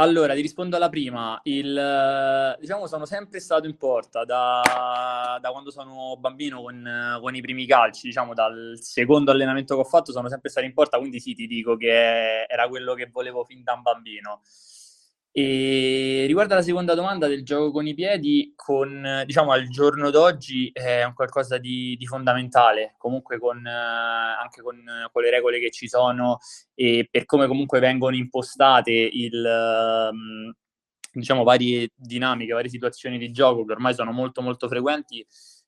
Allora, 0.00 0.34
ti 0.34 0.42
rispondo 0.42 0.76
alla 0.76 0.88
prima. 0.88 1.40
Il, 1.42 1.76
eh, 1.76 2.56
diciamo, 2.60 2.86
sono 2.86 3.04
sempre 3.04 3.40
stato 3.40 3.66
in 3.66 3.76
porta 3.76 4.24
da, 4.24 5.38
da 5.40 5.50
quando 5.50 5.72
sono 5.72 6.16
bambino 6.16 6.62
con, 6.62 7.18
con 7.20 7.34
i 7.34 7.40
primi 7.40 7.66
calci, 7.66 8.06
diciamo, 8.06 8.32
dal 8.32 8.78
secondo 8.80 9.32
allenamento 9.32 9.74
che 9.74 9.80
ho 9.80 9.84
fatto 9.84 10.12
sono 10.12 10.28
sempre 10.28 10.50
stato 10.50 10.66
in 10.66 10.72
porta, 10.72 10.98
quindi 10.98 11.18
sì, 11.18 11.34
ti 11.34 11.48
dico 11.48 11.76
che 11.76 12.44
era 12.44 12.68
quello 12.68 12.94
che 12.94 13.08
volevo 13.10 13.42
fin 13.42 13.64
da 13.64 13.72
un 13.72 13.82
bambino. 13.82 14.42
E 15.40 16.24
riguardo 16.26 16.54
alla 16.54 16.64
seconda 16.64 16.94
domanda 16.94 17.28
del 17.28 17.44
gioco 17.44 17.70
con 17.70 17.86
i 17.86 17.94
piedi, 17.94 18.54
con, 18.56 19.22
diciamo, 19.24 19.52
al 19.52 19.68
giorno 19.68 20.10
d'oggi 20.10 20.68
è 20.72 21.04
un 21.04 21.14
qualcosa 21.14 21.58
di, 21.58 21.94
di 21.96 22.06
fondamentale, 22.06 22.96
comunque 22.98 23.38
con, 23.38 23.64
eh, 23.64 23.70
anche 23.70 24.62
con, 24.62 24.82
con 25.12 25.22
le 25.22 25.30
regole 25.30 25.60
che 25.60 25.70
ci 25.70 25.86
sono 25.86 26.38
e 26.74 27.06
per 27.08 27.24
come 27.24 27.46
comunque 27.46 27.78
vengono 27.78 28.16
impostate 28.16 28.90
il, 28.90 29.46
ehm, 29.46 30.52
diciamo, 31.12 31.44
varie 31.44 31.92
dinamiche, 31.94 32.52
varie 32.52 32.68
situazioni 32.68 33.16
di 33.16 33.30
gioco 33.30 33.64
che 33.64 33.74
ormai 33.74 33.94
sono 33.94 34.10
molto 34.10 34.42
molto 34.42 34.66
frequenti, 34.66 35.24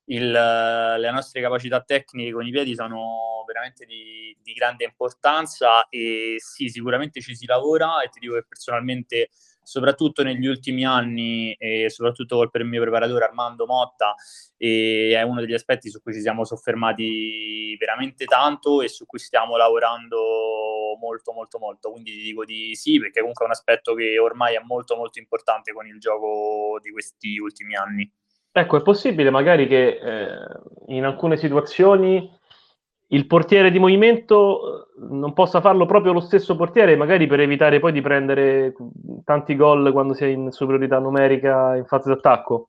il, 0.06 0.30
le 0.32 1.10
nostre 1.12 1.40
capacità 1.40 1.80
tecniche 1.80 2.32
con 2.32 2.44
i 2.44 2.50
piedi 2.50 2.74
sono 2.74 3.44
veramente 3.46 3.86
di, 3.86 4.36
di 4.42 4.52
grande 4.52 4.84
importanza 4.84 5.88
e 5.88 6.36
sì, 6.38 6.68
sicuramente 6.68 7.20
ci 7.20 7.36
si 7.36 7.46
lavora 7.46 8.02
e 8.02 8.08
ti 8.08 8.18
dico 8.18 8.34
che 8.34 8.44
personalmente 8.48 9.28
soprattutto 9.62 10.22
negli 10.22 10.46
ultimi 10.46 10.84
anni 10.84 11.52
e 11.54 11.88
soprattutto 11.90 12.36
col 12.36 12.50
per 12.50 12.64
mio 12.64 12.80
preparatore 12.80 13.24
Armando 13.24 13.66
Motta 13.66 14.14
è 14.56 15.22
uno 15.22 15.40
degli 15.40 15.54
aspetti 15.54 15.90
su 15.90 16.02
cui 16.02 16.12
ci 16.12 16.20
siamo 16.20 16.44
soffermati 16.44 17.76
veramente 17.78 18.24
tanto 18.24 18.82
e 18.82 18.88
su 18.88 19.06
cui 19.06 19.18
stiamo 19.18 19.56
lavorando 19.56 20.96
molto 20.98 21.32
molto 21.32 21.58
molto. 21.58 21.90
Quindi 21.90 22.12
ti 22.12 22.22
dico 22.22 22.44
di 22.44 22.74
sì 22.74 22.98
perché 22.98 23.20
comunque 23.20 23.44
è 23.44 23.48
un 23.48 23.54
aspetto 23.54 23.94
che 23.94 24.18
ormai 24.18 24.54
è 24.54 24.62
molto 24.64 24.96
molto 24.96 25.18
importante 25.18 25.72
con 25.72 25.86
il 25.86 25.98
gioco 25.98 26.78
di 26.82 26.90
questi 26.90 27.38
ultimi 27.38 27.74
anni. 27.74 28.10
Ecco, 28.52 28.78
è 28.78 28.82
possibile 28.82 29.30
magari 29.30 29.68
che 29.68 30.00
eh, 30.02 30.38
in 30.88 31.04
alcune 31.04 31.36
situazioni 31.36 32.38
il 33.12 33.26
portiere 33.26 33.70
di 33.70 33.78
movimento 33.78 34.84
eh, 34.84 35.06
non 35.10 35.32
possa 35.32 35.60
farlo 35.60 35.86
proprio 35.86 36.12
lo 36.12 36.20
stesso 36.20 36.56
portiere, 36.56 36.96
magari 36.96 37.26
per 37.26 37.40
evitare 37.40 37.80
poi 37.80 37.92
di 37.92 38.00
prendere 38.00 38.74
tanti 39.24 39.56
gol 39.56 39.92
quando 39.92 40.14
si 40.14 40.24
è 40.24 40.26
in 40.28 40.50
superiorità 40.50 40.98
numerica 40.98 41.76
in 41.76 41.86
fase 41.86 42.08
d'attacco? 42.08 42.68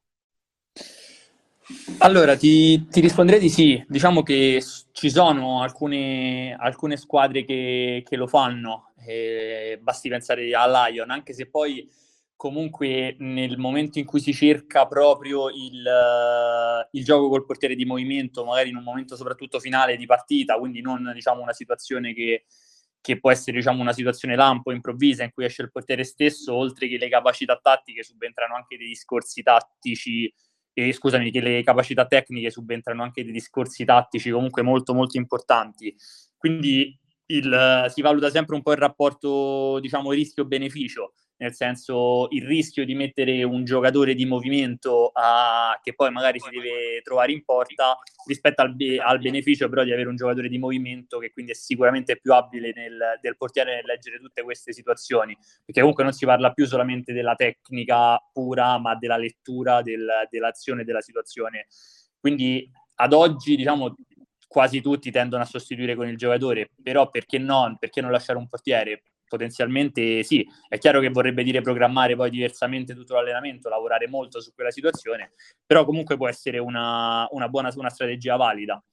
Allora, 1.99 2.35
ti, 2.35 2.87
ti, 2.87 2.99
risponderei 2.99 3.39
di 3.39 3.49
sì. 3.49 3.83
Diciamo 3.87 4.23
che 4.23 4.61
ci 4.91 5.09
sono 5.09 5.61
alcune, 5.61 6.55
alcune 6.59 6.97
squadre 6.97 7.45
che, 7.45 8.03
che, 8.05 8.15
lo 8.15 8.27
fanno, 8.27 8.91
eh, 9.05 9.79
basti 9.81 10.09
pensare 10.09 10.53
a 10.53 10.87
Lion, 10.89 11.11
anche 11.11 11.33
se 11.33 11.47
poi 11.47 11.87
comunque 12.41 13.15
nel 13.19 13.59
momento 13.59 13.99
in 13.99 14.05
cui 14.05 14.19
si 14.19 14.33
cerca 14.33 14.87
proprio 14.87 15.49
il, 15.49 15.87
il, 16.89 17.03
gioco 17.03 17.29
col 17.29 17.45
portiere 17.45 17.75
di 17.75 17.85
movimento, 17.85 18.43
magari 18.43 18.69
in 18.69 18.77
un 18.77 18.83
momento 18.83 19.15
soprattutto 19.15 19.59
finale 19.59 19.95
di 19.95 20.07
partita, 20.07 20.57
quindi 20.57 20.81
non 20.81 21.11
diciamo 21.13 21.43
una 21.43 21.53
situazione 21.53 22.15
che, 22.15 22.45
che 22.99 23.19
può 23.19 23.29
essere 23.29 23.57
diciamo 23.57 23.79
una 23.79 23.93
situazione 23.93 24.35
lampo, 24.35 24.71
improvvisa, 24.71 25.23
in 25.23 25.29
cui 25.31 25.45
esce 25.45 25.61
il 25.61 25.71
portiere 25.71 26.03
stesso, 26.03 26.55
oltre 26.55 26.87
che 26.87 26.97
le 26.97 27.09
capacità 27.09 27.59
tattiche 27.61 28.01
subentrano 28.01 28.55
anche 28.55 28.75
dei 28.75 28.87
discorsi 28.87 29.43
tattici, 29.43 30.33
eh, 30.73 30.93
scusami, 30.93 31.29
che 31.29 31.41
le 31.41 31.61
capacità 31.61 32.07
tecniche 32.07 32.49
subentrano 32.49 33.03
anche 33.03 33.23
dei 33.23 33.33
discorsi 33.33 33.85
tattici 33.85 34.31
comunque 34.31 34.63
molto 34.63 34.95
molto 34.95 35.15
importanti. 35.15 35.95
Quindi 36.39 36.99
il, 37.27 37.85
si 37.93 38.01
valuta 38.01 38.31
sempre 38.31 38.55
un 38.55 38.63
po' 38.63 38.71
il 38.71 38.79
rapporto, 38.79 39.77
diciamo, 39.79 40.11
rischio-beneficio 40.11 41.13
nel 41.41 41.55
senso 41.55 42.27
il 42.29 42.45
rischio 42.45 42.85
di 42.85 42.93
mettere 42.93 43.43
un 43.43 43.63
giocatore 43.65 44.13
di 44.13 44.25
movimento 44.25 45.09
a, 45.11 45.77
che 45.81 45.95
poi 45.95 46.11
magari 46.11 46.39
si 46.39 46.49
deve 46.51 47.01
trovare 47.03 47.31
in 47.31 47.43
porta 47.43 47.97
rispetto 48.27 48.61
al, 48.61 48.75
be- 48.75 48.99
al, 48.99 49.19
beneficio 49.19 49.67
però 49.67 49.83
di 49.83 49.91
avere 49.91 50.07
un 50.07 50.15
giocatore 50.15 50.49
di 50.49 50.59
movimento 50.59 51.17
che 51.17 51.31
quindi 51.31 51.51
è 51.51 51.55
sicuramente 51.55 52.19
più 52.19 52.31
abile 52.33 52.71
nel, 52.75 53.17
del 53.19 53.37
portiere 53.37 53.73
nel 53.73 53.85
leggere 53.85 54.19
tutte 54.19 54.43
queste 54.43 54.71
situazioni, 54.71 55.35
perché 55.65 55.79
comunque 55.79 56.03
non 56.03 56.13
si 56.13 56.25
parla 56.25 56.51
più 56.51 56.67
solamente 56.67 57.11
della 57.11 57.33
tecnica 57.33 58.19
pura, 58.31 58.77
ma 58.77 58.95
della 58.95 59.17
lettura 59.17 59.81
del, 59.81 60.07
dell'azione 60.29 60.83
della 60.83 61.01
situazione. 61.01 61.65
Quindi 62.19 62.69
ad 62.95 63.13
oggi, 63.13 63.55
diciamo, 63.55 63.95
quasi 64.47 64.79
tutti 64.79 65.09
tendono 65.09 65.41
a 65.41 65.47
sostituire 65.47 65.95
con 65.95 66.07
il 66.07 66.17
giocatore, 66.17 66.69
però 66.83 67.09
perché 67.09 67.39
no? 67.39 67.75
Perché 67.79 67.99
non 67.99 68.11
lasciare 68.11 68.37
un 68.37 68.47
portiere? 68.47 69.01
Potenzialmente 69.31 70.23
sì, 70.23 70.45
è 70.67 70.77
chiaro 70.77 70.99
che 70.99 71.09
vorrebbe 71.09 71.41
dire 71.43 71.61
programmare 71.61 72.17
poi 72.17 72.29
diversamente 72.29 72.93
tutto 72.93 73.13
l'allenamento, 73.13 73.69
lavorare 73.69 74.09
molto 74.09 74.41
su 74.41 74.53
quella 74.53 74.71
situazione, 74.71 75.31
però 75.65 75.85
comunque 75.85 76.17
può 76.17 76.27
essere 76.27 76.57
una, 76.57 77.25
una 77.31 77.47
buona 77.47 77.71
una 77.75 77.89
strategia 77.89 78.35
valida. 78.35 78.83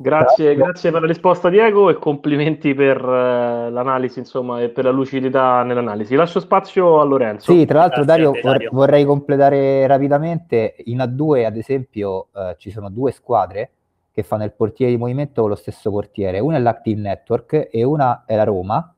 Grazie, 0.00 0.54
grazie 0.54 0.92
per 0.92 1.00
la 1.00 1.08
risposta 1.08 1.48
Diego 1.48 1.90
e 1.90 1.94
complimenti 1.94 2.72
per 2.72 3.04
uh, 3.04 3.68
l'analisi 3.68 4.20
insomma 4.20 4.60
e 4.60 4.68
per 4.68 4.84
la 4.84 4.92
lucidità 4.92 5.64
nell'analisi. 5.64 6.14
Lascio 6.14 6.38
spazio 6.38 7.00
a 7.00 7.04
Lorenzo. 7.04 7.52
Sì, 7.52 7.66
tra 7.66 7.80
l'altro 7.80 8.04
Dario, 8.04 8.30
te, 8.30 8.40
Dario, 8.40 8.70
vorrei 8.72 9.04
completare 9.04 9.88
rapidamente, 9.88 10.76
in 10.84 10.98
A2 10.98 11.44
ad 11.44 11.56
esempio 11.56 12.28
uh, 12.32 12.54
ci 12.56 12.70
sono 12.70 12.90
due 12.90 13.10
squadre 13.10 13.72
che 14.12 14.22
fanno 14.22 14.44
il 14.44 14.52
portiere 14.52 14.92
di 14.92 14.98
movimento 14.98 15.40
con 15.40 15.50
lo 15.50 15.56
stesso 15.56 15.90
portiere, 15.90 16.38
una 16.38 16.56
è 16.56 16.60
l'Active 16.60 17.00
Network 17.00 17.68
e 17.70 17.82
una 17.82 18.24
è 18.24 18.36
la 18.36 18.44
Roma, 18.44 18.94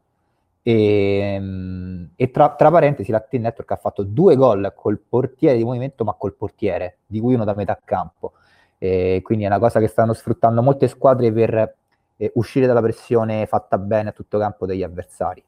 e, 0.62 2.08
e 2.14 2.30
tra, 2.30 2.50
tra, 2.50 2.70
parentesi, 2.70 3.10
l'Active 3.10 3.42
Network 3.42 3.70
ha 3.72 3.76
fatto 3.76 4.02
due 4.02 4.36
gol 4.36 4.72
col 4.74 4.98
portiere 4.98 5.56
di 5.56 5.64
movimento, 5.64 6.04
ma 6.04 6.14
col 6.14 6.34
portiere, 6.34 6.98
di 7.06 7.20
cui 7.20 7.34
uno 7.34 7.44
da 7.44 7.54
metà 7.54 7.78
campo. 7.82 8.32
E 8.78 9.20
quindi 9.22 9.44
è 9.44 9.46
una 9.46 9.58
cosa 9.58 9.80
che 9.80 9.88
stanno 9.88 10.12
sfruttando 10.12 10.62
molte 10.62 10.88
squadre 10.88 11.32
per 11.32 11.74
eh, 12.16 12.30
uscire 12.34 12.66
dalla 12.66 12.82
pressione 12.82 13.46
fatta 13.46 13.78
bene 13.78 14.10
a 14.10 14.12
tutto 14.12 14.38
campo 14.38 14.66
degli 14.66 14.82
avversari. 14.82 15.42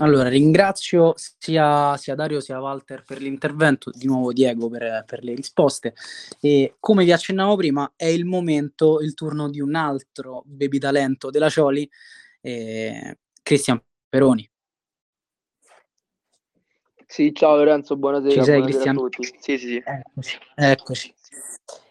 Allora, 0.00 0.30
ringrazio 0.30 1.12
sia, 1.16 1.94
sia, 1.98 2.14
Dario 2.14 2.40
sia 2.40 2.58
Walter 2.58 3.04
per 3.04 3.20
l'intervento, 3.20 3.90
di 3.94 4.06
nuovo 4.06 4.32
Diego 4.32 4.70
per, 4.70 5.04
per, 5.06 5.22
le 5.22 5.34
risposte. 5.34 5.94
E 6.40 6.76
come 6.80 7.04
vi 7.04 7.12
accennavo 7.12 7.54
prima, 7.56 7.92
è 7.96 8.06
il 8.06 8.24
momento, 8.24 9.00
il 9.00 9.12
turno 9.12 9.50
di 9.50 9.60
un 9.60 9.74
altro 9.74 10.42
baby 10.46 10.78
talento 10.78 11.30
della 11.30 11.50
Cioli, 11.50 11.88
eh, 12.40 13.18
Cristian 13.42 13.82
Peroni. 14.08 14.50
Sì, 17.06 17.34
ciao 17.34 17.56
Lorenzo, 17.56 17.96
buonasera, 17.96 18.32
Ci 18.32 18.42
sei, 18.44 18.60
buonasera 18.60 18.90
a 18.90 18.94
tutti. 18.94 19.24
Sì, 19.24 19.34
sì, 19.38 19.58
sì. 19.58 19.82
Eccoci. 19.84 20.38
Eccoci. 20.54 21.14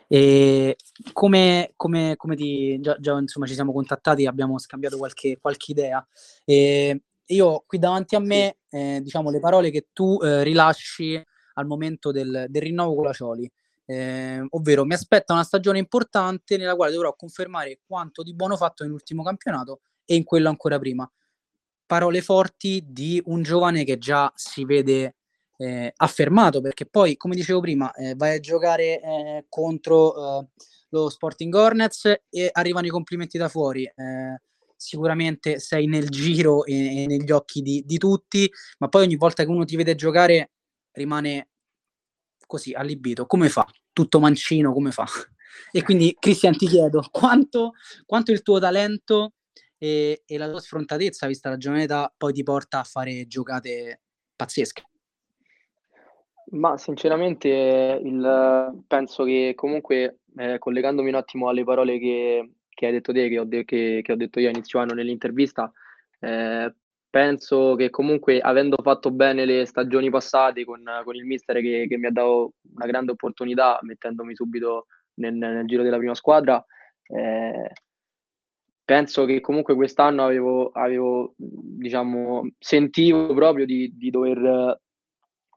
E 0.08 0.76
come, 1.14 1.74
come, 1.76 2.16
come 2.18 2.36
ti, 2.36 2.80
già, 2.80 2.98
già, 3.00 3.20
insomma, 3.20 3.46
ci 3.46 3.54
siamo 3.54 3.72
contattati, 3.72 4.26
abbiamo 4.26 4.58
scambiato 4.58 4.98
qualche, 4.98 5.38
qualche 5.40 5.72
idea. 5.72 6.04
E 6.44 7.04
io 7.30 7.64
qui 7.68 7.80
davanti 7.80 8.16
a 8.16 8.20
me, 8.20 8.58
eh, 8.70 9.00
diciamo, 9.02 9.30
le 9.30 9.40
parole 9.40 9.72
che 9.72 9.88
tu 9.94 10.20
eh, 10.22 10.44
rilasci 10.44 11.22
al 11.54 11.66
momento 11.66 12.12
del, 12.12 12.46
del 12.48 12.62
rinnovo 12.62 12.96
con 12.96 13.06
la 13.06 13.14
Cioli. 13.14 13.52
Eh, 13.86 14.46
ovvero 14.52 14.86
mi 14.86 14.94
aspetta 14.94 15.34
una 15.34 15.44
stagione 15.44 15.80
importante 15.80 16.58
nella 16.58 16.76
quale 16.76 16.92
dovrò 16.92 17.16
confermare 17.16 17.80
quanto 17.88 18.22
di 18.22 18.36
buono 18.36 18.56
fatto 18.56 18.84
nell'ultimo 18.84 19.24
campionato 19.24 19.82
e 20.06 20.16
in 20.16 20.24
quello 20.24 20.50
ancora 20.50 20.78
prima. 20.78 21.12
Parole 21.86 22.22
forti 22.22 22.86
di 22.88 23.22
un 23.26 23.42
giovane 23.42 23.84
che 23.84 23.98
già 23.98 24.32
si 24.36 24.64
vede 24.64 25.16
eh, 25.58 25.92
affermato, 25.96 26.62
perché 26.62 26.86
poi, 26.86 27.18
come 27.18 27.36
dicevo 27.36 27.60
prima, 27.62 27.92
eh, 27.94 28.16
vai 28.16 28.36
a 28.36 28.40
giocare 28.40 29.02
eh, 29.02 29.46
contro 29.50 30.40
eh, 30.40 30.48
lo 30.90 31.10
Sporting 31.10 31.54
Hornets 31.54 32.06
e 32.30 32.50
arrivano 32.52 32.88
i 32.88 32.92
complimenti 32.92 33.38
da 33.38 33.50
fuori. 33.50 33.92
Sicuramente 34.82 35.60
sei 35.60 35.88
nel 35.88 36.08
giro 36.08 36.64
e, 36.64 37.04
e 37.04 37.06
negli 37.06 37.32
occhi 37.32 37.62
di, 37.62 37.84
di, 37.86 37.98
tutti, 37.98 38.50
ma 38.78 38.88
poi 38.88 39.04
ogni 39.04 39.18
volta 39.18 39.44
che 39.44 39.50
uno 39.50 39.66
ti 39.66 39.76
vede 39.76 39.94
giocare 39.94 40.52
rimane 40.94 41.50
così 42.46 42.72
allibito. 42.72 43.26
Come 43.26 43.50
fa? 43.50 43.68
Tutto 43.92 44.20
mancino, 44.22 44.72
come 44.72 44.92
fa? 44.92 45.06
E 45.72 45.84
quindi, 45.84 46.16
Cristian, 46.18 46.56
ti 46.56 46.68
chiedo 46.68 47.04
quanto, 47.12 47.74
quanto 48.06 48.32
il 48.32 48.44
tuo 48.44 48.60
talento 48.60 49.34
e, 49.78 50.24
e, 50.26 50.38
la 50.38 50.50
tua 50.50 50.62
sfrontatezza, 50.62 51.28
vista 51.28 51.50
la 51.50 51.58
giovane 51.58 51.84
età, 51.84 52.14
poi 52.16 52.32
ti 52.32 52.44
porta 52.44 52.80
a 52.80 52.84
fare 52.84 53.28
giocate 53.28 54.02
pazzesche. 54.36 54.84
Ma 56.52 56.78
sinceramente 56.78 57.50
il, 58.02 58.84
penso 58.88 59.26
che 59.26 59.52
comunque, 59.56 60.22
eh, 60.38 60.60
collegandomi 60.60 61.10
un 61.10 61.16
attimo 61.16 61.50
alle 61.50 61.66
parole 61.66 62.00
che, 62.00 62.50
che 62.80 62.86
hai 62.86 62.92
detto 62.94 63.12
te, 63.12 63.28
che 63.28 63.38
ho, 63.38 63.44
de- 63.44 63.66
che, 63.66 64.00
che 64.02 64.12
ho 64.14 64.16
detto 64.16 64.40
io 64.40 64.48
a 64.48 64.52
inizio 64.52 64.80
anno 64.80 64.94
nell'intervista, 64.94 65.70
eh, 66.22 66.74
penso 67.10 67.76
che 67.76 67.90
comunque 67.90 68.40
avendo 68.40 68.78
fatto 68.82 69.12
bene 69.12 69.44
le 69.44 69.66
stagioni 69.66 70.10
passate 70.10 70.64
con, 70.64 70.82
con 71.04 71.14
il 71.14 71.26
mister 71.26 71.60
che, 71.60 71.88
che, 71.90 71.98
mi 71.98 72.06
ha 72.06 72.12
dato 72.12 72.54
una 72.74 72.86
grande 72.86 73.12
opportunità 73.12 73.80
mettendomi 73.82 74.34
subito 74.34 74.86
nel, 75.16 75.34
nel 75.34 75.68
giro 75.68 75.84
della 75.84 75.98
prima 75.98 76.16
squadra, 76.16 76.66
eh, 77.08 77.70
penso 78.86 79.26
che 79.26 79.42
comunque 79.42 79.76
quest'anno 79.76 80.24
avevo, 80.24 80.70
avevo 80.70 81.34
diciamo, 81.36 82.48
sentivo 82.58 83.34
proprio 83.34 83.66
di, 83.66 83.92
di 83.94 84.10
dover 84.10 84.80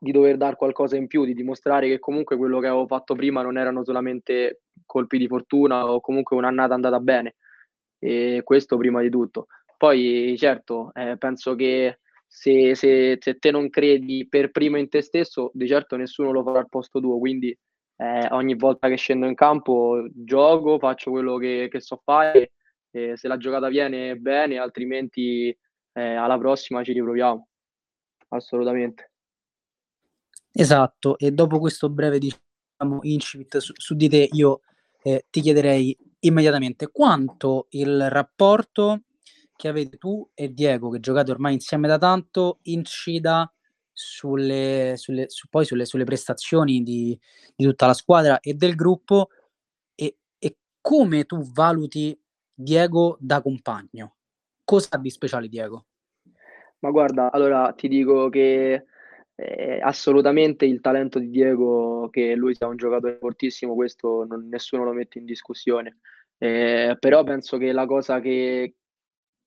di 0.03 0.11
dover 0.11 0.36
dare 0.36 0.57
qualcosa 0.57 0.96
in 0.96 1.07
più, 1.07 1.24
di 1.24 1.32
dimostrare 1.32 1.86
che 1.86 2.00
comunque 2.00 2.36
quello 2.36 2.59
che 2.59 2.66
avevo 2.66 2.88
fatto 2.88 3.14
prima 3.14 3.40
non 3.40 3.57
erano 3.57 3.84
solamente 3.84 4.62
colpi 4.84 5.16
di 5.16 5.28
fortuna 5.28 5.88
o 5.88 6.00
comunque 6.00 6.36
un'annata 6.36 6.74
andata 6.74 6.98
bene. 6.98 7.36
E 8.00 8.40
questo 8.42 8.76
prima 8.76 9.00
di 9.00 9.11
tutto. 9.11 9.46
Poi 9.76 10.34
certo, 10.36 10.90
eh, 10.94 11.16
penso 11.18 11.55
che 11.55 12.00
se, 12.26 12.74
se, 12.74 13.16
se, 13.20 13.38
te 13.38 13.53
non 13.53 13.70
credi 13.70 14.26
per 14.28 14.50
primo 14.50 14.76
in 14.76 14.88
te 14.88 15.03
stesso, 15.03 15.53
di 15.55 15.68
certo 15.68 15.94
nessuno 15.94 16.32
lo 16.32 16.42
farà 16.42 16.59
al 16.59 16.68
posto 16.68 16.98
tuo, 16.98 17.18
quindi 17.18 17.57
eh, 17.96 18.26
ogni 18.30 18.57
volta 18.57 18.88
che 18.88 18.96
scendo 18.96 19.26
in 19.26 19.36
campo 19.36 20.05
gioco, 20.12 20.80
faccio 20.80 21.12
quello 21.12 21.36
che, 21.36 21.68
che 21.70 21.80
so 21.80 22.00
fare, 22.03 22.55
e 22.90 23.16
se 23.16 23.28
la 23.28 23.36
giocata 23.36 23.68
viene 23.68 24.16
bene, 24.16 24.59
altrimenti 24.59 25.57
eh, 25.92 26.14
alla 26.14 26.38
prossima 26.38 26.82
ci 26.82 26.92
riproviamo. 26.92 27.46
Assolutamente. 28.30 29.11
Esatto, 30.53 31.16
e 31.18 31.32
dopo 31.32 31.59
questo 31.59 31.88
breve 31.88 32.18
diciamo, 32.18 32.98
incipit 33.03 33.57
su, 33.59 33.72
su 33.74 33.94
di 33.94 34.09
te, 34.09 34.28
io 34.32 34.61
eh, 35.03 35.26
ti 35.30 35.40
chiederei 35.40 35.96
immediatamente 36.20 36.90
quanto 36.90 37.66
il 37.70 38.11
rapporto 38.11 39.03
che 39.57 39.68
avete 39.68 39.96
tu 39.96 40.28
e 40.34 40.53
Diego, 40.53 40.90
che 40.90 41.00
giocate 41.00 41.30
ormai 41.30 41.55
insieme 41.55 41.88
da 41.88 41.96
tanto, 41.96 42.59
incida 42.62 43.50
sulle, 43.92 44.94
sulle, 44.96 45.28
su, 45.28 45.48
poi 45.48 45.64
sulle, 45.64 45.84
sulle 45.84 46.05
prestazioni 46.05 46.82
di, 46.82 47.18
di, 47.55 47.64
tutta 47.64 47.86
la 47.86 47.94
squadra 47.94 48.40
e 48.40 48.55
del 48.55 48.74
gruppo 48.74 49.28
e, 49.94 50.16
e 50.38 50.57
come 50.80 51.24
tu 51.24 51.42
valuti 51.50 52.18
Diego 52.53 53.16
da 53.20 53.40
compagno. 53.40 54.16
Cosa 54.64 54.88
ha 54.90 54.98
di 54.98 55.11
speciale 55.11 55.48
Diego? 55.48 55.86
Ma 56.80 56.90
guarda, 56.90 57.30
allora 57.30 57.72
ti 57.72 57.88
dico 57.88 58.28
che 58.28 58.86
eh, 59.43 59.80
assolutamente 59.82 60.64
il 60.64 60.80
talento 60.80 61.18
di 61.18 61.28
Diego, 61.30 62.09
che 62.11 62.34
lui 62.34 62.55
sia 62.55 62.68
un 62.68 62.76
giocatore 62.76 63.18
fortissimo, 63.18 63.74
questo 63.74 64.24
non, 64.24 64.49
nessuno 64.49 64.84
lo 64.84 64.93
mette 64.93 65.18
in 65.18 65.24
discussione. 65.24 65.99
Eh, 66.38 66.97
però 66.99 67.24
penso 67.24 67.57
che 67.59 67.72
la 67.72 67.86
cosa 67.86 68.20
che, 68.20 68.74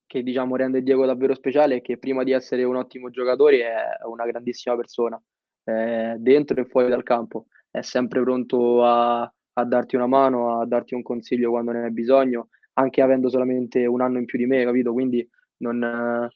che 0.06 0.22
diciamo, 0.22 0.56
rende 0.56 0.82
Diego 0.82 1.06
davvero 1.06 1.34
speciale 1.34 1.76
è 1.76 1.80
che 1.82 1.98
prima 1.98 2.22
di 2.24 2.32
essere 2.32 2.64
un 2.64 2.76
ottimo 2.76 3.10
giocatore 3.10 3.60
è 3.60 3.74
una 4.06 4.26
grandissima 4.26 4.76
persona, 4.76 5.20
eh, 5.64 6.16
dentro 6.18 6.60
e 6.60 6.64
fuori 6.66 6.88
dal 6.88 7.02
campo. 7.02 7.46
È 7.70 7.80
sempre 7.82 8.22
pronto 8.22 8.84
a, 8.84 9.22
a 9.22 9.64
darti 9.64 9.96
una 9.96 10.06
mano, 10.06 10.60
a 10.60 10.66
darti 10.66 10.94
un 10.94 11.02
consiglio 11.02 11.50
quando 11.50 11.72
ne 11.72 11.84
hai 11.84 11.92
bisogno, 11.92 12.48
anche 12.74 13.02
avendo 13.02 13.28
solamente 13.28 13.86
un 13.86 14.00
anno 14.00 14.18
in 14.18 14.24
più 14.26 14.38
di 14.38 14.46
me, 14.46 14.64
capito? 14.64 14.92
Quindi 14.92 15.28
non, 15.58 16.28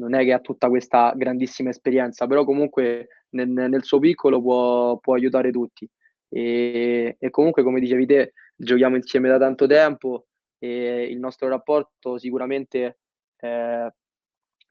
non 0.00 0.14
è 0.14 0.24
che 0.24 0.32
ha 0.32 0.40
tutta 0.40 0.68
questa 0.68 1.12
grandissima 1.14 1.68
esperienza, 1.68 2.26
però 2.26 2.44
comunque 2.44 3.24
nel, 3.30 3.48
nel 3.48 3.84
suo 3.84 3.98
piccolo 3.98 4.40
può, 4.40 4.96
può 4.98 5.14
aiutare 5.14 5.50
tutti. 5.50 5.88
E, 6.28 7.16
e, 7.18 7.30
comunque, 7.30 7.62
come 7.62 7.80
dicevi 7.80 8.06
te, 8.06 8.32
giochiamo 8.56 8.96
insieme 8.96 9.28
da 9.28 9.38
tanto 9.38 9.66
tempo 9.66 10.26
e 10.58 11.04
il 11.04 11.18
nostro 11.18 11.48
rapporto 11.48 12.18
sicuramente 12.18 12.98
eh, 13.36 13.92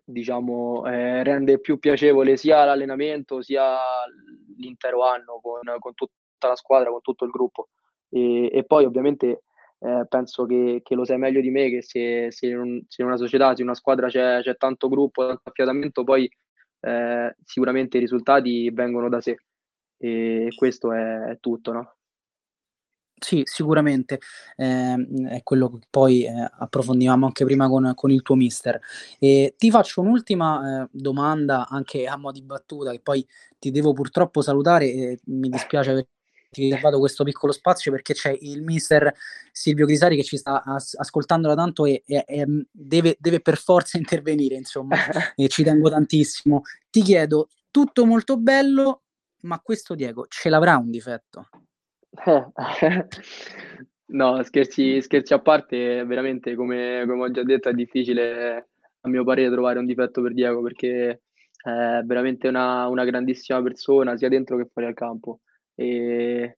diciamo, 0.04 0.86
eh, 0.88 1.24
rende 1.24 1.60
più 1.60 1.78
piacevole 1.78 2.38
sia 2.38 2.66
l'allenamento 2.66 3.42
sia 3.42 3.78
l'intero 4.58 5.04
anno 5.04 5.40
con, 5.42 5.62
con, 5.80 5.94
tutta 5.94 6.48
la 6.48 6.56
squadra, 6.56 6.90
con 6.90 7.02
tutto 7.02 7.26
il 7.26 7.32
gruppo. 7.32 7.70
E, 8.10 8.50
e 8.52 8.64
poi 8.64 8.86
ovviamente 8.86 9.44
eh, 9.80 10.06
penso 10.10 10.46
che, 10.46 10.82
che, 10.84 10.96
lo 10.96 11.06
sai 11.06 11.18
meglio 11.18 11.42
di 11.42 11.50
me 11.50 11.70
che 11.70 11.82
se, 11.82 12.28
se, 12.32 12.54
un, 12.54 12.82
se 12.88 13.02
in, 13.02 13.08
una 13.08 13.18
società, 13.18 13.56
se 13.56 13.62
in 13.62 13.68
una 13.68 13.78
squadra 13.78 14.08
c'è, 14.08 14.42
c'è 14.42 14.56
tanto 14.58 14.90
gruppo, 14.90 15.26
tanto 15.26 15.50
affiatamento, 15.50 16.04
poi 16.04 16.30
eh, 16.82 17.36
sicuramente 17.44 17.98
i 17.98 18.02
risultati 18.02 18.70
vengono 18.72 19.10
da 19.10 19.22
sé 19.22 19.38
e 19.98 20.50
questo 20.56 20.94
è, 20.94 21.20
è 21.32 21.40
tutto, 21.40 21.72
no? 21.72 21.94
Sì, 23.22 23.42
sicuramente 23.44 24.20
eh, 24.56 24.96
è 25.30 25.44
quello 25.44 25.70
che 25.70 25.80
poi 25.90 26.24
eh, 26.24 26.32
approfondivamo 26.32 27.26
anche 27.26 27.44
prima 27.44 27.68
con, 27.68 27.92
con 27.94 28.12
il 28.12 28.22
tuo 28.22 28.36
mister. 28.36 28.80
E 29.20 29.56
ti 29.58 29.70
faccio 29.70 30.00
un'ultima 30.02 30.84
eh, 30.84 30.88
domanda, 30.92 31.68
anche 31.68 32.08
a 32.08 32.16
mo' 32.18 32.32
di 32.32 32.42
battuta, 32.42 32.92
che 32.92 33.02
poi 33.02 33.26
ti 33.58 33.72
devo 33.72 33.92
purtroppo 33.92 34.42
salutare 34.42 34.86
e 34.86 35.20
mi 35.26 35.50
dispiace 35.50 35.92
aver 35.92 36.08
ti 36.50 36.64
riservato 36.64 37.00
questo 37.00 37.24
piccolo 37.24 37.52
spazio 37.52 37.92
perché 37.92 38.14
c'è 38.14 38.36
il 38.42 38.64
mister 38.64 39.14
Silvio 39.52 39.86
Grisari 39.86 40.16
che 40.16 40.24
ci 40.24 40.38
sta 40.38 40.64
as- 40.64 40.96
ascoltando 40.98 41.48
da 41.48 41.56
tanto 41.56 41.86
e, 41.86 42.04
e, 42.06 42.24
e 42.28 42.46
deve, 42.72 43.16
deve, 43.20 43.40
per 43.40 43.58
forza 43.58 43.98
intervenire, 44.00 44.56
insomma, 44.56 44.96
e 45.36 45.48
ci 45.48 45.64
tengo 45.64 45.90
tantissimo. 45.90 46.62
Ti 46.90 47.02
chiedo, 47.02 47.50
tutto 47.70 48.06
molto 48.06 48.38
bello, 48.38 49.04
ma 49.42 49.60
questo 49.60 49.96
Diego 49.96 50.26
ce 50.28 50.50
l'avrà 50.50 50.78
un 50.78 50.90
difetto? 50.90 51.50
no, 54.08 54.44
scherzi, 54.44 55.02
scherzi, 55.02 55.34
a 55.34 55.40
parte, 55.40 56.04
veramente, 56.04 56.56
come, 56.56 57.04
come 57.08 57.24
ho 57.24 57.32
già 57.32 57.44
detto, 57.44 57.70
è 57.70 57.74
difficile, 57.74 58.70
a 59.02 59.08
mio 59.08 59.24
parere, 59.24 59.52
trovare 59.52 59.78
un 59.78 59.86
difetto 59.86 60.22
per 60.22 60.34
Diego 60.34 60.64
perché 60.64 61.22
è 61.62 62.02
veramente 62.04 62.48
una, 62.48 62.88
una 62.88 63.06
grandissima 63.06 63.62
persona, 63.62 64.18
sia 64.18 64.30
dentro 64.30 64.58
che 64.58 64.68
fuori 64.72 64.88
al 64.88 64.96
campo 64.96 65.42
e 65.80 66.58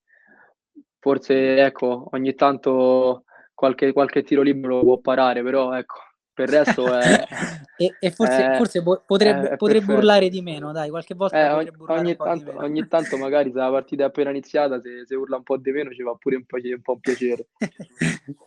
forse 0.97 1.63
ecco, 1.63 2.07
ogni 2.11 2.33
tanto 2.33 3.25
qualche, 3.53 3.91
qualche 3.93 4.23
tiro 4.23 4.41
libero 4.41 4.79
può 4.79 4.97
parare, 4.97 5.43
però 5.43 5.73
ecco, 5.73 5.99
per 6.33 6.49
il 6.49 6.55
resto 6.55 6.91
è... 6.97 7.23
e, 7.77 7.95
e, 7.99 8.11
forse, 8.11 8.53
è, 8.53 8.57
forse 8.57 8.81
potrebbe, 8.81 9.49
è 9.51 9.57
potrebbe 9.57 9.93
urlare 9.93 10.27
di 10.29 10.41
meno, 10.41 10.71
dai, 10.71 10.89
qualche 10.89 11.13
volta 11.13 11.37
eh, 11.37 11.51
ogni, 11.51 12.15
tanto, 12.15 12.57
ogni, 12.57 12.87
tanto, 12.89 13.17
magari 13.17 13.51
se 13.51 13.59
la 13.59 13.69
partita 13.69 14.03
è 14.03 14.07
appena 14.07 14.31
iniziata, 14.31 14.81
se, 14.81 15.03
se, 15.05 15.13
urla 15.13 15.37
un 15.37 15.43
po' 15.43 15.57
di 15.57 15.69
meno 15.71 15.91
ci 15.91 16.01
fa 16.01 16.15
pure 16.15 16.37
un 16.37 16.45
po', 16.45 16.55
un, 16.55 16.81
po 16.81 16.93
un 16.93 16.99
piacere. 16.99 17.47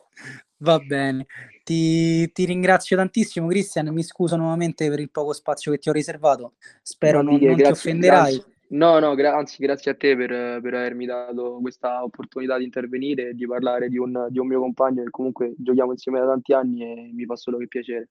Va 0.58 0.78
bene, 0.78 1.26
ti, 1.62 2.30
ti, 2.32 2.44
ringrazio 2.46 2.96
tantissimo 2.96 3.46
Cristian, 3.46 3.92
mi 3.92 4.02
scuso 4.02 4.36
nuovamente 4.36 4.88
per 4.88 4.98
il 4.98 5.10
poco 5.10 5.32
spazio 5.32 5.70
che 5.70 5.78
ti 5.78 5.88
ho 5.88 5.92
riservato, 5.92 6.54
spero 6.82 7.20
non, 7.20 7.34
non, 7.34 7.42
non 7.42 7.54
grazie, 7.54 7.64
ti 7.64 7.78
offenderai. 7.78 8.34
Grazie. 8.34 8.53
No, 8.66 8.98
no, 8.98 9.14
gra- 9.14 9.36
anzi 9.36 9.58
grazie 9.62 9.90
a 9.90 9.94
te 9.94 10.16
per, 10.16 10.60
per, 10.60 10.74
avermi 10.74 11.04
dato 11.04 11.58
questa 11.60 12.02
opportunità 12.02 12.56
di 12.56 12.64
intervenire 12.64 13.28
e 13.28 13.34
di 13.34 13.46
parlare 13.46 13.88
di 13.88 13.98
un, 13.98 14.26
di 14.30 14.38
un, 14.38 14.46
mio 14.46 14.60
compagno 14.60 15.04
che 15.04 15.10
comunque 15.10 15.54
giochiamo 15.56 15.92
insieme 15.92 16.18
da 16.18 16.26
tanti 16.26 16.52
anni 16.54 16.82
e 16.82 17.10
mi 17.12 17.24
fa 17.24 17.36
solo 17.36 17.58
che 17.58 17.68
piacere. 17.68 18.08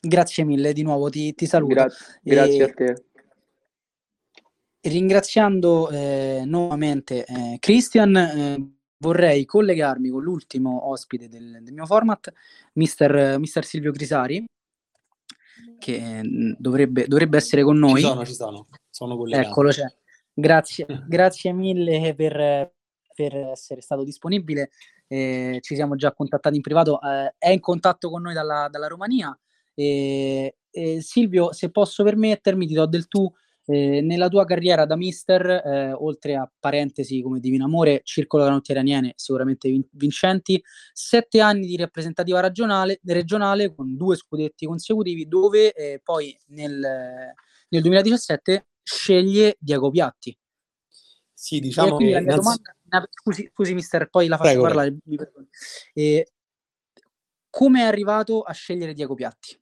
Grazie 0.00 0.44
mille 0.44 0.72
di 0.72 0.82
nuovo, 0.82 1.10
ti, 1.10 1.34
ti 1.34 1.46
saluto. 1.46 1.74
Gra- 1.74 1.90
grazie 2.22 2.58
e, 2.58 2.62
a 2.62 2.72
te. 2.72 3.04
Ringraziando 4.80 5.90
eh, 5.90 6.42
nuovamente 6.44 7.24
eh, 7.24 7.56
Christian, 7.58 8.16
eh, 8.16 8.74
vorrei 8.98 9.44
collegarmi 9.44 10.08
con 10.10 10.22
l'ultimo 10.22 10.88
ospite 10.88 11.28
del, 11.28 11.58
del 11.62 11.74
mio 11.74 11.86
format, 11.86 12.32
mister, 12.74 13.38
mister 13.38 13.64
Silvio 13.64 13.92
Grisari, 13.92 14.44
che 15.78 16.22
mm, 16.22 16.52
dovrebbe, 16.58 17.06
dovrebbe 17.06 17.36
essere 17.36 17.62
con 17.62 17.78
noi. 17.78 18.00
Ci 18.00 18.06
sono, 18.06 18.24
ci 18.24 18.34
sono, 18.34 18.68
sono 18.90 19.16
collegato. 19.16 19.48
Eccolo 19.48 19.70
c'è. 19.70 19.86
Grazie, 20.32 20.86
grazie 21.08 21.52
mille 21.52 22.14
per, 22.14 22.72
per 23.14 23.36
essere 23.36 23.80
stato 23.80 24.04
disponibile. 24.04 24.70
Eh, 25.06 25.58
ci 25.60 25.74
siamo 25.74 25.96
già 25.96 26.12
contattati 26.12 26.56
in 26.56 26.62
privato. 26.62 27.00
Eh, 27.00 27.34
è 27.38 27.50
in 27.50 27.60
contatto 27.60 28.10
con 28.10 28.22
noi 28.22 28.34
dalla, 28.34 28.68
dalla 28.70 28.88
Romania. 28.88 29.38
Eh, 29.74 30.54
Silvio, 31.00 31.52
se 31.52 31.70
posso 31.70 32.02
permettermi, 32.02 32.66
ti 32.66 32.74
do 32.74 32.86
del 32.86 33.06
tu. 33.06 33.32
Eh, 33.66 34.02
nella 34.02 34.28
tua 34.28 34.44
carriera 34.44 34.84
da 34.84 34.94
mister, 34.94 35.46
eh, 35.46 35.92
oltre 35.92 36.36
a 36.36 36.50
parentesi 36.58 37.22
come 37.22 37.40
Divino 37.40 37.64
Amore, 37.64 38.02
Circolo 38.04 38.44
Canottiere 38.44 38.80
Aniene, 38.80 39.14
sicuramente 39.16 39.70
vin- 39.70 39.88
vincenti, 39.92 40.62
sette 40.92 41.40
anni 41.40 41.66
di 41.66 41.76
rappresentativa 41.76 42.40
regionale, 42.40 43.00
regionale 43.04 43.74
con 43.74 43.96
due 43.96 44.16
scudetti 44.16 44.66
consecutivi, 44.66 45.26
dove 45.26 45.72
eh, 45.72 46.00
poi 46.02 46.36
nel, 46.48 46.78
nel 47.68 47.82
2017 47.82 48.66
sceglie 48.82 49.56
Diego 49.58 49.90
Piatti. 49.90 50.36
Sì, 51.32 51.58
diciamo 51.60 51.96
che... 51.96 52.04
Innanzi... 52.04 52.26
Domanda, 52.26 53.08
scusi, 53.10 53.50
scusi, 53.52 53.74
mister, 53.74 54.08
poi 54.08 54.28
la 54.28 54.36
faccio 54.36 54.60
Prego. 54.60 54.62
parlare. 54.62 54.96
Come 57.50 57.80
è 57.80 57.84
arrivato 57.84 58.42
a 58.42 58.52
scegliere 58.52 58.92
Diego 58.92 59.14
Piatti? 59.14 59.58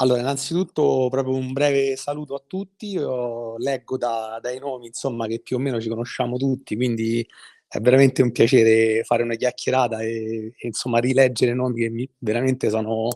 Allora, 0.00 0.20
innanzitutto 0.20 1.08
proprio 1.10 1.34
un 1.34 1.52
breve 1.52 1.94
saluto 1.94 2.34
a 2.34 2.42
tutti, 2.46 2.88
Io 2.92 3.58
leggo 3.58 3.98
da, 3.98 4.38
dai 4.40 4.58
nomi 4.58 4.86
insomma 4.86 5.26
che 5.26 5.40
più 5.40 5.56
o 5.56 5.58
meno 5.58 5.78
ci 5.78 5.90
conosciamo 5.90 6.38
tutti, 6.38 6.74
quindi 6.74 7.26
è 7.68 7.78
veramente 7.80 8.22
un 8.22 8.32
piacere 8.32 9.02
fare 9.04 9.22
una 9.22 9.34
chiacchierata 9.34 10.00
e, 10.00 10.54
e 10.56 10.66
insomma 10.66 11.00
rileggere 11.00 11.52
nomi 11.52 11.82
che 11.82 11.90
mi, 11.90 12.08
veramente 12.18 12.70
sono 12.70 13.08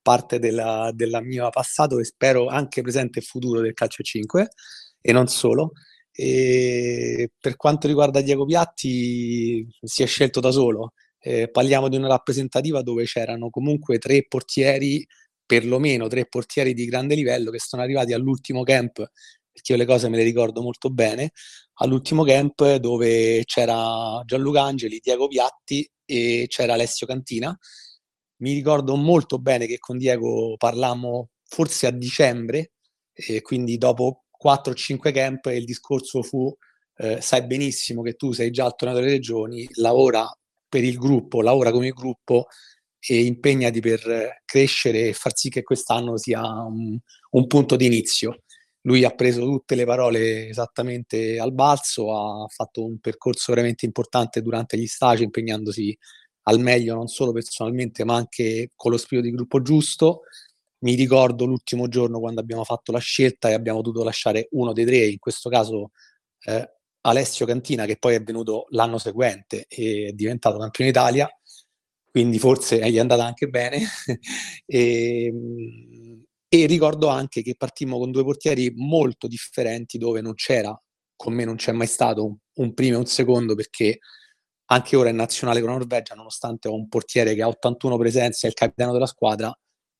parte 0.00 0.38
della, 0.38 0.90
della 0.94 1.20
mia 1.20 1.50
passato 1.50 1.98
e 1.98 2.04
spero 2.04 2.46
anche 2.46 2.80
presente 2.80 3.18
e 3.18 3.22
futuro 3.22 3.60
del 3.60 3.74
calcio 3.74 4.02
5 4.02 4.48
e 5.02 5.12
non 5.12 5.28
solo. 5.28 5.72
E 6.10 7.32
per 7.38 7.56
quanto 7.56 7.86
riguarda 7.86 8.22
Diego 8.22 8.46
Piatti 8.46 9.66
si 9.82 10.02
è 10.02 10.06
scelto 10.06 10.40
da 10.40 10.50
solo, 10.50 10.94
eh, 11.18 11.50
parliamo 11.50 11.88
di 11.88 11.96
una 11.96 12.08
rappresentativa 12.08 12.80
dove 12.82 13.04
c'erano 13.04 13.50
comunque 13.50 13.98
tre 13.98 14.24
portieri 14.26 15.06
perlomeno 15.50 16.06
tre 16.06 16.26
portieri 16.26 16.74
di 16.74 16.84
grande 16.84 17.16
livello 17.16 17.50
che 17.50 17.58
sono 17.58 17.82
arrivati 17.82 18.12
all'ultimo 18.12 18.62
camp, 18.62 19.04
perché 19.50 19.72
io 19.72 19.78
le 19.78 19.84
cose 19.84 20.08
me 20.08 20.16
le 20.16 20.22
ricordo 20.22 20.62
molto 20.62 20.90
bene, 20.90 21.32
all'ultimo 21.80 22.22
camp 22.22 22.76
dove 22.76 23.42
c'era 23.46 24.22
Gianluca 24.24 24.62
Angeli, 24.62 25.00
Diego 25.02 25.26
Piatti 25.26 25.90
e 26.04 26.46
c'era 26.46 26.74
Alessio 26.74 27.04
Cantina. 27.04 27.58
Mi 28.42 28.52
ricordo 28.52 28.94
molto 28.94 29.38
bene 29.38 29.66
che 29.66 29.78
con 29.78 29.98
Diego 29.98 30.54
parlammo 30.56 31.30
forse 31.42 31.88
a 31.88 31.90
dicembre, 31.90 32.70
e 33.12 33.42
quindi 33.42 33.76
dopo 33.76 34.26
4-5 34.40 35.12
camp 35.12 35.46
il 35.46 35.64
discorso 35.64 36.22
fu 36.22 36.56
eh, 36.98 37.20
sai 37.20 37.44
benissimo 37.44 38.02
che 38.02 38.12
tu 38.12 38.30
sei 38.30 38.52
già 38.52 38.66
al 38.66 38.76
torneo 38.76 38.96
delle 38.96 39.10
regioni, 39.10 39.68
lavora 39.74 40.32
per 40.68 40.84
il 40.84 40.96
gruppo, 40.96 41.42
lavora 41.42 41.72
come 41.72 41.90
gruppo, 41.90 42.46
e 43.00 43.24
impegnati 43.24 43.80
per 43.80 44.42
crescere 44.44 45.08
e 45.08 45.12
far 45.14 45.36
sì 45.36 45.48
che 45.48 45.62
quest'anno 45.62 46.16
sia 46.16 46.40
un, 46.42 46.98
un 47.30 47.46
punto 47.46 47.76
di 47.76 47.86
inizio. 47.86 48.42
Lui 48.82 49.04
ha 49.04 49.10
preso 49.10 49.42
tutte 49.42 49.74
le 49.74 49.84
parole 49.84 50.48
esattamente 50.48 51.38
al 51.38 51.52
balzo, 51.52 52.14
ha 52.14 52.46
fatto 52.48 52.84
un 52.84 52.98
percorso 52.98 53.52
veramente 53.52 53.84
importante 53.86 54.42
durante 54.42 54.78
gli 54.78 54.86
stage, 54.86 55.24
impegnandosi 55.24 55.96
al 56.44 56.60
meglio 56.60 56.94
non 56.94 57.06
solo 57.08 57.32
personalmente 57.32 58.04
ma 58.04 58.14
anche 58.14 58.70
con 58.74 58.90
lo 58.90 58.96
spirito 58.96 59.28
di 59.28 59.34
gruppo 59.34 59.62
giusto. 59.62 60.22
Mi 60.82 60.94
ricordo 60.94 61.44
l'ultimo 61.44 61.88
giorno 61.88 62.20
quando 62.20 62.40
abbiamo 62.40 62.64
fatto 62.64 62.90
la 62.92 62.98
scelta 62.98 63.50
e 63.50 63.52
abbiamo 63.52 63.82
dovuto 63.82 64.02
lasciare 64.04 64.48
uno 64.52 64.72
dei 64.72 64.86
tre, 64.86 65.06
in 65.06 65.18
questo 65.18 65.50
caso 65.50 65.90
eh, 66.44 66.70
Alessio 67.02 67.46
Cantina, 67.46 67.84
che 67.84 67.96
poi 67.98 68.14
è 68.14 68.22
venuto 68.22 68.66
l'anno 68.70 68.98
seguente 68.98 69.66
e 69.68 70.06
è 70.08 70.12
diventato 70.12 70.58
campione 70.58 70.90
Italia 70.90 71.30
quindi 72.10 72.38
forse 72.38 72.80
è 72.80 72.98
andata 72.98 73.24
anche 73.24 73.48
bene. 73.48 73.82
e, 74.66 75.24
ehm, 75.26 76.24
e, 76.48 76.66
ricordo 76.66 77.08
anche 77.08 77.42
che 77.42 77.54
partimmo 77.56 77.98
con 77.98 78.10
due 78.10 78.24
portieri 78.24 78.72
molto 78.74 79.28
differenti 79.28 79.98
dove 79.98 80.20
non 80.20 80.34
c'era, 80.34 80.78
con 81.14 81.32
me 81.32 81.44
non 81.44 81.56
c'è 81.56 81.72
mai 81.72 81.86
stato 81.86 82.38
un, 82.54 82.74
primo 82.74 82.96
e 82.96 82.98
un 82.98 83.06
secondo 83.06 83.54
perché 83.54 84.00
anche 84.72 84.96
ora 84.96 85.10
in 85.10 85.16
nazionale 85.16 85.60
con 85.60 85.70
la 85.70 85.76
Norvegia, 85.76 86.14
nonostante 86.14 86.68
ho 86.68 86.74
un 86.74 86.88
portiere 86.88 87.34
che 87.34 87.42
ha 87.42 87.48
81 87.48 87.96
presenze 87.98 88.46
e 88.46 88.48
il 88.50 88.54
capitano 88.54 88.92
della 88.92 89.06
squadra, 89.06 89.52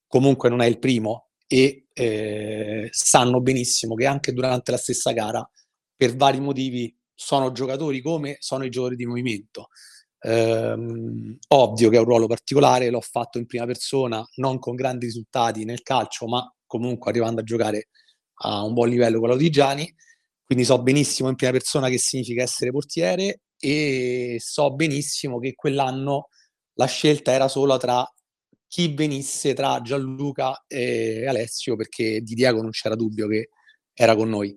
comunque 0.06 0.48
non 0.48 0.61
è 0.61 0.66
il 0.66 0.78
primo 0.78 1.30
e 1.46 1.86
eh, 1.92 2.88
sanno 2.90 3.40
benissimo 3.40 3.94
che 3.94 4.06
anche 4.06 4.32
durante 4.32 4.70
la 4.70 4.76
stessa 4.76 5.12
gara, 5.12 5.48
per 5.96 6.16
vari 6.16 6.40
motivi, 6.40 6.96
sono 7.14 7.52
giocatori 7.52 8.00
come 8.00 8.36
sono 8.38 8.64
i 8.64 8.70
giocatori 8.70 8.96
di 8.96 9.06
movimento. 9.06 9.68
Ehm, 10.22 11.38
ovvio 11.48 11.88
che 11.88 11.96
è 11.96 11.98
un 11.98 12.04
ruolo 12.04 12.26
particolare, 12.26 12.90
l'ho 12.90 13.00
fatto 13.00 13.38
in 13.38 13.46
prima 13.46 13.66
persona, 13.66 14.24
non 14.36 14.58
con 14.58 14.74
grandi 14.74 15.06
risultati 15.06 15.64
nel 15.64 15.82
calcio, 15.82 16.26
ma 16.26 16.42
comunque 16.66 17.10
arrivando 17.10 17.40
a 17.40 17.44
giocare 17.44 17.88
a 18.42 18.62
un 18.64 18.72
buon 18.74 18.88
livello 18.88 19.18
con 19.20 19.28
l'Audigiani, 19.28 19.92
quindi 20.44 20.64
so 20.64 20.80
benissimo 20.82 21.28
in 21.28 21.36
prima 21.36 21.52
persona 21.52 21.88
che 21.88 21.98
significa 21.98 22.42
essere 22.42 22.70
portiere 22.70 23.40
e 23.58 24.36
so 24.40 24.74
benissimo 24.74 25.38
che 25.38 25.54
quell'anno 25.54 26.28
la 26.74 26.86
scelta 26.86 27.32
era 27.32 27.48
solo 27.48 27.76
tra 27.76 28.04
chi 28.66 28.94
venisse 28.94 29.52
tra 29.54 29.80
Gianluca 29.82 30.64
e 30.66 31.26
Alessio, 31.26 31.76
perché 31.76 32.20
di 32.20 32.34
Diego 32.34 32.62
non 32.62 32.70
c'era 32.70 32.94
dubbio 32.94 33.26
che 33.28 33.50
era 33.92 34.14
con 34.16 34.28
noi, 34.28 34.56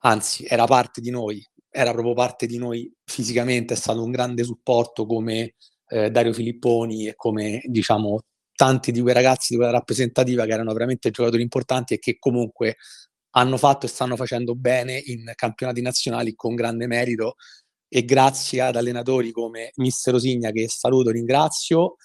anzi 0.00 0.44
era 0.46 0.64
parte 0.66 1.00
di 1.00 1.10
noi, 1.10 1.44
era 1.74 1.92
proprio 1.92 2.12
parte 2.12 2.46
di 2.46 2.58
noi 2.58 2.92
fisicamente, 3.02 3.72
è 3.74 3.76
stato 3.76 4.02
un 4.02 4.10
grande 4.10 4.44
supporto 4.44 5.06
come 5.06 5.54
eh, 5.88 6.10
Dario 6.10 6.34
Filipponi 6.34 7.06
e 7.08 7.14
come 7.16 7.62
diciamo 7.64 8.20
tanti 8.54 8.92
di 8.92 9.00
quei 9.00 9.14
ragazzi 9.14 9.48
di 9.52 9.56
quella 9.56 9.72
rappresentativa 9.72 10.44
che 10.44 10.52
erano 10.52 10.72
veramente 10.72 11.10
giocatori 11.10 11.42
importanti 11.42 11.94
e 11.94 11.98
che 11.98 12.18
comunque 12.18 12.76
hanno 13.30 13.56
fatto 13.56 13.86
e 13.86 13.88
stanno 13.88 14.16
facendo 14.16 14.54
bene 14.54 15.00
in 15.02 15.32
campionati 15.34 15.80
nazionali 15.80 16.34
con 16.34 16.54
grande 16.54 16.86
merito. 16.86 17.36
E 17.88 18.04
grazie 18.04 18.60
ad 18.60 18.76
allenatori 18.76 19.32
come 19.32 19.72
Mister 19.76 20.14
Osigna 20.14 20.50
che 20.50 20.68
saluto 20.68 21.08
e 21.10 21.12
ringrazio 21.12 21.96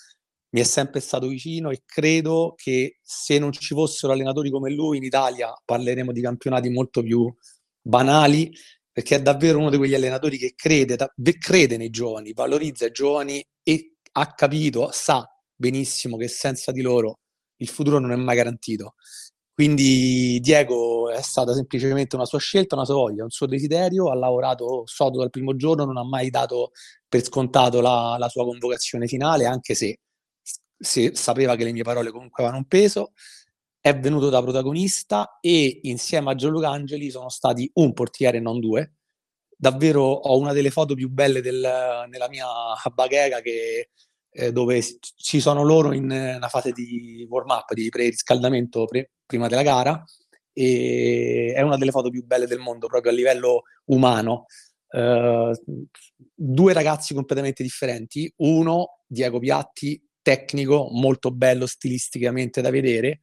mi 0.49 0.61
è 0.61 0.63
sempre 0.63 1.01
stato 1.01 1.27
vicino 1.27 1.71
e 1.71 1.83
credo 1.85 2.53
che 2.55 2.99
se 3.01 3.37
non 3.37 3.51
ci 3.51 3.73
fossero 3.73 4.13
allenatori 4.13 4.49
come 4.49 4.71
lui 4.71 4.97
in 4.97 5.03
Italia 5.03 5.53
parleremo 5.63 6.11
di 6.13 6.21
campionati 6.21 6.69
molto 6.69 7.03
più 7.03 7.33
banali 7.81 8.51
perché 8.97 9.17
è 9.17 9.21
davvero 9.21 9.59
uno 9.59 9.69
di 9.69 9.77
quegli 9.77 9.93
allenatori 9.93 10.39
che 10.39 10.55
crede, 10.55 10.97
crede 11.37 11.77
nei 11.77 11.91
giovani, 11.91 12.33
valorizza 12.33 12.87
i 12.87 12.91
giovani 12.91 13.45
e 13.61 13.97
ha 14.13 14.33
capito, 14.33 14.89
sa 14.91 15.23
benissimo 15.55 16.17
che 16.17 16.27
senza 16.27 16.71
di 16.71 16.81
loro 16.81 17.19
il 17.57 17.67
futuro 17.67 17.99
non 17.99 18.11
è 18.11 18.15
mai 18.15 18.35
garantito. 18.35 18.95
Quindi 19.53 20.39
Diego 20.39 21.11
è 21.11 21.21
stata 21.21 21.53
semplicemente 21.53 22.15
una 22.15 22.25
sua 22.25 22.39
scelta, 22.39 22.73
una 22.73 22.85
sua 22.85 22.95
voglia, 22.95 23.21
un 23.21 23.29
suo 23.29 23.45
desiderio, 23.45 24.09
ha 24.09 24.15
lavorato 24.15 24.81
sodo 24.87 25.19
dal 25.19 25.29
primo 25.29 25.55
giorno, 25.55 25.85
non 25.85 25.97
ha 25.97 26.03
mai 26.03 26.31
dato 26.31 26.71
per 27.07 27.23
scontato 27.23 27.81
la, 27.81 28.15
la 28.17 28.29
sua 28.29 28.45
convocazione 28.45 29.05
finale, 29.05 29.45
anche 29.45 29.75
se, 29.75 29.99
se 30.75 31.11
sapeva 31.13 31.55
che 31.55 31.65
le 31.65 31.71
mie 31.71 31.83
parole 31.83 32.09
comunque 32.09 32.41
avevano 32.41 32.63
un 32.63 32.67
peso 32.67 33.11
è 33.87 33.97
venuto 33.97 34.29
da 34.29 34.41
protagonista 34.41 35.37
e 35.39 35.79
insieme 35.83 36.31
a 36.31 36.35
Gianluca 36.35 36.69
Angeli 36.69 37.09
sono 37.09 37.29
stati 37.29 37.69
un 37.75 37.93
portiere, 37.93 38.39
non 38.39 38.59
due. 38.59 38.95
Davvero 39.55 40.03
ho 40.03 40.37
una 40.37 40.53
delle 40.53 40.71
foto 40.71 40.93
più 40.93 41.09
belle 41.09 41.41
del, 41.41 42.05
nella 42.09 42.27
mia 42.29 42.45
baghega 42.93 43.39
che, 43.41 43.89
eh, 44.29 44.51
dove 44.51 44.83
ci 45.15 45.39
sono 45.39 45.63
loro 45.63 45.93
in 45.93 46.03
una 46.03 46.47
fase 46.49 46.71
di 46.73 47.25
warm-up, 47.29 47.73
di 47.73 47.89
pre-riscaldamento 47.89 48.85
pre- 48.85 49.11
prima 49.25 49.47
della 49.47 49.63
gara 49.63 50.03
e 50.51 51.53
è 51.55 51.61
una 51.61 51.77
delle 51.77 51.91
foto 51.91 52.09
più 52.09 52.25
belle 52.25 52.45
del 52.45 52.59
mondo 52.59 52.87
proprio 52.87 53.11
a 53.11 53.15
livello 53.15 53.63
umano. 53.85 54.45
Uh, 54.89 55.51
due 56.33 56.73
ragazzi 56.73 57.13
completamente 57.13 57.61
differenti, 57.61 58.31
uno 58.37 58.99
Diego 59.05 59.37
Piatti, 59.37 60.01
tecnico, 60.21 60.89
molto 60.91 61.31
bello 61.31 61.65
stilisticamente 61.65 62.61
da 62.61 62.69
vedere, 62.69 63.19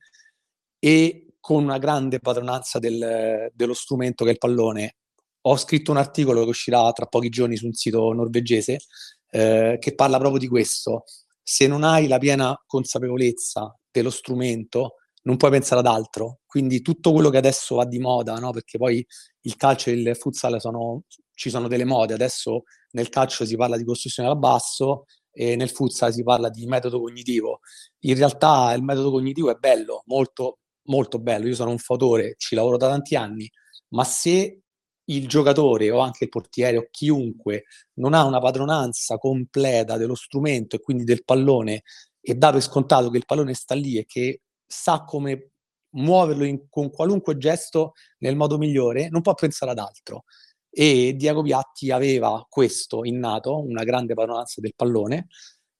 e 0.84 1.36
con 1.40 1.62
una 1.62 1.78
grande 1.78 2.20
padronanza 2.20 2.78
del, 2.78 3.50
dello 3.54 3.72
strumento 3.72 4.22
che 4.24 4.30
è 4.30 4.32
il 4.34 4.38
pallone. 4.38 4.96
Ho 5.46 5.56
scritto 5.56 5.90
un 5.90 5.96
articolo 5.96 6.42
che 6.42 6.50
uscirà 6.50 6.92
tra 6.92 7.06
pochi 7.06 7.30
giorni 7.30 7.56
su 7.56 7.64
un 7.64 7.72
sito 7.72 8.12
norvegese 8.12 8.80
eh, 9.30 9.78
che 9.80 9.94
parla 9.94 10.18
proprio 10.18 10.40
di 10.40 10.46
questo. 10.46 11.04
Se 11.42 11.66
non 11.66 11.84
hai 11.84 12.06
la 12.06 12.18
piena 12.18 12.54
consapevolezza 12.66 13.74
dello 13.90 14.10
strumento, 14.10 14.96
non 15.22 15.38
puoi 15.38 15.52
pensare 15.52 15.80
ad 15.80 15.86
altro. 15.86 16.40
Quindi 16.44 16.82
tutto 16.82 17.12
quello 17.12 17.30
che 17.30 17.38
adesso 17.38 17.76
va 17.76 17.86
di 17.86 17.98
moda, 17.98 18.34
no? 18.34 18.50
perché 18.50 18.76
poi 18.76 19.04
il 19.40 19.56
calcio 19.56 19.88
e 19.88 19.94
il 19.94 20.16
futsal 20.16 20.60
sono, 20.60 21.04
ci 21.32 21.48
sono 21.48 21.66
delle 21.66 21.86
mode. 21.86 22.12
Adesso 22.12 22.64
nel 22.90 23.08
calcio 23.08 23.46
si 23.46 23.56
parla 23.56 23.78
di 23.78 23.84
costruzione 23.84 24.28
da 24.28 24.36
basso, 24.36 25.06
e 25.34 25.56
nel 25.56 25.68
futsal 25.68 26.12
si 26.12 26.22
parla 26.22 26.48
di 26.48 26.64
metodo 26.66 27.00
cognitivo. 27.00 27.60
In 28.00 28.14
realtà 28.16 28.72
il 28.72 28.82
metodo 28.82 29.10
cognitivo 29.10 29.50
è 29.50 29.56
bello, 29.56 30.02
molto, 30.06 30.58
molto 30.84 31.18
bello. 31.18 31.46
Io 31.46 31.54
sono 31.54 31.70
un 31.70 31.78
fautore, 31.78 32.34
ci 32.38 32.54
lavoro 32.54 32.76
da 32.76 32.88
tanti 32.88 33.16
anni, 33.16 33.50
ma 33.88 34.04
se 34.04 34.60
il 35.06 35.28
giocatore 35.28 35.90
o 35.90 35.98
anche 35.98 36.24
il 36.24 36.30
portiere 36.30 36.78
o 36.78 36.88
chiunque 36.90 37.64
non 37.94 38.14
ha 38.14 38.24
una 38.24 38.40
padronanza 38.40 39.18
completa 39.18 39.96
dello 39.96 40.14
strumento 40.14 40.76
e 40.76 40.80
quindi 40.80 41.04
del 41.04 41.24
pallone 41.24 41.82
e 42.20 42.34
dà 42.34 42.50
per 42.52 42.62
scontato 42.62 43.10
che 43.10 43.18
il 43.18 43.26
pallone 43.26 43.52
sta 43.54 43.74
lì 43.74 43.98
e 43.98 44.06
che 44.06 44.40
sa 44.66 45.04
come 45.04 45.50
muoverlo 45.90 46.44
in, 46.44 46.68
con 46.70 46.90
qualunque 46.90 47.36
gesto 47.36 47.92
nel 48.18 48.36
modo 48.36 48.58
migliore, 48.58 49.08
non 49.10 49.20
può 49.20 49.34
pensare 49.34 49.72
ad 49.72 49.78
altro. 49.78 50.24
E 50.70 51.14
Diego 51.14 51.42
Piatti 51.42 51.90
aveva 51.90 52.44
questo 52.48 53.04
innato, 53.04 53.60
una 53.60 53.84
grande 53.84 54.14
padronanza 54.14 54.60
del 54.60 54.72
pallone, 54.74 55.28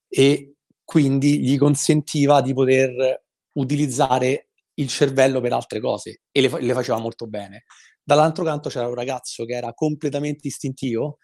e 0.07 0.53
quindi 0.83 1.41
gli 1.41 1.57
consentiva 1.57 2.41
di 2.41 2.53
poter 2.53 3.23
utilizzare 3.53 4.51
il 4.75 4.87
cervello 4.87 5.41
per 5.41 5.53
altre 5.53 5.79
cose 5.79 6.21
e 6.31 6.41
le, 6.41 6.61
le 6.61 6.73
faceva 6.73 6.99
molto 6.99 7.27
bene. 7.27 7.63
Dall'altro 8.03 8.43
canto 8.43 8.69
c'era 8.69 8.87
un 8.87 8.93
ragazzo 8.93 9.45
che 9.45 9.53
era 9.53 9.73
completamente 9.73 10.47
istintivo, 10.47 11.17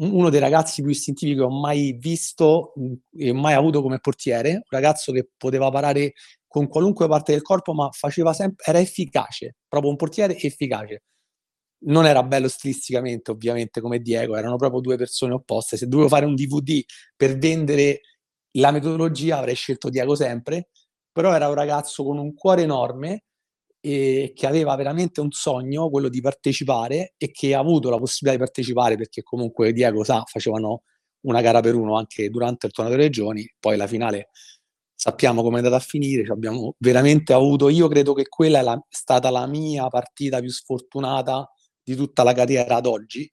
uno 0.00 0.30
dei 0.30 0.40
ragazzi 0.40 0.82
più 0.82 0.90
istintivi 0.90 1.34
che 1.34 1.40
ho 1.40 1.50
mai 1.50 1.96
visto 1.98 2.72
e 3.16 3.32
mai 3.32 3.54
avuto 3.54 3.82
come 3.82 3.98
portiere, 3.98 4.52
un 4.52 4.62
ragazzo 4.68 5.12
che 5.12 5.28
poteva 5.36 5.70
parare 5.70 6.12
con 6.46 6.68
qualunque 6.68 7.08
parte 7.08 7.32
del 7.32 7.42
corpo, 7.42 7.74
ma 7.74 7.90
faceva 7.92 8.32
sempre, 8.32 8.64
era 8.66 8.78
efficace, 8.78 9.56
proprio 9.68 9.90
un 9.90 9.96
portiere 9.96 10.36
efficace. 10.38 11.02
Non 11.80 12.06
era 12.06 12.22
bello 12.22 12.48
stilisticamente, 12.48 13.30
ovviamente, 13.30 13.80
come 13.80 14.00
Diego, 14.00 14.36
erano 14.36 14.56
proprio 14.56 14.80
due 14.80 14.96
persone 14.96 15.34
opposte. 15.34 15.76
Se 15.76 15.86
dovevo 15.86 16.08
fare 16.08 16.26
un 16.26 16.34
DVD 16.34 16.82
per 17.16 17.38
vendere 17.38 18.00
la 18.52 18.70
metodologia, 18.72 19.38
avrei 19.38 19.54
scelto 19.54 19.88
Diego 19.88 20.14
sempre, 20.14 20.70
però 21.18 21.34
era 21.34 21.48
un 21.48 21.54
ragazzo 21.54 22.04
con 22.04 22.16
un 22.16 22.32
cuore 22.32 22.62
enorme 22.62 23.24
e 23.80 24.30
che 24.36 24.46
aveva 24.46 24.76
veramente 24.76 25.20
un 25.20 25.32
sogno, 25.32 25.90
quello 25.90 26.08
di 26.08 26.20
partecipare 26.20 27.14
e 27.16 27.32
che 27.32 27.56
ha 27.56 27.58
avuto 27.58 27.90
la 27.90 27.98
possibilità 27.98 28.38
di 28.38 28.44
partecipare 28.44 28.96
perché 28.96 29.24
comunque 29.24 29.72
Diego 29.72 30.04
sa, 30.04 30.22
facevano 30.24 30.82
una 31.22 31.40
gara 31.40 31.58
per 31.60 31.74
uno 31.74 31.96
anche 31.96 32.30
durante 32.30 32.66
il 32.66 32.72
torneo 32.72 32.94
delle 32.94 33.08
regioni, 33.08 33.52
poi 33.58 33.76
la 33.76 33.88
finale 33.88 34.28
sappiamo 34.94 35.42
come 35.42 35.56
è 35.56 35.58
andata 35.58 35.74
a 35.74 35.80
finire, 35.80 36.24
cioè 36.24 36.36
abbiamo 36.36 36.76
veramente 36.78 37.32
avuto, 37.32 37.68
io 37.68 37.88
credo 37.88 38.12
che 38.12 38.28
quella 38.28 38.60
è 38.60 38.62
la, 38.62 38.80
stata 38.88 39.28
la 39.30 39.48
mia 39.48 39.88
partita 39.88 40.38
più 40.38 40.50
sfortunata 40.50 41.50
di 41.82 41.96
tutta 41.96 42.22
la 42.22 42.32
carriera 42.32 42.76
ad 42.76 42.86
oggi, 42.86 43.28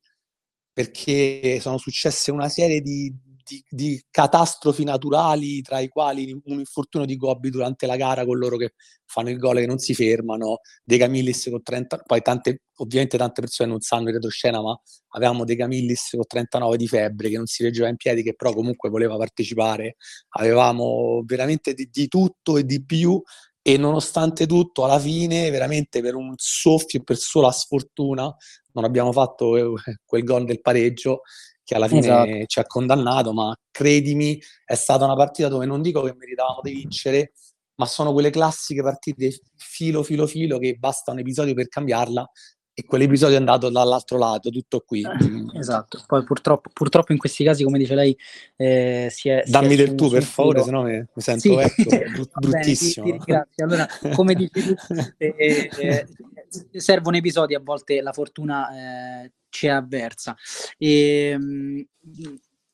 perché 0.73 1.59
sono 1.61 1.77
successe 1.77 2.31
una 2.31 2.49
serie 2.49 2.81
di, 2.81 3.15
di, 3.45 3.63
di, 3.69 4.03
catastrofi 4.09 4.83
naturali, 4.83 5.61
tra 5.61 5.79
i 5.79 5.87
quali 5.87 6.31
un 6.31 6.59
infortunio 6.59 7.05
di 7.05 7.15
Gobbi 7.15 7.49
durante 7.49 7.85
la 7.85 7.95
gara 7.95 8.25
con 8.25 8.37
loro 8.37 8.57
che 8.57 8.73
fanno 9.05 9.29
il 9.29 9.37
gol 9.37 9.59
e 9.59 9.65
non 9.65 9.77
si 9.77 9.93
fermano, 9.93 10.59
De 10.83 10.97
Camillis 10.97 11.47
con 11.49 11.61
30, 11.61 11.97
poi 12.05 12.21
tante, 12.21 12.63
ovviamente 12.77 13.17
tante 13.17 13.41
persone 13.41 13.69
non 13.69 13.81
sanno 13.81 14.07
in 14.07 14.15
retroscena, 14.15 14.61
ma 14.61 14.77
avevamo 15.09 15.45
De 15.45 15.55
Camillis 15.55 16.09
con 16.11 16.25
39 16.25 16.77
di 16.77 16.87
febbre 16.87 17.29
che 17.29 17.37
non 17.37 17.45
si 17.45 17.63
reggeva 17.63 17.87
in 17.87 17.97
piedi, 17.97 18.23
che 18.23 18.33
però 18.33 18.51
comunque 18.53 18.89
voleva 18.89 19.15
partecipare, 19.15 19.97
avevamo 20.37 21.21
veramente 21.25 21.73
di, 21.73 21.87
di 21.91 22.07
tutto 22.07 22.57
e 22.57 22.63
di 22.63 22.83
più 22.83 23.21
e 23.67 23.77
nonostante 23.77 24.45
tutto 24.45 24.83
alla 24.85 24.99
fine 24.99 25.49
veramente 25.49 25.99
per 26.01 26.13
un 26.13 26.33
soffio 26.37 26.99
e 26.99 27.03
per 27.03 27.17
sola 27.17 27.51
sfortuna 27.51 28.31
non 28.73 28.83
abbiamo 28.83 29.11
fatto 29.11 29.57
eh, 29.57 29.99
quel 30.05 30.23
gol 30.23 30.45
del 30.45 30.61
pareggio 30.61 31.21
che 31.65 31.75
alla 31.75 31.87
fine 31.87 31.99
esatto. 31.99 32.45
ci 32.45 32.59
ha 32.59 32.65
condannato, 32.65 33.33
ma 33.33 33.53
credimi, 33.71 34.39
è 34.63 34.75
stata 34.75 35.03
una 35.03 35.15
partita 35.15 35.47
dove 35.47 35.65
non 35.65 35.81
dico 35.81 36.03
che 36.03 36.15
meritavamo 36.15 36.59
di 36.61 36.71
vincere, 36.71 37.33
ma 37.77 37.87
sono 37.87 38.13
quelle 38.13 38.29
classiche 38.29 38.83
partite 38.83 39.35
filo 39.57 40.03
filo 40.03 40.27
filo 40.27 40.59
che 40.59 40.75
basta 40.75 41.11
un 41.11 41.19
episodio 41.19 41.55
per 41.55 41.67
cambiarla 41.67 42.29
e 42.77 42.83
quell'episodio 42.83 43.35
è 43.35 43.39
andato 43.39 43.69
dall'altro 43.69 44.17
lato, 44.17 44.49
tutto 44.49 44.81
qui. 44.85 45.01
Eh, 45.01 45.57
esatto, 45.57 46.03
poi 46.05 46.25
purtroppo, 46.25 46.69
purtroppo, 46.73 47.13
in 47.13 47.17
questi 47.17 47.45
casi, 47.45 47.63
come 47.63 47.77
dice 47.77 47.95
lei, 47.95 48.15
eh, 48.57 49.07
si 49.09 49.29
è... 49.29 49.43
Dammi 49.45 49.75
si 49.75 49.81
è 49.81 49.85
del 49.85 49.95
tu 49.95 50.09
per 50.09 50.23
favore, 50.23 50.61
se 50.61 50.71
no 50.71 50.83
mi, 50.83 51.05
sento 51.15 51.39
sì. 51.39 51.55
vecchio, 51.55 52.27
bruttissimo. 52.33 53.05
Bene, 53.05 53.17
ti, 53.19 53.55
ti. 53.55 53.61
Allora, 53.61 53.87
come 54.13 54.35
dici 54.35 54.61
tu, 54.61 54.75
eh, 55.17 55.35
eh, 55.37 55.69
eh, 55.79 56.79
servono 56.79 57.15
episodi, 57.15 57.55
a 57.55 57.61
volte 57.63 58.01
la 58.01 58.11
fortuna 58.11 59.23
eh, 59.23 59.31
ci 59.55 59.67
è 59.67 59.69
avversa. 59.69 60.35
E, 60.77 61.29
ehm, 61.29 61.85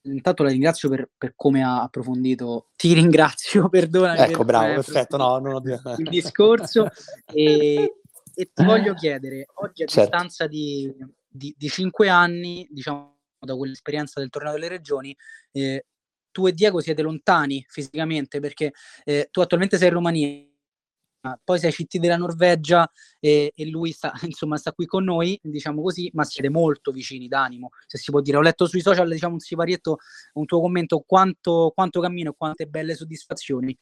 intanto 0.04 0.44
la 0.44 0.50
ringrazio 0.50 0.90
per, 0.90 1.10
per, 1.16 1.34
come 1.36 1.64
ha 1.64 1.84
approfondito. 1.84 2.70
Ti 2.76 2.94
ringrazio, 2.94 3.70
perdona. 3.70 4.18
Ecco, 4.18 4.38
per, 4.38 4.46
bravo, 4.46 4.74
perfetto. 4.74 5.18
No, 5.18 5.38
non 5.38 5.54
ho... 5.54 5.62
Il 5.98 6.10
discorso. 6.10 6.88
e, 7.32 7.96
e 8.34 8.50
ti 8.54 8.64
voglio 8.64 8.94
chiedere, 8.94 9.46
oggi 9.56 9.84
a 9.84 9.86
certo. 9.86 10.10
distanza 10.10 10.48
di, 10.48 10.92
di, 11.28 11.54
di, 11.58 11.70
cinque 11.70 12.10
anni, 12.10 12.68
diciamo, 12.72 13.18
da 13.40 13.56
quell'esperienza 13.56 14.20
del 14.20 14.30
torneo 14.30 14.54
delle 14.54 14.70
regioni, 14.70 15.16
eh, 15.52 15.86
tu 16.32 16.48
e 16.48 16.54
Diego 16.54 16.80
siete 16.80 17.02
lontani 17.02 17.64
fisicamente 17.68 18.40
perché 18.40 18.72
eh, 19.04 19.28
tu 19.30 19.42
attualmente 19.42 19.78
sei 19.78 19.90
in 19.90 19.94
Romania, 19.94 20.28
poi 21.44 21.60
sei 21.60 21.72
CT 21.72 21.98
della 21.98 22.18
Norvegia 22.18 22.90
e, 23.20 23.52
e, 23.56 23.70
lui 23.70 23.92
sta, 23.92 24.12
insomma, 24.24 24.58
sta 24.58 24.74
qui 24.74 24.86
con 24.86 25.04
noi, 25.04 25.40
diciamo 25.42 25.82
così, 25.82 26.10
ma 26.14 26.24
siete 26.24 26.50
molto 26.50 26.92
vicini 26.92 27.28
d'animo, 27.28 27.70
se 27.86 27.98
si 27.98 28.12
può 28.12 28.22
dire. 28.22 28.38
Ho 28.38 28.42
letto 28.42 28.66
sui 28.68 28.82
social, 28.82 29.10
diciamo, 29.10 29.34
un 29.34 29.40
siparietto, 29.40 29.98
un 30.34 30.46
tuo 30.46 30.62
commento, 30.62 31.04
quanto, 31.06 31.72
quanto 31.76 32.02
cammino 32.02 32.32
e 32.32 32.36
quante 32.38 32.66
belle 32.66 32.96
soddisfazioni. 32.96 33.78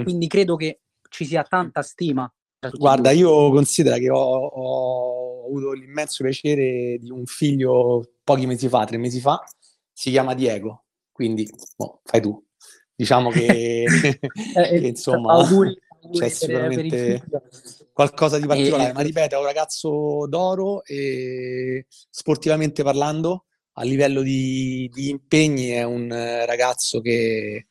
Mm. 0.00 0.04
Quindi 0.04 0.26
credo 0.26 0.56
che 0.56 0.80
ci 1.08 1.24
sia 1.24 1.44
tanta 1.44 1.82
stima. 1.82 2.30
Guarda, 2.72 3.10
io 3.10 3.50
considero 3.50 3.96
che 3.96 4.10
ho, 4.10 4.16
ho, 4.16 5.46
avuto 5.46 5.72
l'immenso 5.72 6.24
piacere 6.24 6.98
di 6.98 7.10
un 7.10 7.26
figlio 7.26 8.14
pochi 8.24 8.46
mesi 8.46 8.68
fa, 8.68 8.86
tre 8.86 8.96
mesi 8.96 9.20
fa, 9.20 9.44
si 9.92 10.10
chiama 10.10 10.34
Diego, 10.34 10.84
quindi 11.12 11.48
oh, 11.76 12.00
fai 12.02 12.22
tu. 12.22 12.42
Diciamo 12.96 13.28
che, 13.30 13.84
eh, 14.56 14.80
che 14.80 14.86
insomma... 14.86 15.34
Auguri, 15.34 15.76
c'è 16.12 16.28
sicuramente 16.28 17.22
qualcosa 17.92 18.38
di 18.38 18.46
particolare, 18.46 18.90
e... 18.90 18.92
ma 18.92 19.00
ripeto, 19.00 19.36
è 19.36 19.38
un 19.38 19.44
ragazzo 19.44 20.26
d'oro 20.28 20.84
e 20.84 21.86
sportivamente 22.10 22.82
parlando, 22.82 23.46
a 23.74 23.82
livello 23.82 24.22
di, 24.22 24.88
di 24.92 25.08
impegni 25.08 25.68
è 25.68 25.82
un 25.82 26.08
ragazzo 26.08 27.00
che 27.00 27.68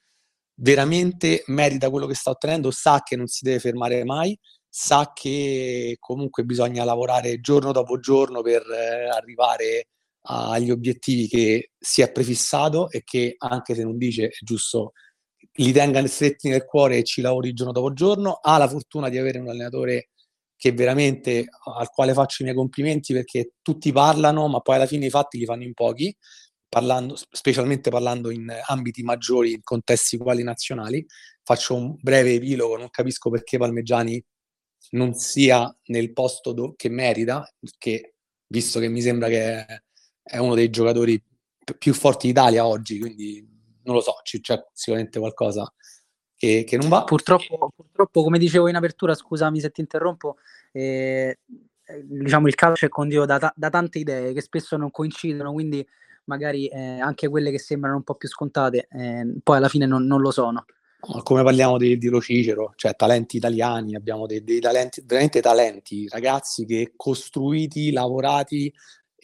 veramente 0.56 1.44
merita 1.48 1.90
quello 1.90 2.08
che 2.08 2.16
sta 2.16 2.32
ottenendo, 2.32 2.72
sa 2.72 3.02
che 3.04 3.16
non 3.16 3.28
si 3.28 3.44
deve 3.44 3.60
fermare 3.60 4.04
mai, 4.04 4.38
sa 4.70 5.12
che 5.14 5.98
comunque 6.00 6.44
bisogna 6.44 6.84
lavorare 6.84 7.40
giorno 7.40 7.72
dopo 7.72 8.00
giorno 8.00 8.42
per 8.42 8.64
eh, 8.70 9.08
arrivare 9.08 9.88
agli 10.26 10.72
obiettivi 10.72 11.28
che 11.28 11.72
si 11.78 12.02
è 12.02 12.12
prefissato 12.12 12.90
e 12.90 13.04
che 13.04 13.36
anche 13.38 13.76
se 13.76 13.84
non 13.84 13.98
dice 13.98 14.28
è 14.28 14.38
giusto 14.42 14.94
li 15.52 15.72
tenga 15.72 16.06
stretti 16.08 16.50
nel 16.50 16.66
cuore 16.66 16.98
e 16.98 17.04
ci 17.04 17.22
lavori 17.22 17.54
giorno 17.54 17.72
dopo 17.72 17.94
giorno. 17.94 18.40
Ha 18.42 18.58
la 18.58 18.68
fortuna 18.68 19.10
di 19.10 19.18
avere 19.18 19.40
un 19.40 19.50
allenatore 19.50 20.10
che 20.56 20.72
veramente 20.72 21.46
al 21.78 21.90
quale 21.90 22.14
faccio 22.14 22.42
i 22.42 22.46
miei 22.46 22.56
complimenti 22.56 23.14
perché 23.14 23.54
tutti 23.62 23.92
parlano, 23.92 24.48
ma 24.48 24.62
poi 24.62 24.76
alla 24.76 24.86
fine 24.86 25.08
i 25.08 25.10
fatti 25.10 25.38
li 25.38 25.46
fanno 25.46 25.64
in 25.64 25.74
pochi, 25.74 26.16
parlando, 26.70 27.16
specialmente 27.16 27.90
parlando 27.90 28.30
in 28.32 28.50
ambiti 28.68 29.04
maggiori, 29.04 29.52
in 29.54 29.62
contesti 29.64 30.18
quali 30.18 30.44
nazionali. 30.44 31.06
Faccio 31.44 31.76
un 31.76 31.96
breve 32.00 32.34
epilogo, 32.36 32.78
non 32.78 32.90
capisco 32.90 33.30
perché 33.30 33.58
Palmegiani 33.58 34.24
non 34.92 35.14
sia 35.14 35.76
nel 35.88 36.14
posto 36.14 36.54
do- 36.54 36.74
che 36.76 36.90
merita, 36.90 37.46
perché 37.60 38.16
visto 38.48 38.80
che 38.80 38.88
mi 38.88 39.02
sembra 39.02 39.28
che 39.28 39.66
è 40.22 40.38
uno 40.38 40.56
dei 40.56 40.70
giocatori 40.70 41.22
più 41.78 41.94
forti 41.94 42.28
d'Italia 42.28 42.66
oggi, 42.66 43.00
quindi 43.00 43.53
non 43.84 43.96
lo 43.96 44.02
so, 44.02 44.16
c'è 44.24 44.40
sicuramente 44.74 45.20
qualcosa 45.20 45.72
che, 46.36 46.64
che 46.66 46.78
non 46.78 46.90
va. 46.90 47.04
Purtroppo, 47.04 47.72
purtroppo, 47.76 48.24
come 48.24 48.38
dicevo 48.38 48.68
in 48.68 48.76
apertura, 48.76 49.14
scusami 49.14 49.60
se 49.60 49.72
ti 49.72 49.82
interrompo, 49.82 50.36
eh, 50.72 51.40
diciamo 52.04 52.48
il 52.48 52.56
calcio 52.56 52.86
è 52.86 52.90
condito 52.90 53.26
da, 53.26 53.54
da, 53.56 53.70
tante 53.70 54.00
idee 54.00 54.34
che 54.34 54.42
spesso 54.42 54.76
non 54.76 54.92
coincidono, 54.92 55.54
quindi 55.54 55.86
magari 56.26 56.68
eh, 56.68 57.00
anche 57.00 57.28
quelle 57.28 57.52
che 57.52 57.60
sembrano 57.60 57.98
un 57.98 58.04
po' 58.04 58.16
più 58.16 58.28
scontate, 58.28 58.88
eh, 58.92 59.36
poi 59.42 59.58
alla 59.58 59.70
fine 59.70 59.86
non, 59.86 60.06
non 60.06 60.22
lo 60.22 60.32
sono. 60.32 60.66
come 61.24 61.44
parliamo 61.44 61.78
di, 61.78 61.98
di 61.98 62.08
Lo 62.08 62.22
Cicero, 62.22 62.74
cioè 62.76 62.96
talenti 62.96 63.38
italiani, 63.38 63.96
abbiamo 63.96 64.26
dei, 64.26 64.44
dei 64.44 64.60
talenti, 64.60 65.04
veramente 65.06 65.42
talenti, 65.42 66.08
ragazzi 66.10 66.66
che 66.66 66.94
costruiti, 66.96 67.92
lavorati 67.92 68.74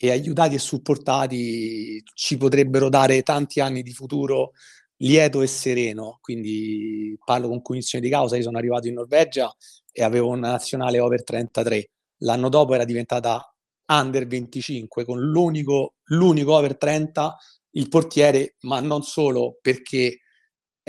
e 0.02 0.12
aiutati 0.12 0.56
e 0.56 0.60
supportati 0.60 2.02
ci 2.14 2.38
potrebbero 2.38 2.88
dare 2.88 3.22
tanti 3.22 3.60
anni 3.60 3.84
di 3.84 3.92
futuro 3.92 4.54
lieto 4.98 5.42
e 5.42 5.48
sereno. 5.48 6.20
Quindi 6.22 7.18
parlo 7.24 7.50
con 7.50 7.62
cognizione 7.62 8.06
di 8.06 8.10
causa. 8.10 8.38
Io 8.38 8.44
sono 8.44 8.58
arrivato 8.58 8.88
in 8.88 8.94
Norvegia 8.94 9.54
e 9.92 10.02
avevo 10.02 10.30
una 10.30 10.52
nazionale 10.52 11.00
over 11.02 11.24
33. 11.24 11.90
L'anno 12.20 12.48
dopo 12.48 12.74
era 12.76 12.86
diventata 12.86 13.54
under 13.88 14.26
25 14.26 15.04
con 15.04 15.20
l'unico, 15.20 15.96
l'unico 16.06 16.54
over 16.54 16.78
30 16.78 17.36
il 17.72 17.90
portiere, 17.90 18.56
ma 18.62 18.80
non 18.80 19.04
solo 19.04 19.58
perché 19.62 20.20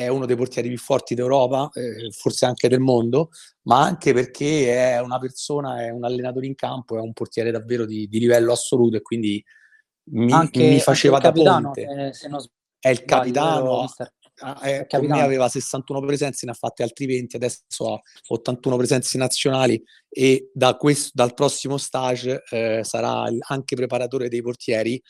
è 0.04 0.08
uno 0.08 0.26
dei 0.26 0.36
portieri 0.36 0.68
più 0.68 0.78
forti 0.78 1.14
d'Europa, 1.14 1.70
eh, 1.74 2.10
forse 2.10 2.46
anche 2.46 2.68
del 2.68 2.80
mondo, 2.80 3.30
ma 3.62 3.82
anche 3.82 4.12
perché 4.12 4.94
è 4.94 5.00
una 5.00 5.18
persona, 5.18 5.82
è 5.82 5.90
un 5.90 6.04
allenatore 6.04 6.46
in 6.46 6.54
campo, 6.54 6.96
è 6.96 7.00
un 7.00 7.12
portiere 7.12 7.50
davvero 7.50 7.86
di, 7.86 8.08
di 8.08 8.18
livello 8.18 8.52
assoluto 8.52 8.96
e 8.96 9.02
quindi 9.02 9.42
mi, 10.12 10.32
anche, 10.32 10.68
mi 10.68 10.80
faceva 10.80 11.18
da 11.18 11.28
capitano, 11.28 11.70
ponte. 11.70 11.82
Eh, 11.82 12.28
non 12.28 12.44
è 12.78 12.88
il 12.88 13.04
capitano, 13.04 13.86
eh, 14.62 14.86
con 14.88 15.06
me 15.06 15.20
aveva 15.20 15.48
61 15.48 16.00
presenze, 16.00 16.46
ne 16.46 16.52
ha 16.52 16.54
fatte 16.54 16.82
altri 16.82 17.06
20, 17.06 17.36
adesso 17.36 17.92
ha 17.92 18.00
81 18.28 18.76
presenze 18.76 19.18
nazionali 19.18 19.82
e 20.08 20.50
da 20.52 20.76
questo, 20.76 21.10
dal 21.12 21.34
prossimo 21.34 21.76
stage 21.76 22.42
eh, 22.50 22.80
sarà 22.82 23.28
anche 23.46 23.76
preparatore 23.76 24.28
dei 24.28 24.42
portieri 24.42 25.00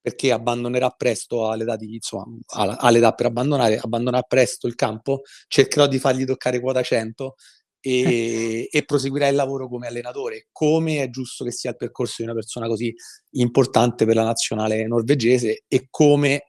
perché 0.00 0.32
abbandonerà 0.32 0.90
presto 0.90 1.48
all'età, 1.48 1.76
di, 1.76 1.94
insomma, 1.94 2.26
all'età 2.48 3.12
per 3.12 3.26
abbandonare, 3.26 3.78
abbandonerà 3.78 4.22
presto 4.22 4.66
il 4.66 4.74
campo, 4.74 5.22
cercherò 5.46 5.86
di 5.86 5.98
fargli 5.98 6.24
toccare 6.24 6.60
quota 6.60 6.82
100 6.82 7.34
e, 7.80 8.68
e, 8.70 8.84
proseguirà 8.84 9.28
il 9.28 9.34
lavoro 9.34 9.68
come 9.68 9.86
allenatore, 9.86 10.48
come 10.52 11.02
è 11.02 11.10
giusto 11.10 11.44
che 11.44 11.52
sia 11.52 11.70
il 11.70 11.76
percorso 11.76 12.16
di 12.18 12.24
una 12.24 12.34
persona 12.34 12.66
così 12.66 12.94
importante 13.32 14.04
per 14.04 14.14
la 14.14 14.24
nazionale 14.24 14.86
norvegese 14.86 15.64
e 15.68 15.86
come 15.90 16.44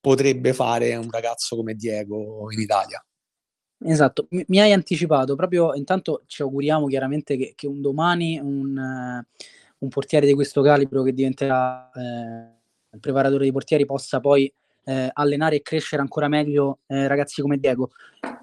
potrebbe 0.00 0.52
fare 0.52 0.94
un 0.96 1.10
ragazzo 1.10 1.56
come 1.56 1.74
Diego 1.74 2.50
in 2.52 2.60
Italia. 2.60 3.02
Esatto, 3.86 4.26
mi, 4.30 4.44
mi 4.48 4.60
hai 4.60 4.72
anticipato, 4.72 5.34
proprio 5.34 5.74
intanto 5.74 6.22
ci 6.26 6.42
auguriamo 6.42 6.86
chiaramente 6.86 7.36
che, 7.36 7.52
che 7.54 7.66
un 7.66 7.80
domani 7.80 8.38
un, 8.38 8.76
uh, 8.76 9.42
un, 9.78 9.88
portiere 9.88 10.26
di 10.26 10.32
questo 10.32 10.62
calibro 10.62 11.02
che 11.02 11.12
diventerà 11.12 11.90
uh, 11.92 12.63
il 12.94 13.00
preparatore 13.00 13.42
dei 13.42 13.52
portieri 13.52 13.84
possa 13.84 14.20
poi 14.20 14.52
uh, 14.84 15.08
allenare 15.12 15.56
e 15.56 15.62
crescere 15.62 16.00
ancora 16.00 16.28
meglio 16.28 16.80
ragazzi 16.86 17.42
come 17.42 17.58
Diego. 17.58 17.90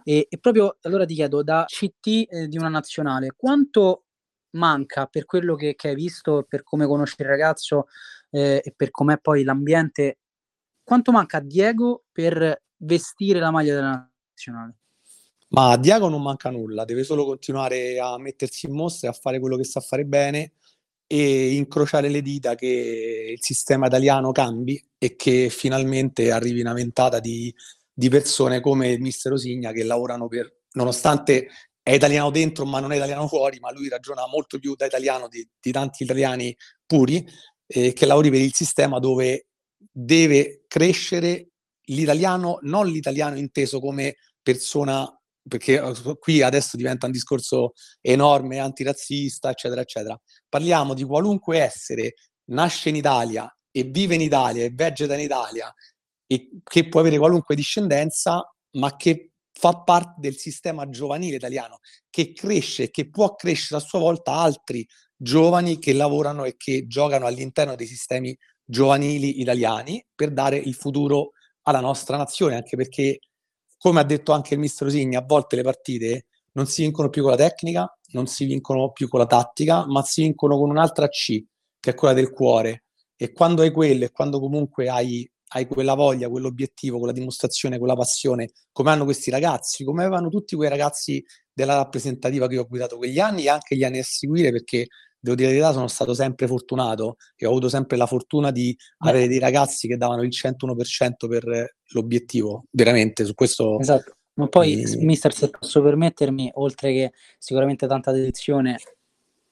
E, 0.03 0.27
e, 0.29 0.37
proprio 0.37 0.77
allora 0.81 1.05
ti 1.05 1.13
chiedo, 1.13 1.43
da 1.43 1.65
CT 1.67 2.45
di 2.45 2.57
una 2.57 2.69
nazionale, 2.69 3.33
quanto 3.35 4.03
manca 4.51 5.05
per 5.05 5.25
quello 5.25 5.55
che, 5.55 5.75
che 5.75 5.89
hai 5.89 5.95
visto, 5.95 6.45
per 6.47 6.63
come 6.63 6.85
conosci 6.85 7.15
il 7.19 7.27
ragazzo 7.27 7.87
e 8.29 8.73
per 8.75 8.91
com'è 8.91 9.17
poi 9.19 9.43
l'ambiente 9.43 10.17
quanto 10.83 11.11
manca 11.11 11.37
a 11.37 11.41
Diego 11.41 12.03
per 12.11 12.63
vestire 12.77 13.39
la 13.39 13.51
maglia 13.51 13.75
della 13.75 14.09
nazionale? 14.29 14.75
Ma 15.49 15.71
a 15.71 15.77
Diego 15.77 16.09
non 16.09 16.21
manca 16.21 16.49
nulla, 16.49 16.85
deve 16.85 17.03
solo 17.03 17.25
continuare 17.25 17.99
a 17.99 18.17
mettersi 18.17 18.67
in 18.67 18.73
mostra 18.73 19.07
e 19.07 19.11
a 19.11 19.13
fare 19.13 19.39
quello 19.39 19.57
che 19.57 19.63
sa 19.63 19.81
fare 19.81 20.05
bene 20.05 20.53
e 21.13 21.55
incrociare 21.55 22.07
le 22.07 22.21
dita 22.21 22.55
che 22.55 23.33
il 23.37 23.43
sistema 23.43 23.87
italiano 23.87 24.31
cambi 24.31 24.81
e 24.97 25.17
che 25.17 25.49
finalmente 25.49 26.31
arrivi 26.31 26.61
una 26.61 26.71
ventata 26.71 27.19
di, 27.19 27.53
di 27.91 28.07
persone 28.07 28.61
come 28.61 28.91
il 28.91 29.01
mister 29.01 29.33
Osigna 29.33 29.73
che 29.73 29.83
lavorano 29.83 30.29
per, 30.29 30.59
nonostante 30.71 31.49
è 31.83 31.91
italiano 31.91 32.31
dentro 32.31 32.65
ma 32.65 32.79
non 32.79 32.93
è 32.93 32.95
italiano 32.95 33.27
fuori, 33.27 33.59
ma 33.59 33.73
lui 33.73 33.89
ragiona 33.89 34.25
molto 34.25 34.57
più 34.57 34.73
da 34.75 34.85
italiano 34.85 35.27
di, 35.27 35.45
di 35.59 35.71
tanti 35.73 36.03
italiani 36.03 36.55
puri, 36.85 37.27
eh, 37.67 37.91
che 37.91 38.05
lavori 38.05 38.29
per 38.29 38.39
il 38.39 38.53
sistema 38.53 38.97
dove 38.97 39.47
deve 39.91 40.63
crescere 40.65 41.49
l'italiano, 41.87 42.59
non 42.61 42.87
l'italiano 42.87 43.37
inteso 43.37 43.81
come 43.81 44.15
persona, 44.41 45.13
perché 45.47 45.81
eh, 45.81 46.17
qui 46.19 46.41
adesso 46.41 46.77
diventa 46.77 47.05
un 47.05 47.11
discorso 47.11 47.73
enorme, 48.01 48.59
antirazzista, 48.59 49.49
eccetera, 49.49 49.81
eccetera. 49.81 50.19
Parliamo 50.47 50.93
di 50.93 51.03
qualunque 51.03 51.59
essere 51.59 52.13
nasce 52.51 52.89
in 52.89 52.95
Italia 52.95 53.53
e 53.71 53.83
vive 53.83 54.15
in 54.15 54.21
Italia 54.21 54.63
e 54.63 54.71
vegeta 54.73 55.13
in 55.13 55.21
Italia 55.21 55.73
e 56.27 56.49
che 56.63 56.87
può 56.87 56.99
avere 56.99 57.17
qualunque 57.17 57.55
discendenza, 57.55 58.41
ma 58.77 58.95
che 58.95 59.31
fa 59.51 59.83
parte 59.83 60.15
del 60.19 60.37
sistema 60.37 60.89
giovanile 60.89 61.35
italiano, 61.35 61.79
che 62.09 62.33
cresce 62.33 62.83
e 62.83 62.89
che 62.89 63.09
può 63.09 63.35
crescere 63.35 63.81
a 63.81 63.83
sua 63.83 63.99
volta 63.99 64.33
altri 64.33 64.87
giovani 65.15 65.77
che 65.77 65.93
lavorano 65.93 66.45
e 66.45 66.55
che 66.57 66.87
giocano 66.87 67.27
all'interno 67.27 67.75
dei 67.75 67.85
sistemi 67.85 68.35
giovanili 68.63 69.41
italiani 69.41 70.03
per 70.15 70.31
dare 70.31 70.57
il 70.57 70.73
futuro 70.73 71.31
alla 71.63 71.81
nostra 71.81 72.17
nazione, 72.17 72.55
anche 72.55 72.75
perché, 72.75 73.19
come 73.81 73.99
ha 73.99 74.03
detto 74.03 74.31
anche 74.31 74.53
il 74.53 74.59
mister 74.59 74.85
Osigni, 74.85 75.15
a 75.15 75.23
volte 75.25 75.55
le 75.55 75.63
partite 75.63 76.27
non 76.51 76.67
si 76.67 76.83
vincono 76.83 77.09
più 77.09 77.23
con 77.23 77.31
la 77.31 77.37
tecnica, 77.37 77.91
non 78.11 78.27
si 78.27 78.45
vincono 78.45 78.91
più 78.91 79.07
con 79.07 79.19
la 79.19 79.25
tattica, 79.25 79.87
ma 79.87 80.03
si 80.03 80.21
vincono 80.21 80.55
con 80.55 80.69
un'altra 80.69 81.07
C, 81.07 81.43
che 81.79 81.89
è 81.89 81.95
quella 81.95 82.13
del 82.13 82.29
cuore. 82.29 82.83
E 83.15 83.31
quando 83.31 83.63
hai 83.63 83.71
quello 83.71 84.05
e 84.05 84.11
quando 84.11 84.39
comunque 84.39 84.87
hai, 84.87 85.27
hai 85.53 85.65
quella 85.65 85.95
voglia, 85.95 86.29
quell'obiettivo, 86.29 86.99
quella 86.99 87.11
dimostrazione, 87.11 87.79
quella 87.79 87.95
passione, 87.95 88.51
come 88.71 88.91
hanno 88.91 89.03
questi 89.03 89.31
ragazzi, 89.31 89.83
come 89.83 90.03
avevano 90.03 90.29
tutti 90.29 90.55
quei 90.55 90.69
ragazzi 90.69 91.23
della 91.51 91.73
rappresentativa 91.73 92.45
che 92.45 92.59
ho 92.59 92.67
guidato 92.67 92.97
quegli 92.97 93.19
anni 93.19 93.45
e 93.45 93.49
anche 93.49 93.75
gli 93.75 93.83
anni 93.83 93.97
a 93.97 94.03
seguire, 94.03 94.51
perché 94.51 94.89
devo 95.21 95.35
dire 95.35 95.49
la 95.49 95.55
verità, 95.55 95.73
sono 95.73 95.87
stato 95.87 96.13
sempre 96.13 96.47
fortunato 96.47 97.17
e 97.35 97.45
ho 97.45 97.49
avuto 97.49 97.69
sempre 97.69 97.95
la 97.95 98.07
fortuna 98.07 98.51
di 98.51 98.75
avere 98.99 99.27
dei 99.27 99.39
ragazzi 99.39 99.87
che 99.87 99.95
davano 99.95 100.23
il 100.23 100.29
101% 100.29 101.27
per 101.29 101.75
l'obiettivo, 101.91 102.65
veramente, 102.71 103.23
su 103.23 103.33
questo... 103.35 103.79
Esatto. 103.79 104.15
Ma 104.33 104.47
poi, 104.47 104.81
e... 104.81 104.97
mister, 104.97 105.33
se 105.33 105.49
posso 105.49 105.81
permettermi, 105.81 106.51
oltre 106.55 106.91
che 106.91 107.11
sicuramente 107.37 107.85
tanta 107.85 108.11
dedizione, 108.11 108.79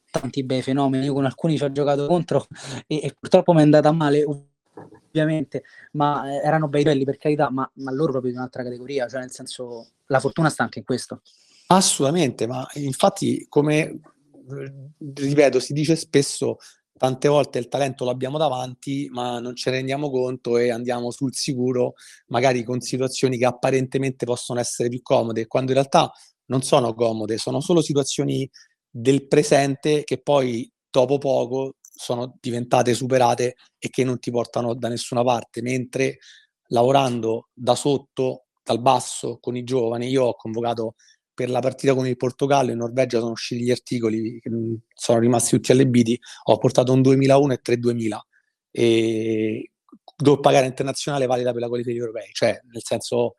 tanti 0.10 0.44
bei 0.44 0.62
fenomeni, 0.62 1.06
io 1.06 1.14
con 1.14 1.26
alcuni 1.26 1.58
ci 1.58 1.64
ho 1.64 1.72
giocato 1.72 2.08
contro 2.08 2.48
e, 2.88 3.00
e 3.04 3.16
purtroppo 3.18 3.54
mi 3.54 3.60
è 3.60 3.64
andata 3.64 3.92
male, 3.92 4.26
ovviamente, 4.26 5.64
ma 5.92 6.32
eh, 6.32 6.46
erano 6.46 6.68
bei 6.68 6.84
belli 6.84 7.04
per 7.04 7.18
carità, 7.18 7.52
ma, 7.52 7.70
ma 7.76 7.92
loro 7.92 8.12
proprio 8.12 8.32
di 8.32 8.38
un'altra 8.38 8.64
categoria, 8.64 9.08
cioè 9.08 9.20
nel 9.20 9.32
senso, 9.32 9.90
la 10.08 10.20
fortuna 10.20 10.50
sta 10.50 10.64
anche 10.64 10.80
in 10.80 10.86
questo. 10.86 11.22
Assolutamente, 11.68 12.48
ma 12.48 12.68
infatti 12.76 13.46
come 13.48 14.00
ripeto, 15.16 15.60
si 15.60 15.74
dice 15.74 15.96
spesso, 15.96 16.58
tante 16.98 17.28
volte 17.28 17.60
il 17.60 17.68
talento 17.68 18.06
l'abbiamo 18.06 18.38
davanti, 18.38 19.08
ma 19.12 19.40
non 19.40 19.56
ce 19.56 19.70
ne 19.70 19.78
rendiamo 19.78 20.10
conto 20.10 20.58
e 20.58 20.72
andiamo 20.72 21.12
sul 21.12 21.34
sicuro, 21.34 21.94
magari 22.28 22.64
con 22.64 22.82
situazioni 22.82 23.38
che 23.38 23.46
apparentemente 23.46 24.26
possono 24.26 24.60
essere 24.60 24.90
più 24.90 25.02
comode, 25.02 25.48
quando 25.48 25.72
in 25.72 25.78
realtà 25.78 26.12
non 26.48 26.62
sono 26.62 26.94
comode, 26.94 27.38
sono 27.38 27.62
solo 27.62 27.82
situazioni 27.82 28.50
del 28.90 29.28
presente 29.28 30.04
che 30.04 30.22
poi 30.22 30.70
dopo 30.90 31.18
poco 31.20 31.76
sono 31.82 32.38
diventate 32.40 32.94
superate 32.94 33.56
e 33.78 33.90
che 33.90 34.04
non 34.04 34.20
ti 34.20 34.32
portano 34.32 34.74
da 34.74 34.88
nessuna 34.88 35.24
parte, 35.24 35.62
mentre 35.62 36.18
lavorando 36.68 37.50
da 37.54 37.76
sotto, 37.76 38.46
dal 38.64 38.82
basso, 38.82 39.38
con 39.40 39.56
i 39.56 39.64
giovani, 39.64 40.08
io 40.08 40.26
ho 40.26 40.36
convocato 40.36 40.96
per 41.40 41.50
la 41.50 41.62
partita 41.62 41.96
con 41.96 42.06
il 42.06 42.18
Portogallo 42.18 42.72
in 42.72 42.80
Norvegia 42.80 43.20
sono 43.20 43.32
usciti 43.32 43.64
gli 43.64 43.72
articoli 43.72 44.42
che 44.42 44.50
sono 44.94 45.20
rimasti 45.20 45.56
tutti 45.56 45.72
allebiti, 45.72 46.20
ho 46.44 46.58
portato 46.58 46.92
un 46.92 47.02
2001 47.02 47.54
e 47.54 47.58
3 47.60 47.78
2000 47.78 48.28
e 48.72 49.72
doppia 50.18 50.52
gara 50.52 50.66
internazionale 50.66 51.28
valida 51.28 51.54
per 51.54 51.62
la 51.62 51.70
qualità 51.70 51.92
degli 51.92 52.00
europei, 52.00 52.28
cioè 52.34 52.60
nel 52.70 52.82
senso 52.84 53.36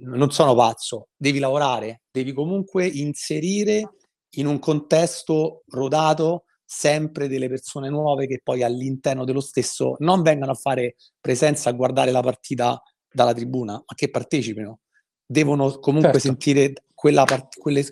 non 0.00 0.32
sono 0.32 0.56
pazzo, 0.56 1.10
devi 1.16 1.38
lavorare, 1.38 2.02
devi 2.10 2.32
comunque 2.32 2.88
inserire 2.88 3.88
in 4.30 4.46
un 4.48 4.58
contesto 4.58 5.62
rodato 5.68 6.42
sempre 6.64 7.28
delle 7.28 7.48
persone 7.48 7.88
nuove 7.88 8.26
che 8.26 8.40
poi 8.42 8.64
all'interno 8.64 9.24
dello 9.24 9.40
stesso 9.40 9.94
non 10.00 10.22
vengano 10.22 10.50
a 10.50 10.56
fare 10.56 10.96
presenza 11.20 11.70
a 11.70 11.72
guardare 11.72 12.10
la 12.10 12.20
partita 12.20 12.82
dalla 13.08 13.32
tribuna, 13.32 13.74
ma 13.74 13.94
che 13.94 14.10
partecipino 14.10 14.80
devono 15.24 15.78
comunque 15.78 16.18
certo. 16.18 16.26
sentire 16.26 16.72
quella 16.98 17.22
part- 17.22 17.60
quelle, 17.60 17.86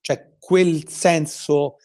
cioè 0.00 0.36
quel 0.38 0.88
senso 0.88 1.78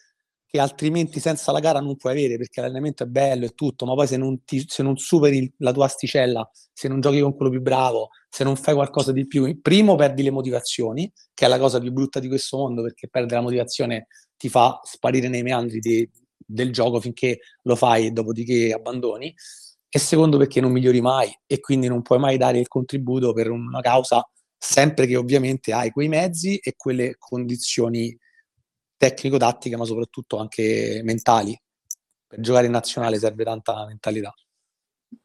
che 0.46 0.60
altrimenti 0.60 1.18
senza 1.18 1.50
la 1.50 1.58
gara 1.58 1.80
non 1.80 1.96
puoi 1.96 2.12
avere 2.12 2.36
perché 2.36 2.60
l'allenamento 2.60 3.02
è 3.02 3.06
bello 3.06 3.44
e 3.44 3.54
tutto, 3.56 3.86
ma 3.86 3.94
poi 3.94 4.06
se 4.06 4.16
non, 4.16 4.44
ti, 4.44 4.64
se 4.64 4.84
non 4.84 4.96
superi 4.96 5.52
la 5.58 5.72
tua 5.72 5.86
asticella, 5.86 6.48
se 6.72 6.86
non 6.86 7.00
giochi 7.00 7.18
con 7.18 7.34
quello 7.34 7.50
più 7.50 7.60
bravo, 7.60 8.10
se 8.28 8.44
non 8.44 8.54
fai 8.54 8.74
qualcosa 8.74 9.10
di 9.10 9.26
più, 9.26 9.60
primo 9.60 9.96
perdi 9.96 10.22
le 10.22 10.30
motivazioni, 10.30 11.12
che 11.34 11.44
è 11.44 11.48
la 11.48 11.58
cosa 11.58 11.80
più 11.80 11.90
brutta 11.90 12.20
di 12.20 12.28
questo 12.28 12.56
mondo 12.56 12.82
perché 12.82 13.08
perdere 13.08 13.34
la 13.34 13.42
motivazione 13.42 14.06
ti 14.36 14.48
fa 14.48 14.78
sparire 14.84 15.26
nei 15.26 15.42
meandri 15.42 15.80
di, 15.80 16.08
del 16.36 16.72
gioco 16.72 17.00
finché 17.00 17.40
lo 17.62 17.74
fai 17.74 18.06
e 18.06 18.10
dopodiché 18.12 18.72
abbandoni, 18.72 19.34
e 19.88 19.98
secondo 19.98 20.38
perché 20.38 20.60
non 20.60 20.70
migliori 20.70 21.00
mai 21.00 21.36
e 21.48 21.58
quindi 21.58 21.88
non 21.88 22.02
puoi 22.02 22.20
mai 22.20 22.36
dare 22.36 22.60
il 22.60 22.68
contributo 22.68 23.32
per 23.32 23.50
una 23.50 23.80
causa 23.80 24.24
sempre 24.64 25.06
che 25.06 25.16
ovviamente 25.16 25.72
hai 25.72 25.90
quei 25.90 26.08
mezzi 26.08 26.56
e 26.56 26.74
quelle 26.74 27.16
condizioni 27.18 28.16
tecnico-tattiche, 28.96 29.76
ma 29.76 29.84
soprattutto 29.84 30.38
anche 30.38 31.02
mentali. 31.04 31.58
Per 32.26 32.40
giocare 32.40 32.66
in 32.66 32.72
nazionale 32.72 33.18
serve 33.18 33.44
tanta 33.44 33.84
mentalità. 33.84 34.34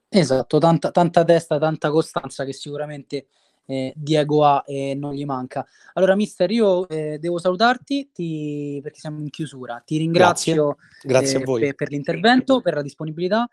Esatto, 0.09 0.57
tanta, 0.57 0.91
tanta 0.91 1.23
testa, 1.23 1.57
tanta 1.57 1.89
costanza 1.89 2.43
che 2.43 2.51
sicuramente 2.51 3.27
eh, 3.65 3.93
Diego 3.95 4.43
ha 4.43 4.63
e 4.65 4.93
non 4.93 5.13
gli 5.13 5.23
manca. 5.23 5.65
Allora, 5.93 6.15
mister, 6.15 6.51
io 6.51 6.87
eh, 6.89 7.17
devo 7.17 7.39
salutarti 7.39 8.09
ti, 8.11 8.79
perché 8.83 8.99
siamo 8.99 9.19
in 9.21 9.29
chiusura. 9.29 9.81
Ti 9.85 9.97
ringrazio 9.97 10.75
Grazie. 11.01 11.39
Grazie 11.39 11.39
eh, 11.39 11.43
per, 11.43 11.75
per, 11.75 11.89
l'intervento, 11.89 12.59
per 12.59 12.73
la 12.73 12.81
disponibilità 12.81 13.49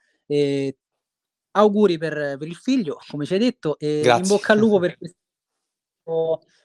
auguri 1.53 1.97
per, 1.97 2.37
per, 2.39 2.47
il 2.47 2.57
figlio, 2.57 2.99
come 3.09 3.25
ci 3.25 3.35
hai 3.35 3.39
detto, 3.39 3.79
e 3.79 4.01
Grazie. 4.03 4.23
in 4.23 4.29
bocca 4.29 4.53
al 4.53 4.59
lupo 4.59 4.79
per, 4.79 4.99
questo, 4.99 5.17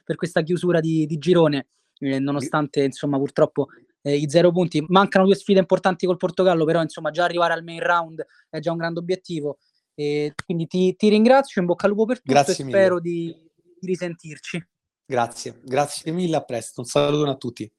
per 0.03 0.15
questa 0.15 0.41
chiusura 0.41 0.79
di, 0.79 1.05
di 1.05 1.17
girone, 1.17 1.67
eh, 1.99 2.19
nonostante 2.19 2.83
insomma 2.83 3.17
purtroppo 3.17 3.67
eh, 4.01 4.15
i 4.15 4.29
zero 4.29 4.51
punti. 4.51 4.83
Mancano 4.87 5.25
due 5.25 5.35
sfide 5.35 5.59
importanti 5.59 6.05
col 6.05 6.17
Portogallo, 6.17 6.65
però 6.65 6.81
insomma 6.81 7.11
già 7.11 7.23
arrivare 7.23 7.53
al 7.53 7.63
main 7.63 7.79
round 7.79 8.25
è 8.49 8.59
già 8.59 8.71
un 8.71 8.77
grande 8.77 8.99
obiettivo. 8.99 9.57
E 9.93 10.33
quindi 10.45 10.67
ti, 10.67 10.95
ti 10.95 11.09
ringrazio, 11.09 11.61
in 11.61 11.67
bocca 11.67 11.85
al 11.85 11.91
lupo 11.91 12.05
per 12.05 12.17
tutto 12.17 12.31
Grazie 12.31 12.53
e 12.53 12.65
mille. 12.65 12.77
spero 12.77 12.99
di, 12.99 13.35
di 13.79 13.87
risentirci. 13.87 14.67
Grazie, 15.05 15.59
grazie 15.63 16.11
mille, 16.11 16.37
a 16.37 16.43
presto. 16.43 16.81
Un 16.81 16.87
saluto 16.87 17.29
a 17.29 17.35
tutti. 17.35 17.71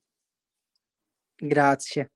Grazie. 1.35 2.13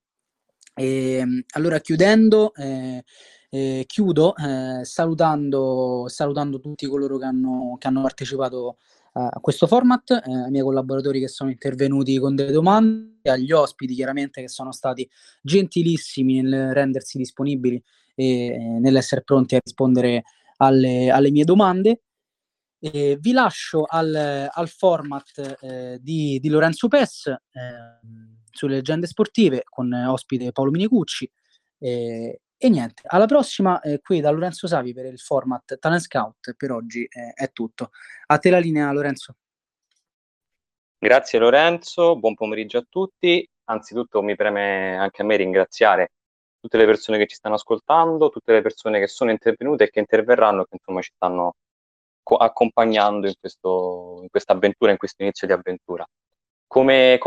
E, 0.75 1.13
ehm, 1.15 1.45
allora 1.55 1.81
chiudendo, 1.81 2.55
eh, 2.55 3.03
eh, 3.49 3.85
chiudo 3.87 4.37
eh, 4.37 4.85
salutando, 4.85 6.05
salutando, 6.09 6.61
tutti 6.61 6.87
coloro 6.87 7.17
che 7.17 7.25
hanno, 7.25 7.77
che 7.79 7.89
hanno 7.89 8.03
partecipato 8.03 8.77
a 9.19 9.41
questo 9.41 9.67
format, 9.67 10.11
eh, 10.11 10.31
ai 10.31 10.51
miei 10.51 10.63
collaboratori 10.63 11.21
che 11.21 11.29
sono 11.29 11.51
intervenuti 11.51 12.19
con 12.19 12.35
delle 12.35 12.53
domande, 12.53 13.31
agli 13.31 13.51
ospiti 13.51 13.95
chiaramente 13.95 14.43
che 14.43 14.49
sono 14.49 14.73
stati 14.73 15.09
gentilissimi 15.41 16.43
nel 16.43 16.75
rendersi 16.75 17.17
disponibili 17.17 17.83
e 18.15 18.47
eh, 18.47 18.59
nell'essere 18.59 19.23
pronti 19.23 19.55
a 19.55 19.61
rispondere 19.65 20.25
alle, 20.59 21.11
alle 21.11 21.31
mie 21.31 21.45
domande. 21.45 22.03
E 22.79 23.17
vi 23.19 23.33
lascio 23.33 23.85
al, 23.87 24.49
al 24.53 24.69
format 24.69 25.57
eh, 25.61 25.99
di, 26.01 26.39
di, 26.39 26.49
Lorenzo 26.51 26.89
Pes 26.89 27.27
eh, 27.27 27.39
sulle 28.51 28.75
leggende 28.75 29.07
sportive 29.07 29.63
con 29.65 29.91
ospite 29.93 30.53
Paolo 30.53 30.71
Minicucci. 30.73 31.31
E 32.59 32.71
niente, 32.71 33.03
alla 33.07 33.27
prossima 33.27 33.81
eh, 33.81 34.01
qui 34.01 34.21
da 34.21 34.31
Lorenzo 34.31 34.67
Savi 34.67 34.95
per 34.95 35.05
il 35.05 35.19
format 35.19 35.79
Talent 35.79 36.01
Scout. 36.01 36.55
Per 36.57 36.73
oggi 36.73 37.05
eh, 37.05 37.33
è 37.35 37.53
tutto. 37.53 37.91
A 38.27 38.39
te 38.39 38.49
la 38.49 38.59
linea, 38.59 38.91
Lorenzo. 38.93 39.35
Grazie 40.99 41.39
Lorenzo, 41.39 42.17
buon 42.17 42.35
pomeriggio 42.35 42.79
a 42.79 42.87
tutti. 42.89 43.47
Anzitutto 43.65 44.23
mi 44.23 44.35
preme 44.37 44.97
anche 44.97 45.21
a 45.21 45.25
me 45.27 45.37
ringraziare 45.37 46.13
tutte 46.59 46.79
le 46.79 46.87
persone 46.87 47.19
che 47.19 47.27
ci 47.27 47.37
stanno 47.37 47.57
ascoltando, 47.57 48.31
tutte 48.31 48.53
le 48.53 48.63
persone 48.63 48.99
che 49.01 49.07
sono 49.07 49.31
intervenute 49.31 49.85
e 49.85 49.91
che 49.91 50.01
interverranno, 50.01 50.65
che 50.65 50.77
insomma 50.77 51.03
ci 51.03 51.13
stanno 51.15 51.57
co- 52.23 52.37
accompagnando 52.37 53.27
in 53.27 53.35
questa 53.39 54.53
avventura, 54.53 54.91
in 54.91 54.97
questo 54.97 55.23
inizio 55.23 55.47
di 55.47 55.53
avventura. 55.53 56.05
Come, 56.67 57.19
come 57.19 57.25